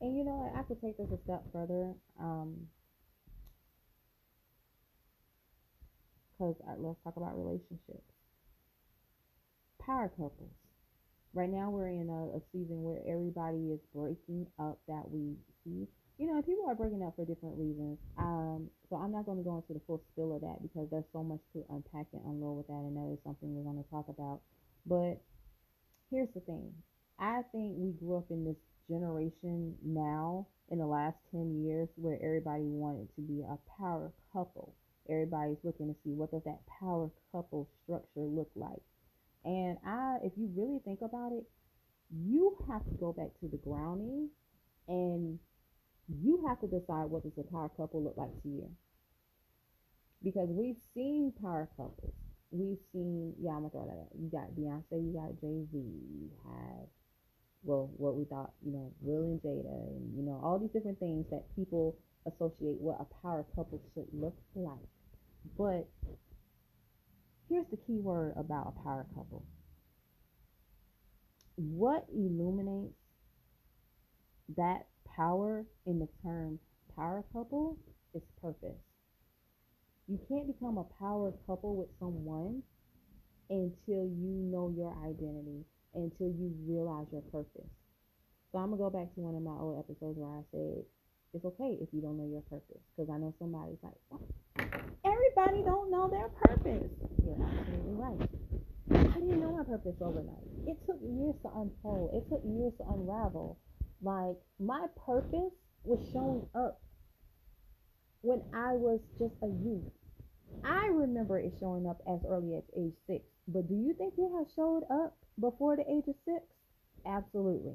And 0.00 0.16
you 0.18 0.24
know, 0.24 0.50
what? 0.50 0.58
I 0.58 0.64
could 0.64 0.80
take 0.80 0.98
this 0.98 1.06
a 1.12 1.22
step 1.22 1.44
further. 1.52 1.94
Um, 2.18 2.66
because 6.32 6.56
let's 6.78 6.98
talk 7.04 7.16
about 7.16 7.38
relationships. 7.38 8.10
Power 9.78 10.08
couples. 10.08 10.65
Right 11.36 11.52
now, 11.52 11.68
we're 11.68 11.92
in 11.92 12.08
a, 12.08 12.32
a, 12.32 12.40
season 12.48 12.80
where 12.80 13.04
everybody 13.04 13.68
is 13.68 13.80
breaking 13.92 14.48
up 14.56 14.80
that 14.88 15.04
we 15.04 15.36
see. 15.60 15.84
You 16.16 16.32
know, 16.32 16.40
people 16.40 16.64
are 16.64 16.74
breaking 16.74 17.04
up 17.04 17.12
for 17.12 17.28
different 17.28 17.60
reasons. 17.60 17.98
Um, 18.16 18.72
so 18.88 18.96
I'm 18.96 19.12
not 19.12 19.26
going 19.28 19.36
to 19.36 19.44
go 19.44 19.60
into 19.60 19.76
the 19.76 19.84
full 19.86 20.00
spill 20.12 20.32
of 20.32 20.40
that 20.40 20.64
because 20.64 20.88
there's 20.88 21.04
so 21.12 21.20
much 21.20 21.44
to 21.52 21.60
unpack 21.68 22.08
and 22.16 22.24
unload 22.24 22.56
with 22.56 22.68
that, 22.72 22.80
and 22.88 22.96
that 22.96 23.12
is 23.12 23.20
something 23.20 23.52
we're 23.52 23.68
going 23.68 23.84
to 23.84 23.90
talk 23.92 24.08
about. 24.08 24.40
But 24.88 25.20
here's 26.08 26.32
the 26.32 26.40
thing 26.40 26.72
I 27.20 27.44
think 27.52 27.76
we 27.76 27.92
grew 28.00 28.16
up 28.16 28.32
in 28.32 28.40
this 28.48 28.56
generation 28.88 29.76
now 29.84 30.48
in 30.72 30.78
the 30.78 30.88
last 30.88 31.20
10 31.36 31.60
years 31.68 31.92
where 31.96 32.16
everybody 32.24 32.64
wanted 32.64 33.12
to 33.12 33.20
be 33.20 33.44
a 33.44 33.60
power 33.76 34.10
couple 34.32 34.72
everybody's 35.08 35.60
looking 35.62 35.88
to 35.88 35.96
see 36.04 36.10
what 36.10 36.30
does 36.30 36.42
that 36.44 36.60
power 36.80 37.10
couple 37.32 37.68
structure 37.82 38.24
look 38.24 38.50
like. 38.54 38.82
And 39.44 39.78
I, 39.86 40.18
if 40.22 40.32
you 40.36 40.50
really 40.56 40.80
think 40.84 41.00
about 41.02 41.32
it, 41.32 41.44
you 42.10 42.56
have 42.68 42.84
to 42.84 42.94
go 42.94 43.12
back 43.12 43.28
to 43.40 43.48
the 43.48 43.58
grounding 43.58 44.28
and 44.88 45.38
you 46.08 46.44
have 46.46 46.60
to 46.60 46.66
decide 46.66 47.10
what 47.10 47.22
does 47.22 47.38
a 47.38 47.50
power 47.50 47.68
couple 47.76 48.02
look 48.02 48.16
like 48.16 48.30
to 48.42 48.48
you. 48.48 48.70
Because 50.22 50.48
we've 50.50 50.78
seen 50.94 51.32
power 51.42 51.68
couples. 51.76 52.14
We've 52.50 52.78
seen, 52.92 53.34
yeah, 53.40 53.50
I'm 53.50 53.68
gonna 53.68 53.70
throw 53.70 53.86
that 53.86 54.00
out. 54.00 54.14
You 54.18 54.30
got 54.30 54.54
Beyonce, 54.54 55.02
you 55.02 55.12
got 55.12 55.40
Jay 55.40 55.66
Z, 55.70 55.76
you 55.76 56.30
have, 56.46 56.86
well, 57.62 57.90
what 57.96 58.14
we 58.14 58.24
thought, 58.24 58.52
you 58.64 58.72
know, 58.72 58.92
Will 59.00 59.24
and 59.24 59.40
Jada, 59.42 59.66
and 59.66 60.16
you 60.16 60.22
know, 60.22 60.40
all 60.42 60.58
these 60.58 60.70
different 60.70 60.98
things 60.98 61.26
that 61.30 61.44
people 61.54 61.98
associate 62.26 62.80
what 62.80 62.98
a 63.00 63.06
power 63.22 63.44
couple 63.54 63.82
should 63.94 64.06
look 64.12 64.36
like. 64.54 64.78
But 65.58 65.88
here's 67.48 67.66
the 67.70 67.76
key 67.76 67.98
word 67.98 68.34
about 68.36 68.74
a 68.76 68.82
power 68.82 69.06
couple. 69.14 69.44
What 71.56 72.06
illuminates 72.14 72.94
that 74.56 74.86
power 75.16 75.64
in 75.86 75.98
the 75.98 76.08
term 76.22 76.58
power 76.94 77.24
couple 77.32 77.78
is 78.14 78.22
purpose. 78.40 78.78
You 80.08 80.20
can't 80.28 80.46
become 80.46 80.78
a 80.78 80.84
power 81.00 81.32
couple 81.46 81.76
with 81.76 81.88
someone 81.98 82.62
until 83.50 84.04
you 84.04 84.46
know 84.50 84.72
your 84.76 84.94
identity, 85.04 85.64
until 85.94 86.28
you 86.28 86.54
realize 86.66 87.06
your 87.12 87.22
purpose. 87.22 87.70
So 88.52 88.58
I'm 88.58 88.70
gonna 88.70 88.76
go 88.76 88.90
back 88.90 89.12
to 89.14 89.20
one 89.20 89.34
of 89.34 89.42
my 89.42 89.56
old 89.58 89.78
episodes 89.78 90.18
where 90.18 90.30
I 90.30 90.42
said 90.52 90.84
it's 91.34 91.44
okay 91.44 91.78
if 91.80 91.88
you 91.92 92.00
don't 92.00 92.16
know 92.16 92.26
your 92.26 92.42
purpose, 92.42 92.82
because 92.94 93.10
I 93.10 93.18
know 93.18 93.34
somebody's 93.38 93.82
like, 93.82 93.98
everybody 95.36 95.62
don't 95.64 95.90
know 95.90 96.08
their 96.08 96.28
purpose. 96.28 96.90
You're 97.24 97.36
absolutely 97.42 97.94
right. 97.94 98.28
I 98.90 99.18
didn't 99.18 99.40
know 99.40 99.56
my 99.56 99.64
purpose 99.64 99.96
overnight. 100.00 100.44
It 100.66 100.78
took 100.86 100.96
years 101.02 101.34
to 101.42 101.50
unfold. 101.56 102.10
It 102.14 102.28
took 102.28 102.42
years 102.44 102.72
to 102.78 102.84
unravel. 102.88 103.58
Like 104.02 104.36
my 104.58 104.86
purpose 105.04 105.52
was 105.84 105.98
showing 106.12 106.46
up 106.54 106.80
when 108.22 108.42
I 108.54 108.72
was 108.72 109.00
just 109.18 109.34
a 109.42 109.46
youth. 109.46 109.84
I 110.64 110.90
remember 110.92 111.38
it 111.38 111.52
showing 111.60 111.86
up 111.86 112.00
as 112.08 112.20
early 112.28 112.54
as 112.54 112.62
age 112.76 112.94
six, 113.06 113.24
but 113.48 113.68
do 113.68 113.74
you 113.74 113.94
think 113.94 114.14
it 114.16 114.30
has 114.38 114.46
showed 114.54 114.84
up 114.90 115.16
before 115.40 115.76
the 115.76 115.82
age 115.82 116.08
of 116.08 116.14
six? 116.24 116.44
Absolutely. 117.04 117.74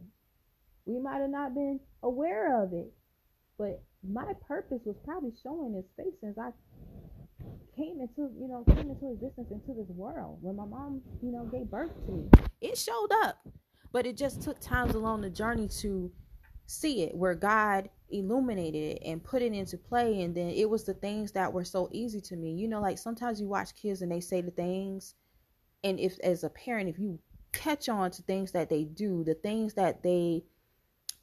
We 0.86 0.99
might 0.99 1.22
have 1.22 1.30
not 1.30 1.53
been 1.53 1.80
aware 2.01 2.64
of 2.64 2.74
it, 2.74 2.91
but 3.57 3.84
my 4.03 4.34
purpose 4.47 4.82
was 4.84 4.95
probably 5.05 5.32
showing 5.43 5.76
its 5.76 5.88
face 5.95 6.16
since 6.22 6.38
I 6.38 6.51
came 7.82 7.99
into, 7.99 8.29
you 8.39 8.47
know, 8.47 8.63
came 8.67 8.89
into 8.89 9.11
existence 9.11 9.49
into 9.51 9.73
this 9.79 9.89
world 9.89 10.38
when 10.41 10.55
my 10.55 10.65
mom, 10.65 11.01
you 11.21 11.32
know, 11.32 11.45
gave 11.45 11.69
birth 11.69 11.91
to 12.05 12.11
me. 12.11 12.29
It 12.61 12.77
showed 12.77 13.09
up, 13.23 13.38
but 13.91 14.05
it 14.05 14.17
just 14.17 14.41
took 14.41 14.59
times 14.59 14.93
along 14.93 15.21
the 15.21 15.29
journey 15.29 15.67
to 15.79 16.11
see 16.67 17.03
it 17.03 17.15
where 17.15 17.34
God 17.34 17.89
illuminated 18.09 18.97
it 18.97 19.01
and 19.05 19.23
put 19.23 19.41
it 19.41 19.53
into 19.53 19.77
play. 19.77 20.21
And 20.21 20.36
then 20.36 20.49
it 20.49 20.69
was 20.69 20.84
the 20.84 20.93
things 20.93 21.32
that 21.32 21.51
were 21.51 21.65
so 21.65 21.89
easy 21.91 22.21
to 22.21 22.36
me. 22.36 22.53
You 22.53 22.67
know, 22.67 22.82
like 22.82 22.99
sometimes 22.99 23.41
you 23.41 23.47
watch 23.47 23.75
kids 23.75 24.01
and 24.01 24.11
they 24.11 24.21
say 24.21 24.41
the 24.41 24.51
things, 24.51 25.15
and 25.84 25.99
if 25.99 26.19
as 26.23 26.43
a 26.43 26.49
parent, 26.49 26.89
if 26.89 26.99
you 26.99 27.19
catch 27.51 27.89
on 27.89 28.11
to 28.11 28.21
things 28.21 28.51
that 28.51 28.69
they 28.69 28.84
do, 28.84 29.23
the 29.23 29.34
things 29.34 29.73
that 29.73 30.03
they 30.03 30.43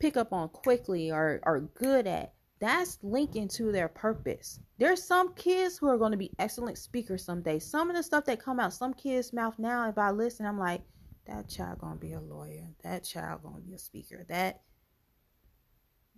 pick 0.01 0.17
up 0.17 0.33
on 0.33 0.49
quickly 0.49 1.11
or 1.11 1.41
are 1.45 1.61
good 1.61 2.07
at, 2.07 2.35
that's 2.61 2.99
linking 3.03 3.49
to 3.49 3.71
their 3.71 3.89
purpose. 3.89 4.61
There's 4.79 5.03
some 5.03 5.35
kids 5.35 5.79
who 5.79 5.89
are 5.89 5.99
going 5.99 6.13
to 6.13 6.19
be 6.19 6.33
excellent 6.39 6.79
speakers 6.79 7.25
someday. 7.25 7.59
Some 7.59 7.91
of 7.91 7.97
the 7.97 8.03
stuff 8.03 8.25
that 8.25 8.43
come 8.43 8.59
out 8.59 8.73
some 8.73 8.95
kids' 8.95 9.33
mouth 9.33 9.59
now, 9.59 9.89
if 9.89 9.99
I 9.99 10.11
listen, 10.11 10.47
I'm 10.47 10.59
like, 10.59 10.83
that 11.29 11.49
child 11.49 11.79
gonna 11.79 11.97
be 11.97 12.15
a 12.15 12.21
lawyer. 12.21 12.67
That 12.83 13.05
child 13.05 13.43
gonna 13.43 13.61
be 13.61 13.75
a 13.75 13.79
speaker. 13.79 14.25
That 14.29 14.63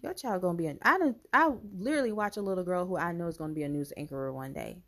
your 0.02 0.14
child 0.14 0.42
gonna 0.42 0.56
be 0.56 0.68
an 0.68 0.78
I 0.82 0.98
don't 0.98 1.16
I 1.32 1.50
literally 1.76 2.12
watch 2.12 2.36
a 2.36 2.42
little 2.42 2.64
girl 2.64 2.86
who 2.86 2.96
I 2.96 3.12
know 3.12 3.26
is 3.26 3.36
gonna 3.36 3.52
be 3.52 3.64
a 3.64 3.68
news 3.68 3.92
anchor 3.96 4.32
one 4.32 4.52
day. 4.52 4.82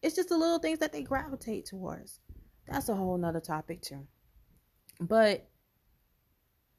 It's 0.00 0.14
just 0.14 0.28
the 0.28 0.38
little 0.38 0.60
things 0.60 0.78
that 0.78 0.92
they 0.92 1.02
gravitate 1.02 1.66
towards. 1.66 2.20
That's 2.68 2.88
a 2.88 2.94
whole 2.94 3.18
nother 3.18 3.40
topic 3.40 3.82
too. 3.82 4.06
But 5.00 5.48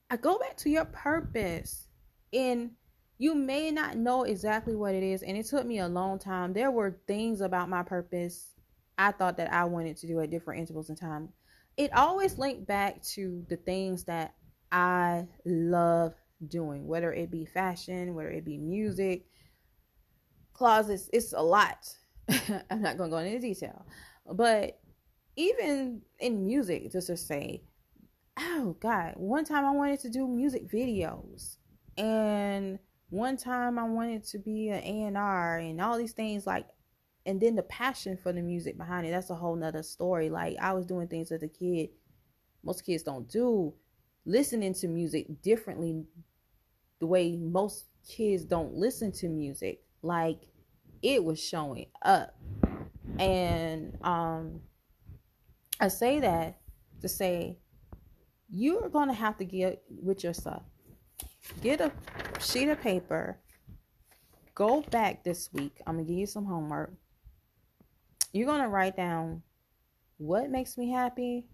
I 0.09 0.15
go 0.15 0.39
back 0.39 0.55
to 0.57 0.69
your 0.69 0.85
purpose. 0.85 1.87
And 2.31 2.71
you 3.17 3.33
may 3.33 3.71
not 3.71 3.97
know 3.97 4.23
exactly 4.23 4.75
what 4.75 4.93
it 4.93 5.03
is. 5.03 5.23
And 5.23 5.37
it 5.37 5.45
took 5.45 5.65
me 5.65 5.79
a 5.79 5.87
long 5.87 6.19
time. 6.19 6.53
There 6.53 6.71
were 6.71 6.99
things 7.07 7.41
about 7.41 7.69
my 7.69 7.83
purpose 7.83 8.51
I 8.97 9.11
thought 9.11 9.37
that 9.37 9.51
I 9.51 9.65
wanted 9.65 9.97
to 9.97 10.07
do 10.07 10.19
at 10.21 10.29
different 10.29 10.61
intervals 10.61 10.89
in 10.89 10.95
time. 10.95 11.29
It 11.77 11.93
always 11.93 12.37
linked 12.37 12.65
back 12.65 13.01
to 13.13 13.45
the 13.49 13.57
things 13.57 14.05
that 14.05 14.33
I 14.71 15.27
love 15.45 16.13
doing, 16.47 16.87
whether 16.87 17.13
it 17.13 17.31
be 17.31 17.45
fashion, 17.45 18.15
whether 18.15 18.29
it 18.29 18.45
be 18.45 18.57
music, 18.57 19.25
closets. 20.53 21.09
It's 21.11 21.33
a 21.33 21.41
lot. 21.41 21.89
I'm 22.29 22.81
not 22.81 22.97
going 22.97 23.09
to 23.09 23.15
go 23.15 23.17
into 23.17 23.39
detail. 23.39 23.85
But 24.31 24.79
even 25.35 26.01
in 26.19 26.45
music, 26.45 26.91
just 26.91 27.07
to 27.07 27.17
say, 27.17 27.63
oh 28.39 28.75
God, 28.79 29.13
one 29.17 29.45
time 29.45 29.65
I 29.65 29.71
wanted 29.71 29.99
to 30.01 30.09
do 30.09 30.27
music 30.27 30.69
videos. 30.69 31.57
And 31.97 32.79
one 33.15 33.37
time 33.37 33.79
I 33.79 33.83
wanted 33.83 34.25
to 34.25 34.39
be 34.39 34.69
an 34.69 34.83
A&R 34.83 35.57
and 35.57 35.79
all 35.79 35.97
these 35.97 36.11
things 36.11 36.45
like 36.45 36.67
and 37.25 37.41
then 37.41 37.55
the 37.55 37.63
passion 37.63 38.17
for 38.17 38.31
the 38.33 38.41
music 38.41 38.77
behind 38.77 39.07
it 39.07 39.11
that's 39.11 39.29
a 39.29 39.35
whole 39.35 39.55
nother 39.55 39.83
story. 39.83 40.29
Like 40.29 40.57
i 40.61 40.73
was 40.73 40.85
doing 40.85 41.07
things 41.07 41.31
as 41.31 41.41
a 41.41 41.47
kid 41.47 41.89
most 42.63 42.85
kids 42.85 43.03
don't 43.03 43.29
do 43.29 43.73
listening 44.25 44.73
to 44.73 44.87
music 44.87 45.41
differently 45.41 46.03
the 46.99 47.05
way 47.05 47.37
most 47.37 47.85
kids 48.07 48.43
don't 48.43 48.73
listen 48.73 49.11
to 49.11 49.29
music. 49.29 49.81
Like 50.01 50.41
it 51.01 51.23
was 51.23 51.41
showing 51.41 51.87
up. 52.01 52.35
And 53.17 53.97
um 54.01 54.59
i 55.79 55.87
say 55.87 56.19
that 56.19 56.57
to 57.01 57.07
say 57.07 57.57
you're 58.49 58.89
going 58.89 59.07
to 59.07 59.13
have 59.13 59.37
to 59.37 59.45
get 59.45 59.83
with 59.89 60.23
yourself 60.23 60.63
get 61.61 61.81
a 61.81 61.91
sheet 62.39 62.69
of 62.69 62.81
paper 62.81 63.37
go 64.53 64.81
back 64.91 65.23
this 65.23 65.49
week 65.53 65.81
i'm 65.85 65.95
going 65.95 66.05
to 66.05 66.11
give 66.11 66.19
you 66.19 66.25
some 66.25 66.45
homework 66.45 66.93
you're 68.31 68.47
going 68.47 68.61
to 68.61 68.67
write 68.67 68.95
down 68.95 69.41
what 70.17 70.49
makes 70.49 70.77
me 70.77 70.91
happy 70.91 71.45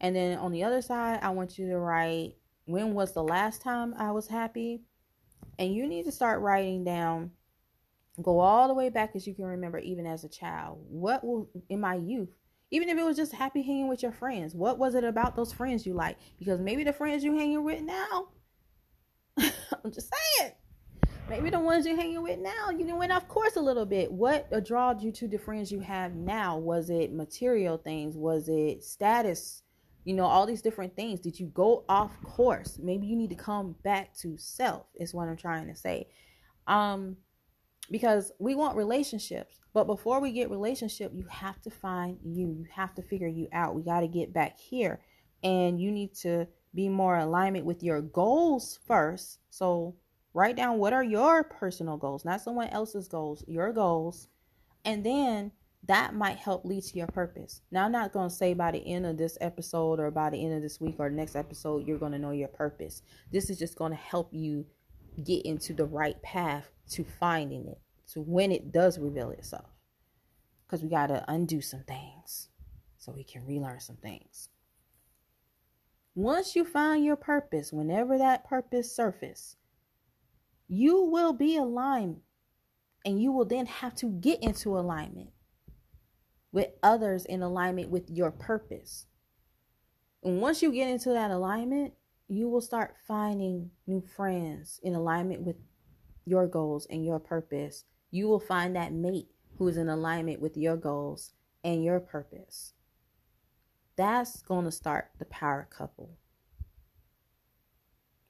and 0.00 0.14
then 0.14 0.38
on 0.38 0.52
the 0.52 0.62
other 0.64 0.80
side 0.80 1.18
i 1.22 1.30
want 1.30 1.58
you 1.58 1.68
to 1.68 1.78
write 1.78 2.34
when 2.68 2.92
was 2.92 3.12
the 3.12 3.22
last 3.22 3.62
time 3.62 3.94
I 3.96 4.12
was 4.12 4.28
happy? 4.28 4.82
And 5.58 5.74
you 5.74 5.88
need 5.88 6.04
to 6.04 6.12
start 6.12 6.42
writing 6.42 6.84
down, 6.84 7.30
go 8.20 8.40
all 8.40 8.68
the 8.68 8.74
way 8.74 8.90
back 8.90 9.16
as 9.16 9.26
you 9.26 9.34
can 9.34 9.46
remember, 9.46 9.78
even 9.78 10.06
as 10.06 10.22
a 10.22 10.28
child. 10.28 10.84
What 10.86 11.24
will 11.24 11.48
in 11.70 11.80
my 11.80 11.94
youth, 11.94 12.28
even 12.70 12.90
if 12.90 12.98
it 12.98 13.04
was 13.04 13.16
just 13.16 13.32
happy 13.32 13.62
hanging 13.62 13.88
with 13.88 14.02
your 14.02 14.12
friends, 14.12 14.54
what 14.54 14.78
was 14.78 14.94
it 14.94 15.02
about 15.02 15.34
those 15.34 15.50
friends 15.50 15.86
you 15.86 15.94
like? 15.94 16.18
Because 16.38 16.60
maybe 16.60 16.84
the 16.84 16.92
friends 16.92 17.24
you 17.24 17.34
hanging 17.38 17.64
with 17.64 17.80
now, 17.80 18.28
I'm 19.84 19.92
just 19.92 20.12
saying, 20.38 20.52
maybe 21.28 21.50
the 21.50 21.60
ones 21.60 21.86
you're 21.86 21.96
hanging 21.96 22.22
with 22.22 22.38
now, 22.38 22.70
you 22.70 22.94
went 22.96 23.12
off 23.12 23.28
course 23.28 23.56
a 23.56 23.60
little 23.60 23.86
bit. 23.86 24.10
What 24.10 24.64
drawed 24.64 25.02
you 25.02 25.12
to 25.12 25.28
the 25.28 25.38
friends 25.38 25.70
you 25.70 25.80
have 25.80 26.14
now? 26.14 26.58
Was 26.58 26.90
it 26.90 27.12
material 27.12 27.78
things? 27.78 28.16
Was 28.16 28.48
it 28.48 28.82
status? 28.82 29.62
you 30.08 30.14
know 30.14 30.24
all 30.24 30.46
these 30.46 30.62
different 30.62 30.96
things 30.96 31.20
did 31.20 31.38
you 31.38 31.46
go 31.48 31.84
off 31.86 32.18
course 32.22 32.78
maybe 32.82 33.06
you 33.06 33.14
need 33.14 33.28
to 33.28 33.36
come 33.36 33.74
back 33.84 34.16
to 34.16 34.38
self 34.38 34.86
is 34.94 35.12
what 35.12 35.28
i'm 35.28 35.36
trying 35.36 35.66
to 35.66 35.74
say 35.74 36.08
um 36.66 37.14
because 37.90 38.32
we 38.38 38.54
want 38.54 38.74
relationships 38.74 39.60
but 39.74 39.84
before 39.84 40.18
we 40.18 40.32
get 40.32 40.48
relationship 40.48 41.12
you 41.14 41.26
have 41.28 41.60
to 41.60 41.68
find 41.68 42.16
you 42.24 42.46
you 42.46 42.64
have 42.72 42.94
to 42.94 43.02
figure 43.02 43.28
you 43.28 43.46
out 43.52 43.74
we 43.74 43.82
got 43.82 44.00
to 44.00 44.08
get 44.08 44.32
back 44.32 44.58
here 44.58 44.98
and 45.42 45.78
you 45.78 45.92
need 45.92 46.14
to 46.14 46.46
be 46.74 46.88
more 46.88 47.16
alignment 47.16 47.64
with 47.64 47.82
your 47.82 48.00
goals 48.00 48.78
first 48.86 49.38
so 49.50 49.94
write 50.34 50.56
down 50.56 50.78
what 50.78 50.92
are 50.92 51.04
your 51.04 51.44
personal 51.44 51.96
goals 51.96 52.24
not 52.24 52.40
someone 52.40 52.68
else's 52.68 53.08
goals 53.08 53.44
your 53.46 53.72
goals 53.72 54.28
and 54.84 55.04
then 55.04 55.52
that 55.86 56.14
might 56.14 56.38
help 56.38 56.64
lead 56.64 56.82
to 56.84 56.98
your 56.98 57.06
purpose. 57.06 57.62
Now, 57.70 57.84
I'm 57.84 57.92
not 57.92 58.12
going 58.12 58.28
to 58.28 58.34
say 58.34 58.52
by 58.52 58.72
the 58.72 58.86
end 58.86 59.06
of 59.06 59.16
this 59.16 59.38
episode 59.40 60.00
or 60.00 60.10
by 60.10 60.30
the 60.30 60.44
end 60.44 60.54
of 60.54 60.62
this 60.62 60.80
week 60.80 60.96
or 60.98 61.08
next 61.08 61.36
episode, 61.36 61.86
you're 61.86 61.98
going 61.98 62.12
to 62.12 62.18
know 62.18 62.32
your 62.32 62.48
purpose. 62.48 63.02
This 63.32 63.48
is 63.48 63.58
just 63.58 63.76
going 63.76 63.92
to 63.92 63.98
help 63.98 64.28
you 64.32 64.66
get 65.24 65.46
into 65.46 65.72
the 65.72 65.86
right 65.86 66.20
path 66.22 66.70
to 66.90 67.04
finding 67.04 67.66
it, 67.66 67.80
to 68.12 68.20
when 68.20 68.52
it 68.52 68.72
does 68.72 68.98
reveal 68.98 69.30
itself. 69.30 69.70
Because 70.66 70.82
we 70.82 70.90
got 70.90 71.06
to 71.06 71.24
undo 71.28 71.60
some 71.62 71.84
things 71.84 72.48
so 72.98 73.12
we 73.12 73.24
can 73.24 73.46
relearn 73.46 73.80
some 73.80 73.96
things. 73.96 74.50
Once 76.18 76.56
you 76.56 76.64
find 76.64 77.04
your 77.04 77.14
purpose, 77.14 77.72
whenever 77.72 78.18
that 78.18 78.44
purpose 78.44 78.92
surface, 78.92 79.54
you 80.66 81.04
will 81.04 81.32
be 81.32 81.56
aligned 81.56 82.16
and 83.04 83.22
you 83.22 83.30
will 83.30 83.44
then 83.44 83.66
have 83.66 83.94
to 83.94 84.06
get 84.06 84.42
into 84.42 84.76
alignment 84.76 85.30
with 86.50 86.70
others 86.82 87.24
in 87.24 87.40
alignment 87.40 87.88
with 87.88 88.10
your 88.10 88.32
purpose. 88.32 89.06
And 90.24 90.40
once 90.40 90.60
you 90.60 90.72
get 90.72 90.90
into 90.90 91.10
that 91.10 91.30
alignment, 91.30 91.94
you 92.26 92.48
will 92.48 92.62
start 92.62 92.96
finding 93.06 93.70
new 93.86 94.00
friends 94.00 94.80
in 94.82 94.96
alignment 94.96 95.42
with 95.42 95.54
your 96.24 96.48
goals 96.48 96.84
and 96.90 97.06
your 97.06 97.20
purpose. 97.20 97.84
You 98.10 98.26
will 98.26 98.40
find 98.40 98.74
that 98.74 98.92
mate 98.92 99.28
who 99.56 99.68
is 99.68 99.76
in 99.76 99.88
alignment 99.88 100.40
with 100.40 100.56
your 100.56 100.76
goals 100.76 101.34
and 101.62 101.84
your 101.84 102.00
purpose. 102.00 102.72
That's 103.98 104.40
going 104.40 104.64
to 104.64 104.72
start 104.72 105.10
the 105.18 105.26
power 105.26 105.68
couple. 105.70 106.16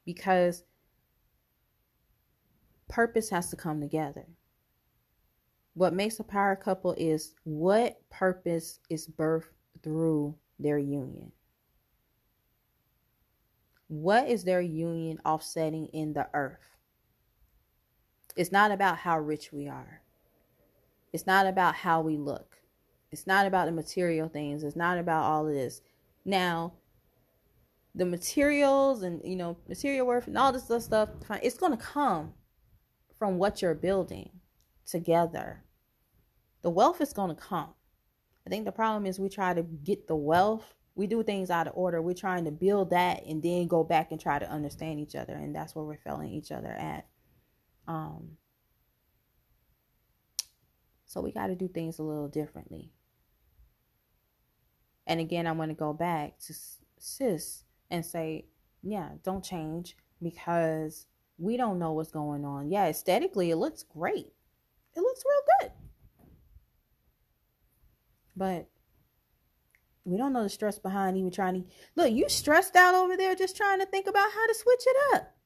Because 0.03 0.63
purpose 2.89 3.29
has 3.29 3.49
to 3.51 3.55
come 3.55 3.79
together 3.79 4.25
what 5.79 5.93
makes 5.93 6.19
a 6.19 6.23
power 6.25 6.57
couple 6.57 6.93
is 6.97 7.35
what 7.45 8.01
purpose 8.09 8.81
is 8.89 9.07
birthed 9.07 9.45
through 9.81 10.35
their 10.59 10.77
union. 10.77 11.31
What 13.87 14.27
is 14.27 14.43
their 14.43 14.59
union 14.59 15.19
offsetting 15.23 15.85
in 15.93 16.11
the 16.11 16.27
earth? 16.33 16.75
It's 18.35 18.51
not 18.51 18.71
about 18.71 18.97
how 18.97 19.19
rich 19.19 19.53
we 19.53 19.69
are. 19.69 20.01
It's 21.13 21.25
not 21.25 21.47
about 21.47 21.75
how 21.75 22.01
we 22.01 22.17
look. 22.17 22.57
It's 23.11 23.27
not 23.27 23.45
about 23.45 23.65
the 23.65 23.71
material 23.71 24.29
things. 24.29 24.63
It's 24.63 24.75
not 24.75 24.97
about 24.97 25.23
all 25.23 25.47
of 25.47 25.53
this. 25.53 25.81
Now, 26.25 26.73
the 27.95 28.05
materials 28.05 29.01
and 29.01 29.21
you 29.23 29.35
know 29.35 29.57
material 29.67 30.05
worth 30.05 30.27
and 30.27 30.37
all 30.37 30.51
this 30.51 30.69
other 30.69 30.79
stuff, 30.79 31.09
it's 31.41 31.57
going 31.57 31.75
to 31.75 31.83
come 31.83 32.33
from 33.17 33.37
what 33.37 33.61
you're 33.61 33.75
building 33.75 34.29
together 34.85 35.63
the 36.61 36.69
wealth 36.69 37.01
is 37.01 37.13
going 37.13 37.29
to 37.33 37.41
come. 37.41 37.73
I 38.45 38.49
think 38.49 38.65
the 38.65 38.71
problem 38.71 39.05
is 39.05 39.19
we 39.19 39.29
try 39.29 39.53
to 39.53 39.63
get 39.63 40.07
the 40.07 40.15
wealth. 40.15 40.75
We 40.95 41.07
do 41.07 41.23
things 41.23 41.49
out 41.49 41.67
of 41.67 41.73
order. 41.75 42.01
We're 42.01 42.13
trying 42.13 42.45
to 42.45 42.51
build 42.51 42.89
that 42.89 43.25
and 43.25 43.41
then 43.41 43.67
go 43.67 43.83
back 43.83 44.11
and 44.11 44.19
try 44.19 44.39
to 44.39 44.49
understand 44.49 44.99
each 44.99 45.15
other. 45.15 45.33
And 45.33 45.55
that's 45.55 45.75
where 45.75 45.85
we're 45.85 45.97
failing 45.97 46.31
each 46.31 46.51
other 46.51 46.67
at. 46.71 47.07
Um, 47.87 48.31
So 51.05 51.21
we 51.21 51.31
got 51.31 51.47
to 51.47 51.55
do 51.55 51.67
things 51.67 51.97
a 51.97 52.03
little 52.03 52.27
differently. 52.27 52.91
And 55.09 55.19
again, 55.19 55.47
I 55.47 55.51
want 55.53 55.71
to 55.71 55.75
go 55.75 55.91
back 55.91 56.37
to 56.45 56.53
sis 56.99 57.63
and 57.89 58.05
say, 58.05 58.45
yeah, 58.83 59.09
don't 59.23 59.43
change 59.43 59.97
because 60.21 61.07
we 61.39 61.57
don't 61.57 61.79
know 61.79 61.93
what's 61.93 62.11
going 62.11 62.45
on. 62.45 62.69
Yeah, 62.69 62.85
aesthetically, 62.85 63.49
it 63.49 63.55
looks 63.55 63.81
great. 63.81 64.27
It 64.95 64.99
looks 64.99 65.23
real 65.25 65.41
good. 65.59 65.71
But 68.35 68.69
we 70.05 70.15
don't 70.15 70.31
know 70.31 70.43
the 70.43 70.49
stress 70.49 70.77
behind 70.77 71.17
even 71.17 71.31
trying 71.31 71.63
to 71.63 71.69
look. 71.95 72.11
You 72.11 72.29
stressed 72.29 72.75
out 72.75 72.93
over 72.93 73.17
there 73.17 73.33
just 73.33 73.57
trying 73.57 73.79
to 73.79 73.87
think 73.87 74.05
about 74.05 74.31
how 74.31 74.45
to 74.45 74.53
switch 74.53 74.83
it 74.85 75.15
up 75.15 75.38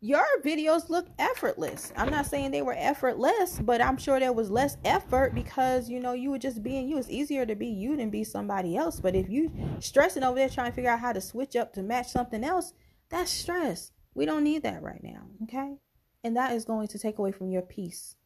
your 0.00 0.24
videos 0.42 0.88
look 0.88 1.06
effortless. 1.18 1.92
I'm 1.94 2.10
not 2.10 2.26
saying 2.26 2.50
they 2.50 2.62
were 2.62 2.76
effortless, 2.76 3.58
but 3.58 3.82
I'm 3.82 3.98
sure 3.98 4.18
there 4.18 4.32
was 4.32 4.50
less 4.50 4.78
effort 4.84 5.34
because 5.34 5.90
you 5.90 6.00
know 6.00 6.14
you 6.14 6.30
were 6.30 6.38
just 6.38 6.62
being 6.62 6.88
you. 6.88 6.96
It's 6.96 7.10
easier 7.10 7.44
to 7.44 7.54
be 7.54 7.66
you 7.66 7.96
than 7.96 8.08
be 8.10 8.24
somebody 8.24 8.76
else. 8.76 8.98
But 8.98 9.14
if 9.14 9.28
you 9.28 9.52
stressing 9.80 10.22
over 10.22 10.38
there 10.38 10.48
trying 10.48 10.70
to 10.70 10.74
figure 10.74 10.90
out 10.90 11.00
how 11.00 11.12
to 11.12 11.20
switch 11.20 11.54
up 11.54 11.74
to 11.74 11.82
match 11.82 12.08
something 12.08 12.42
else, 12.42 12.72
that's 13.10 13.30
stress. 13.30 13.92
We 14.14 14.24
don't 14.24 14.44
need 14.44 14.62
that 14.62 14.82
right 14.82 15.02
now, 15.02 15.26
okay? 15.44 15.76
And 16.24 16.36
that 16.36 16.52
is 16.52 16.64
going 16.64 16.88
to 16.88 16.98
take 16.98 17.18
away 17.18 17.32
from 17.32 17.50
your 17.50 17.62
peace 17.62 18.16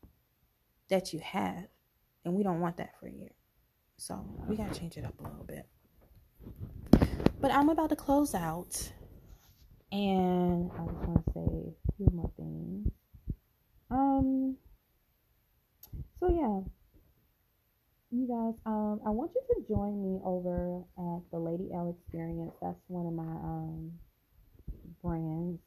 that 0.91 1.13
you 1.13 1.19
have. 1.21 1.67
And 2.25 2.35
we 2.35 2.43
don't 2.43 2.61
want 2.61 2.77
that 2.77 2.99
for 3.01 3.09
you. 3.09 3.29
So 3.97 4.25
we 4.49 4.57
gotta 4.57 4.75
change 4.75 4.97
it 4.97 5.05
up 5.05 5.15
a 5.21 5.23
little 5.25 5.45
bit. 5.45 5.67
But 7.41 7.51
I'm 7.51 7.69
about 7.69 7.91
to 7.91 7.97
close 7.97 8.35
out 8.35 8.93
and 9.95 10.73
I 10.75 10.85
just 10.91 11.07
want 11.07 11.25
to 11.25 11.33
say 11.33 11.47
a 11.71 11.93
few 11.97 12.11
more 12.13 12.31
things. 12.37 12.91
Um 13.91 14.57
so 16.19 16.29
yeah. 16.29 16.61
You 18.11 18.27
guys, 18.29 18.55
um, 18.67 19.01
I 19.05 19.11
want 19.11 19.33
you 19.35 19.43
to 19.55 19.69
join 19.69 20.01
me 20.03 20.21
over 20.25 20.83
at 20.99 21.23
the 21.33 21.39
Lady 21.39 21.71
L 21.75 21.97
Experience. 21.99 22.53
That's 22.63 22.79
one 22.89 23.07
of 23.07 23.13
my 23.13 23.23
um 23.23 23.93
brands. 25.03 25.61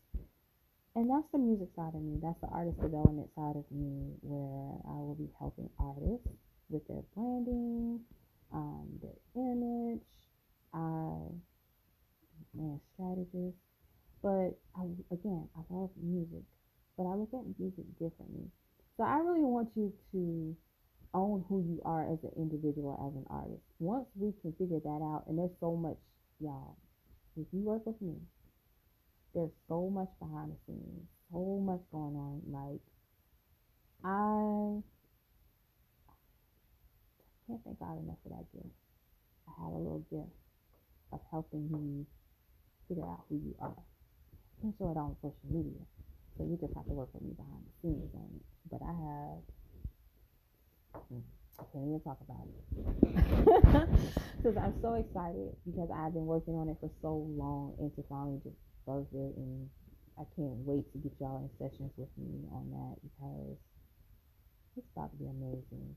And 0.95 1.09
that's 1.09 1.27
the 1.31 1.37
music 1.39 1.69
side 1.75 1.93
of 1.93 2.01
me. 2.01 2.19
That's 2.21 2.39
the 2.41 2.47
artist 2.47 2.81
development 2.81 3.29
side 3.35 3.55
of 3.55 3.65
me 3.71 4.11
where 4.21 4.75
I 4.91 4.97
will 4.97 5.15
be 5.15 5.29
helping 5.39 5.69
artists 5.79 6.27
with 6.69 6.87
their 6.87 7.03
branding, 7.13 7.99
um, 8.51 8.87
their 9.01 9.19
image, 9.35 10.01
uh, 10.73 11.29
and 12.57 12.79
strategists 12.93 13.66
but 14.27 14.59
I, 14.75 14.83
again, 15.15 15.47
I 15.55 15.61
love 15.69 15.89
music, 16.03 16.43
but 16.97 17.07
I 17.07 17.15
look 17.15 17.31
at 17.31 17.47
music 17.57 17.87
differently. 17.95 18.51
So 18.97 19.03
I 19.03 19.19
really 19.19 19.47
want 19.47 19.69
you 19.73 19.93
to 20.11 20.53
own 21.13 21.45
who 21.47 21.63
you 21.63 21.81
are 21.85 22.03
as 22.11 22.19
an 22.23 22.35
individual, 22.35 22.99
as 23.07 23.15
an 23.15 23.23
artist. 23.29 23.63
Once 23.79 24.05
we 24.19 24.33
can 24.41 24.51
figure 24.59 24.83
that 24.83 24.99
out, 24.99 25.23
and 25.29 25.39
there's 25.39 25.55
so 25.61 25.77
much, 25.77 25.95
y'all, 26.41 26.75
if 27.39 27.47
you 27.53 27.61
work 27.63 27.85
with 27.85 27.95
me, 28.01 28.15
there's 29.33 29.55
so 29.69 29.89
much 29.89 30.09
behind 30.19 30.51
the 30.51 30.57
scenes, 30.67 31.07
so 31.31 31.63
much 31.63 31.79
going 31.93 32.19
on. 32.19 32.41
Like, 32.51 32.83
I 34.03 34.83
can't 37.47 37.63
thank 37.63 37.79
God 37.79 38.03
enough 38.03 38.19
for 38.23 38.35
that 38.35 38.43
gift. 38.51 38.75
I 39.47 39.63
have 39.63 39.71
a 39.71 39.77
little 39.77 40.03
gift 40.11 40.35
of 41.13 41.21
helping 41.31 41.69
you 41.71 42.05
figure 42.89 43.07
out 43.07 43.23
who 43.29 43.35
you 43.37 43.55
are 43.61 43.71
can 44.61 44.73
show 44.77 44.91
it 44.91 44.97
on 44.97 45.15
social 45.21 45.49
media. 45.49 45.81
So 46.37 46.43
you 46.45 46.57
just 46.61 46.73
have 46.75 46.87
to 46.87 46.93
work 46.93 47.09
with 47.13 47.23
me 47.23 47.33
behind 47.33 47.63
the 47.65 47.73
scenes 47.81 48.11
on 48.13 48.29
it. 48.35 48.45
But 48.69 48.81
I 48.83 48.93
have 48.93 49.41
hmm, 51.09 51.23
I 51.59 51.63
can't 51.71 51.85
even 51.87 52.01
talk 52.01 52.19
about 52.21 52.45
it. 52.47 53.89
Because 54.37 54.57
I'm 54.57 54.73
so 54.81 54.93
excited 54.95 55.51
because 55.65 55.89
I've 55.91 56.13
been 56.13 56.25
working 56.25 56.55
on 56.55 56.69
it 56.69 56.77
for 56.79 56.89
so 57.01 57.25
long 57.35 57.75
and 57.79 57.93
to 57.95 58.03
finally 58.07 58.39
just 58.43 58.55
birth 58.85 59.09
it 59.13 59.33
and 59.35 59.69
I 60.17 60.23
can't 60.35 60.61
wait 60.63 60.85
to 60.93 60.97
get 60.99 61.11
y'all 61.19 61.41
in 61.43 61.49
sessions 61.57 61.91
with 61.97 62.09
me 62.17 62.47
on 62.53 62.69
that 62.71 62.95
because 63.01 63.57
it's 64.77 64.87
about 64.95 65.11
to 65.11 65.17
be 65.17 65.27
amazing. 65.27 65.95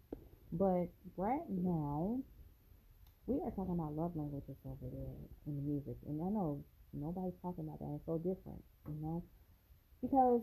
But 0.53 0.89
right 1.17 1.47
now, 1.49 2.19
we 3.27 3.37
are 3.45 3.51
talking 3.51 3.75
about 3.75 3.95
love 3.95 4.17
languages 4.17 4.57
over 4.67 4.89
there 4.91 5.17
in 5.47 5.57
the 5.57 5.63
music. 5.63 5.97
And 6.09 6.21
I 6.23 6.31
know 6.31 6.65
Nobody's 6.93 7.39
talking 7.43 7.65
about 7.65 7.79
that. 7.79 7.95
It's 7.95 8.07
so 8.07 8.19
different, 8.19 8.63
you 8.89 8.99
know? 9.01 9.23
Because 10.03 10.43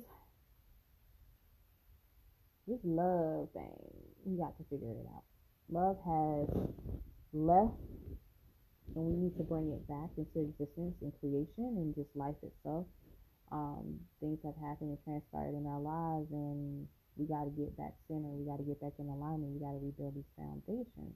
this 2.67 2.79
love 2.83 3.49
thing, 3.51 3.75
we 4.23 4.37
got 4.37 4.55
to 4.57 4.63
figure 4.69 4.91
it 4.91 5.07
out. 5.11 5.23
Love 5.67 5.99
has 6.07 6.47
left, 7.33 7.75
and 8.95 9.03
we 9.03 9.15
need 9.15 9.35
to 9.35 9.43
bring 9.43 9.71
it 9.75 9.83
back 9.87 10.11
into 10.15 10.47
existence 10.47 10.95
and 11.03 11.11
creation 11.19 11.75
and 11.79 11.95
just 11.95 12.11
life 12.15 12.39
itself. 12.43 12.87
Um, 13.51 13.99
things 14.19 14.39
have 14.43 14.55
happened 14.59 14.95
and 14.95 15.01
transpired 15.03 15.55
in 15.55 15.67
our 15.67 15.79
lives, 15.79 16.31
and 16.31 16.87
we 17.15 17.27
got 17.27 17.43
to 17.43 17.51
get 17.55 17.75
back 17.75 17.95
center. 18.07 18.31
We 18.31 18.47
got 18.47 18.59
to 18.59 18.67
get 18.67 18.79
back 18.79 18.95
in 18.99 19.07
alignment. 19.07 19.51
We 19.51 19.59
got 19.59 19.75
to 19.75 19.83
rebuild 19.83 20.15
these 20.15 20.31
foundations. 20.35 21.15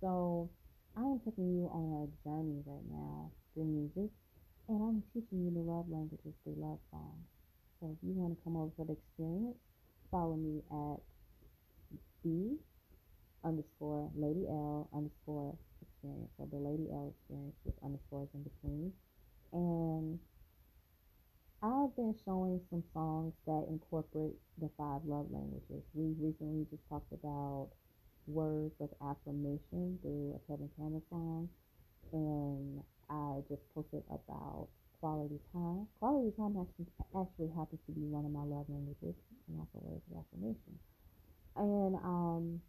So, 0.00 0.50
I 0.96 1.02
am 1.02 1.20
taking 1.24 1.50
you 1.54 1.70
on 1.70 2.02
a 2.02 2.10
journey 2.26 2.62
right 2.64 2.86
now 2.90 3.30
through 3.54 3.66
music 3.66 4.10
and 4.68 4.82
I'm 4.82 5.02
teaching 5.14 5.44
you 5.44 5.50
the 5.54 5.60
love 5.60 5.86
languages 5.88 6.34
through 6.42 6.56
love 6.58 6.78
songs. 6.90 7.26
So 7.80 7.90
if 7.92 7.98
you 8.02 8.14
want 8.14 8.36
to 8.36 8.42
come 8.42 8.56
over 8.56 8.72
for 8.76 8.86
the 8.86 8.92
experience, 8.92 9.56
follow 10.10 10.36
me 10.36 10.62
at 10.70 10.98
B 12.22 12.56
underscore 13.44 14.10
Lady 14.16 14.46
L 14.48 14.88
underscore 14.94 15.54
experience. 15.82 16.30
So 16.36 16.48
the 16.50 16.58
Lady 16.58 16.88
L 16.90 17.14
experience 17.14 17.54
with 17.64 17.74
underscores 17.84 18.28
in 18.34 18.42
between. 18.42 18.92
And 19.52 20.18
I've 21.62 21.94
been 21.96 22.14
showing 22.24 22.60
some 22.70 22.82
songs 22.92 23.34
that 23.46 23.66
incorporate 23.68 24.34
the 24.58 24.70
five 24.76 25.02
love 25.04 25.26
languages. 25.30 25.82
We 25.94 26.14
recently 26.18 26.66
just 26.70 26.82
talked 26.88 27.12
about 27.12 27.70
words 28.26 28.74
of 28.80 28.90
affirmation 29.00 29.98
through 30.02 30.34
a 30.34 30.40
Tevin 30.50 30.70
Campbell 30.76 31.02
song. 31.10 31.48
And 32.12 32.82
I 33.10 33.42
just 33.48 33.62
posted 33.74 34.02
about 34.10 34.68
quality 35.00 35.38
time. 35.52 35.86
Quality 35.98 36.32
time 36.36 36.56
actually, 36.58 36.86
actually 37.14 37.50
happens 37.56 37.80
to 37.86 37.92
be 37.92 38.02
one 38.06 38.24
of 38.24 38.32
my 38.32 38.42
love 38.44 38.66
languages 38.68 39.14
and 39.48 39.60
also 39.60 39.78
words 39.82 40.02
of 40.10 40.18
affirmation. 40.24 40.78
And 41.56 41.96
um, 41.96 42.60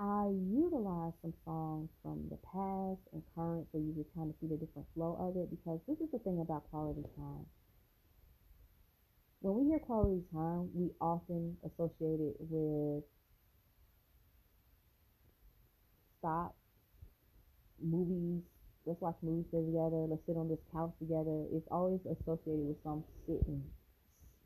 I 0.00 0.28
utilize 0.28 1.12
some 1.22 1.34
songs 1.44 1.90
from 2.02 2.28
the 2.30 2.38
past 2.38 3.00
and 3.12 3.22
current 3.34 3.68
so 3.70 3.78
you 3.78 3.92
just 3.94 4.12
kind 4.14 4.30
of 4.30 4.36
see 4.40 4.46
the 4.48 4.56
different 4.56 4.88
flow 4.94 5.14
of 5.20 5.36
it 5.36 5.50
because 5.50 5.78
this 5.86 6.00
is 6.00 6.10
the 6.10 6.18
thing 6.18 6.40
about 6.40 6.68
quality 6.70 7.04
time. 7.16 7.46
When 9.40 9.54
we 9.56 9.64
hear 9.70 9.78
quality 9.78 10.22
time, 10.32 10.70
we 10.74 10.90
often 11.00 11.56
associate 11.64 12.20
it 12.20 12.36
with 12.40 13.04
stop 16.18 16.54
movies, 17.82 18.42
let's 18.86 19.00
watch 19.00 19.16
movies 19.22 19.46
together, 19.50 20.06
let's 20.08 20.24
sit 20.26 20.36
on 20.36 20.48
this 20.48 20.62
couch 20.72 20.92
together. 20.98 21.44
It's 21.52 21.68
always 21.70 22.00
associated 22.06 22.64
with 22.64 22.80
some 22.82 23.04
sitting, 23.26 23.62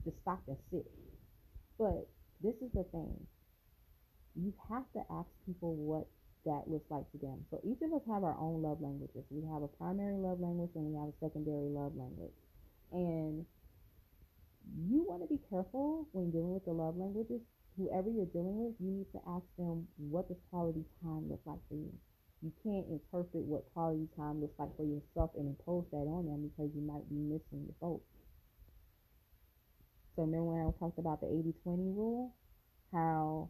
just 0.05 0.16
stop 0.22 0.43
and 0.49 0.57
sit. 0.70 0.87
But 1.78 2.07
this 2.43 2.55
is 2.62 2.70
the 2.74 2.85
thing. 2.91 3.14
You 4.35 4.53
have 4.68 4.85
to 4.95 5.03
ask 5.11 5.28
people 5.47 5.74
what 5.74 6.07
that 6.45 6.66
looks 6.66 6.91
like 6.91 7.07
to 7.12 7.18
them. 7.18 7.41
So 7.51 7.61
each 7.64 7.80
of 7.82 7.93
us 7.95 8.03
have 8.11 8.24
our 8.24 8.37
own 8.39 8.61
love 8.61 8.80
languages. 8.80 9.24
We 9.30 9.47
have 9.49 9.62
a 9.62 9.70
primary 9.80 10.18
love 10.18 10.41
language 10.41 10.70
and 10.74 10.85
we 10.91 10.95
have 10.99 11.09
a 11.09 11.16
secondary 11.22 11.70
love 11.70 11.97
language. 11.97 12.37
And 12.93 13.47
you 14.89 15.05
want 15.09 15.22
to 15.22 15.28
be 15.28 15.41
careful 15.49 16.09
when 16.12 16.30
dealing 16.30 16.53
with 16.53 16.64
the 16.64 16.72
love 16.72 16.97
languages. 16.97 17.41
Whoever 17.78 18.11
you're 18.11 18.30
dealing 18.30 18.59
with, 18.61 18.74
you 18.78 18.91
need 19.03 19.11
to 19.12 19.20
ask 19.26 19.47
them 19.59 19.89
what 19.97 20.28
does 20.28 20.39
quality 20.51 20.85
time 21.03 21.26
look 21.30 21.41
like 21.47 21.59
for 21.68 21.74
you 21.74 21.91
you 22.45 22.53
can't 22.62 22.84
interpret 22.92 23.49
what 23.49 23.64
quality 23.72 24.07
time 24.20 24.42
looks 24.45 24.59
like 24.59 24.68
for 24.76 24.84
yourself 24.84 25.32
and 25.34 25.49
impose 25.49 25.88
that 25.90 26.05
on 26.05 26.28
them 26.28 26.45
because 26.45 26.68
you 26.76 26.84
might 26.84 27.09
be 27.09 27.16
missing 27.16 27.64
the 27.64 27.72
boat. 27.80 28.03
So 30.14 30.28
remember 30.28 30.53
when 30.53 30.61
I 30.61 30.68
talked 30.78 30.99
about 30.99 31.24
the 31.24 31.26
80-20 31.26 31.97
rule? 31.97 32.36
How 32.92 33.49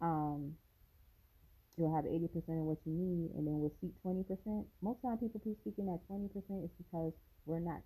um, 0.00 0.56
you'll 1.76 1.94
have 1.94 2.08
80% 2.08 2.32
of 2.56 2.64
what 2.64 2.80
you 2.88 2.96
need 2.96 3.36
and 3.36 3.46
then 3.46 3.60
we'll 3.60 3.76
seek 3.84 3.92
20%. 4.00 4.24
Most 4.80 5.04
time 5.04 5.18
people 5.18 5.40
keep 5.44 5.60
speaking 5.60 5.86
that 5.86 6.00
20% 6.08 6.32
is 6.64 6.72
because 6.80 7.12
we're 7.44 7.60
not, 7.60 7.84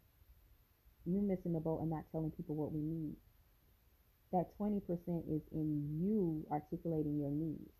you're 1.04 1.22
missing 1.22 1.52
the 1.52 1.60
boat 1.60 1.82
and 1.82 1.90
not 1.90 2.06
telling 2.12 2.30
people 2.30 2.54
what 2.54 2.70
we 2.72 2.78
need. 2.80 3.18
That 4.30 4.54
20% 4.58 4.86
is 5.26 5.42
in 5.50 5.98
you 5.98 6.46
articulating 6.50 7.18
your 7.18 7.30
needs. 7.30 7.74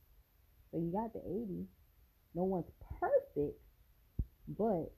So 0.70 0.79
you 0.79 0.91
got 0.91 1.12
the 1.14 1.22
80, 1.22 1.66
no 2.37 2.45
one's 2.45 2.70
perfect, 3.01 3.59
but 4.59 4.93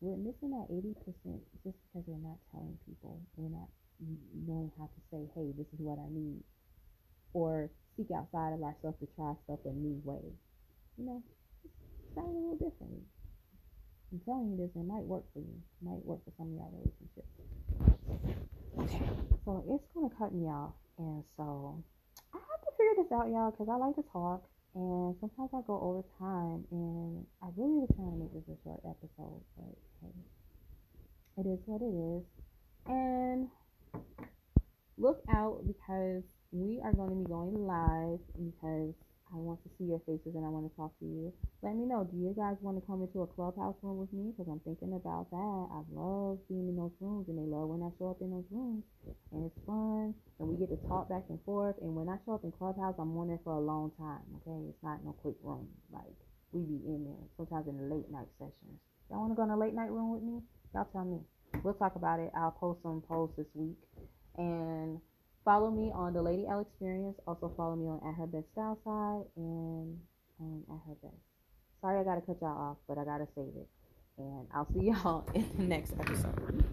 we're 0.00 0.18
missing 0.18 0.50
that 0.52 0.68
80% 0.68 1.40
just 1.64 1.78
because 1.88 2.04
we're 2.06 2.20
not 2.20 2.36
telling 2.52 2.76
people. 2.84 3.20
We're 3.36 3.56
not 3.56 3.68
knowing 4.46 4.72
how 4.78 4.86
to 4.86 5.00
say, 5.10 5.24
hey, 5.34 5.52
this 5.56 5.66
is 5.72 5.80
what 5.80 5.98
I 5.98 6.08
need. 6.12 6.42
or 7.32 7.70
seek 7.96 8.08
outside 8.16 8.52
of 8.52 8.62
ourselves 8.62 8.98
to 9.00 9.06
try 9.16 9.32
stuff 9.44 9.60
a 9.64 9.72
new 9.72 10.00
way. 10.04 10.24
You 10.96 11.04
know, 11.06 11.22
try 12.14 12.24
a 12.24 12.26
little 12.26 12.56
differently. 12.56 13.04
I'm 14.12 14.20
telling 14.24 14.52
you 14.52 14.56
this, 14.56 14.70
it 14.76 14.86
might 14.86 15.04
work 15.04 15.24
for 15.32 15.40
you. 15.40 15.52
It 15.52 15.84
might 15.84 16.04
work 16.04 16.24
for 16.24 16.32
some 16.38 16.48
of 16.48 16.54
y'all 16.56 16.72
relationships. 16.72 17.32
Okay, 18.80 19.04
so 19.44 19.64
it's 19.68 19.84
gonna 19.94 20.12
cut 20.16 20.32
me 20.32 20.46
off, 20.48 20.74
and 20.98 21.24
so 21.36 21.82
I 22.32 22.38
have 22.38 22.60
to 22.64 22.70
figure 22.76 23.02
this 23.02 23.12
out, 23.12 23.28
y'all, 23.28 23.50
because 23.50 23.68
I 23.68 23.76
like 23.76 23.96
to 23.96 24.04
talk, 24.12 24.48
and 24.76 25.16
sometimes 25.20 25.50
I 25.54 25.64
go 25.66 25.80
over 25.80 26.04
time, 26.20 26.64
and 26.70 27.24
I 27.42 27.48
really 27.56 27.80
was 27.80 27.88
trying 27.96 28.12
to 28.12 28.18
make 28.20 28.32
this 28.36 28.44
a 28.44 28.60
short 28.62 28.80
episode, 28.84 29.40
but 29.56 29.72
hey, 30.04 30.12
it 31.40 31.46
is 31.48 31.60
what 31.64 31.80
it 31.80 31.96
is. 31.96 32.24
And 32.84 33.48
look 34.98 35.22
out 35.32 35.64
because 35.66 36.22
we 36.52 36.78
are 36.84 36.92
going 36.92 37.08
to 37.08 37.16
be 37.16 37.24
going 37.24 37.56
live 37.66 38.20
because 38.36 38.92
I 39.32 39.36
want 39.36 39.58
to 39.66 39.70
see 39.74 39.90
your 39.90 39.98
faces 40.06 40.38
and 40.38 40.46
I 40.46 40.50
want 40.50 40.70
to 40.70 40.74
talk 40.78 40.94
to 41.02 41.06
you. 41.06 41.34
Let 41.62 41.74
me 41.74 41.84
know. 41.84 42.06
Do 42.06 42.14
you 42.14 42.30
guys 42.36 42.54
want 42.62 42.78
to 42.78 42.84
come 42.86 43.02
into 43.02 43.26
a 43.26 43.30
clubhouse 43.34 43.74
room 43.82 43.98
with 43.98 44.12
me? 44.14 44.30
Because 44.30 44.46
I'm 44.46 44.62
thinking 44.62 44.94
about 44.94 45.26
that. 45.34 45.62
I 45.74 45.82
love 45.90 46.38
being 46.46 46.70
in 46.70 46.76
those 46.78 46.94
rooms 47.02 47.26
and 47.26 47.34
they 47.34 47.48
love 47.48 47.66
when 47.66 47.82
I 47.82 47.90
show 47.98 48.14
up 48.14 48.22
in 48.22 48.30
those 48.30 48.46
rooms. 48.54 48.86
And 49.34 49.42
it's 49.50 49.58
fun 49.66 50.14
and 50.38 50.46
we 50.46 50.54
get 50.54 50.70
to 50.70 50.78
talk 50.86 51.10
back 51.10 51.26
and 51.28 51.42
forth. 51.42 51.74
And 51.82 51.98
when 51.98 52.06
I 52.06 52.22
show 52.22 52.38
up 52.38 52.46
in 52.46 52.54
clubhouse, 52.54 52.94
I'm 53.02 53.10
on 53.18 53.26
there 53.26 53.42
for 53.42 53.58
a 53.58 53.62
long 53.62 53.90
time. 53.98 54.22
Okay. 54.42 54.70
It's 54.70 54.82
not 54.86 55.02
no 55.02 55.10
quick 55.18 55.36
room. 55.42 55.66
Like 55.90 56.14
we 56.54 56.62
be 56.62 56.78
in 56.86 57.02
there 57.02 57.24
sometimes 57.34 57.66
in 57.66 57.82
the 57.82 57.88
late 57.90 58.06
night 58.08 58.30
sessions. 58.38 58.78
Y'all 59.10 59.20
want 59.20 59.34
to 59.34 59.36
go 59.36 59.42
in 59.42 59.50
a 59.50 59.58
late 59.58 59.74
night 59.74 59.90
room 59.90 60.14
with 60.14 60.22
me? 60.22 60.38
Y'all 60.70 60.88
tell 60.94 61.04
me. 61.04 61.18
We'll 61.66 61.74
talk 61.74 61.96
about 61.96 62.20
it. 62.20 62.30
I'll 62.36 62.54
post 62.54 62.82
some 62.82 63.02
posts 63.02 63.36
this 63.36 63.50
week. 63.54 63.78
And 64.38 65.00
Follow 65.46 65.70
me 65.70 65.92
on 65.94 66.12
the 66.12 66.20
Lady 66.20 66.44
L 66.50 66.58
Experience. 66.58 67.16
Also 67.24 67.52
follow 67.56 67.76
me 67.76 67.86
on 67.86 68.00
At 68.04 68.16
Her 68.18 68.26
Best 68.26 68.50
Style 68.50 68.76
Side 68.82 69.30
and 69.36 69.96
um, 70.40 70.64
At 70.68 70.80
Her 70.88 70.96
Best. 71.00 71.22
Sorry 71.80 72.00
I 72.00 72.02
gotta 72.02 72.20
cut 72.20 72.38
y'all 72.42 72.58
off, 72.58 72.78
but 72.88 72.98
I 72.98 73.04
gotta 73.04 73.28
save 73.36 73.54
it. 73.54 73.68
And 74.18 74.48
I'll 74.52 74.66
see 74.74 74.86
y'all 74.90 75.24
in 75.34 75.48
the 75.56 75.62
next 75.62 75.94
episode. 76.00 76.64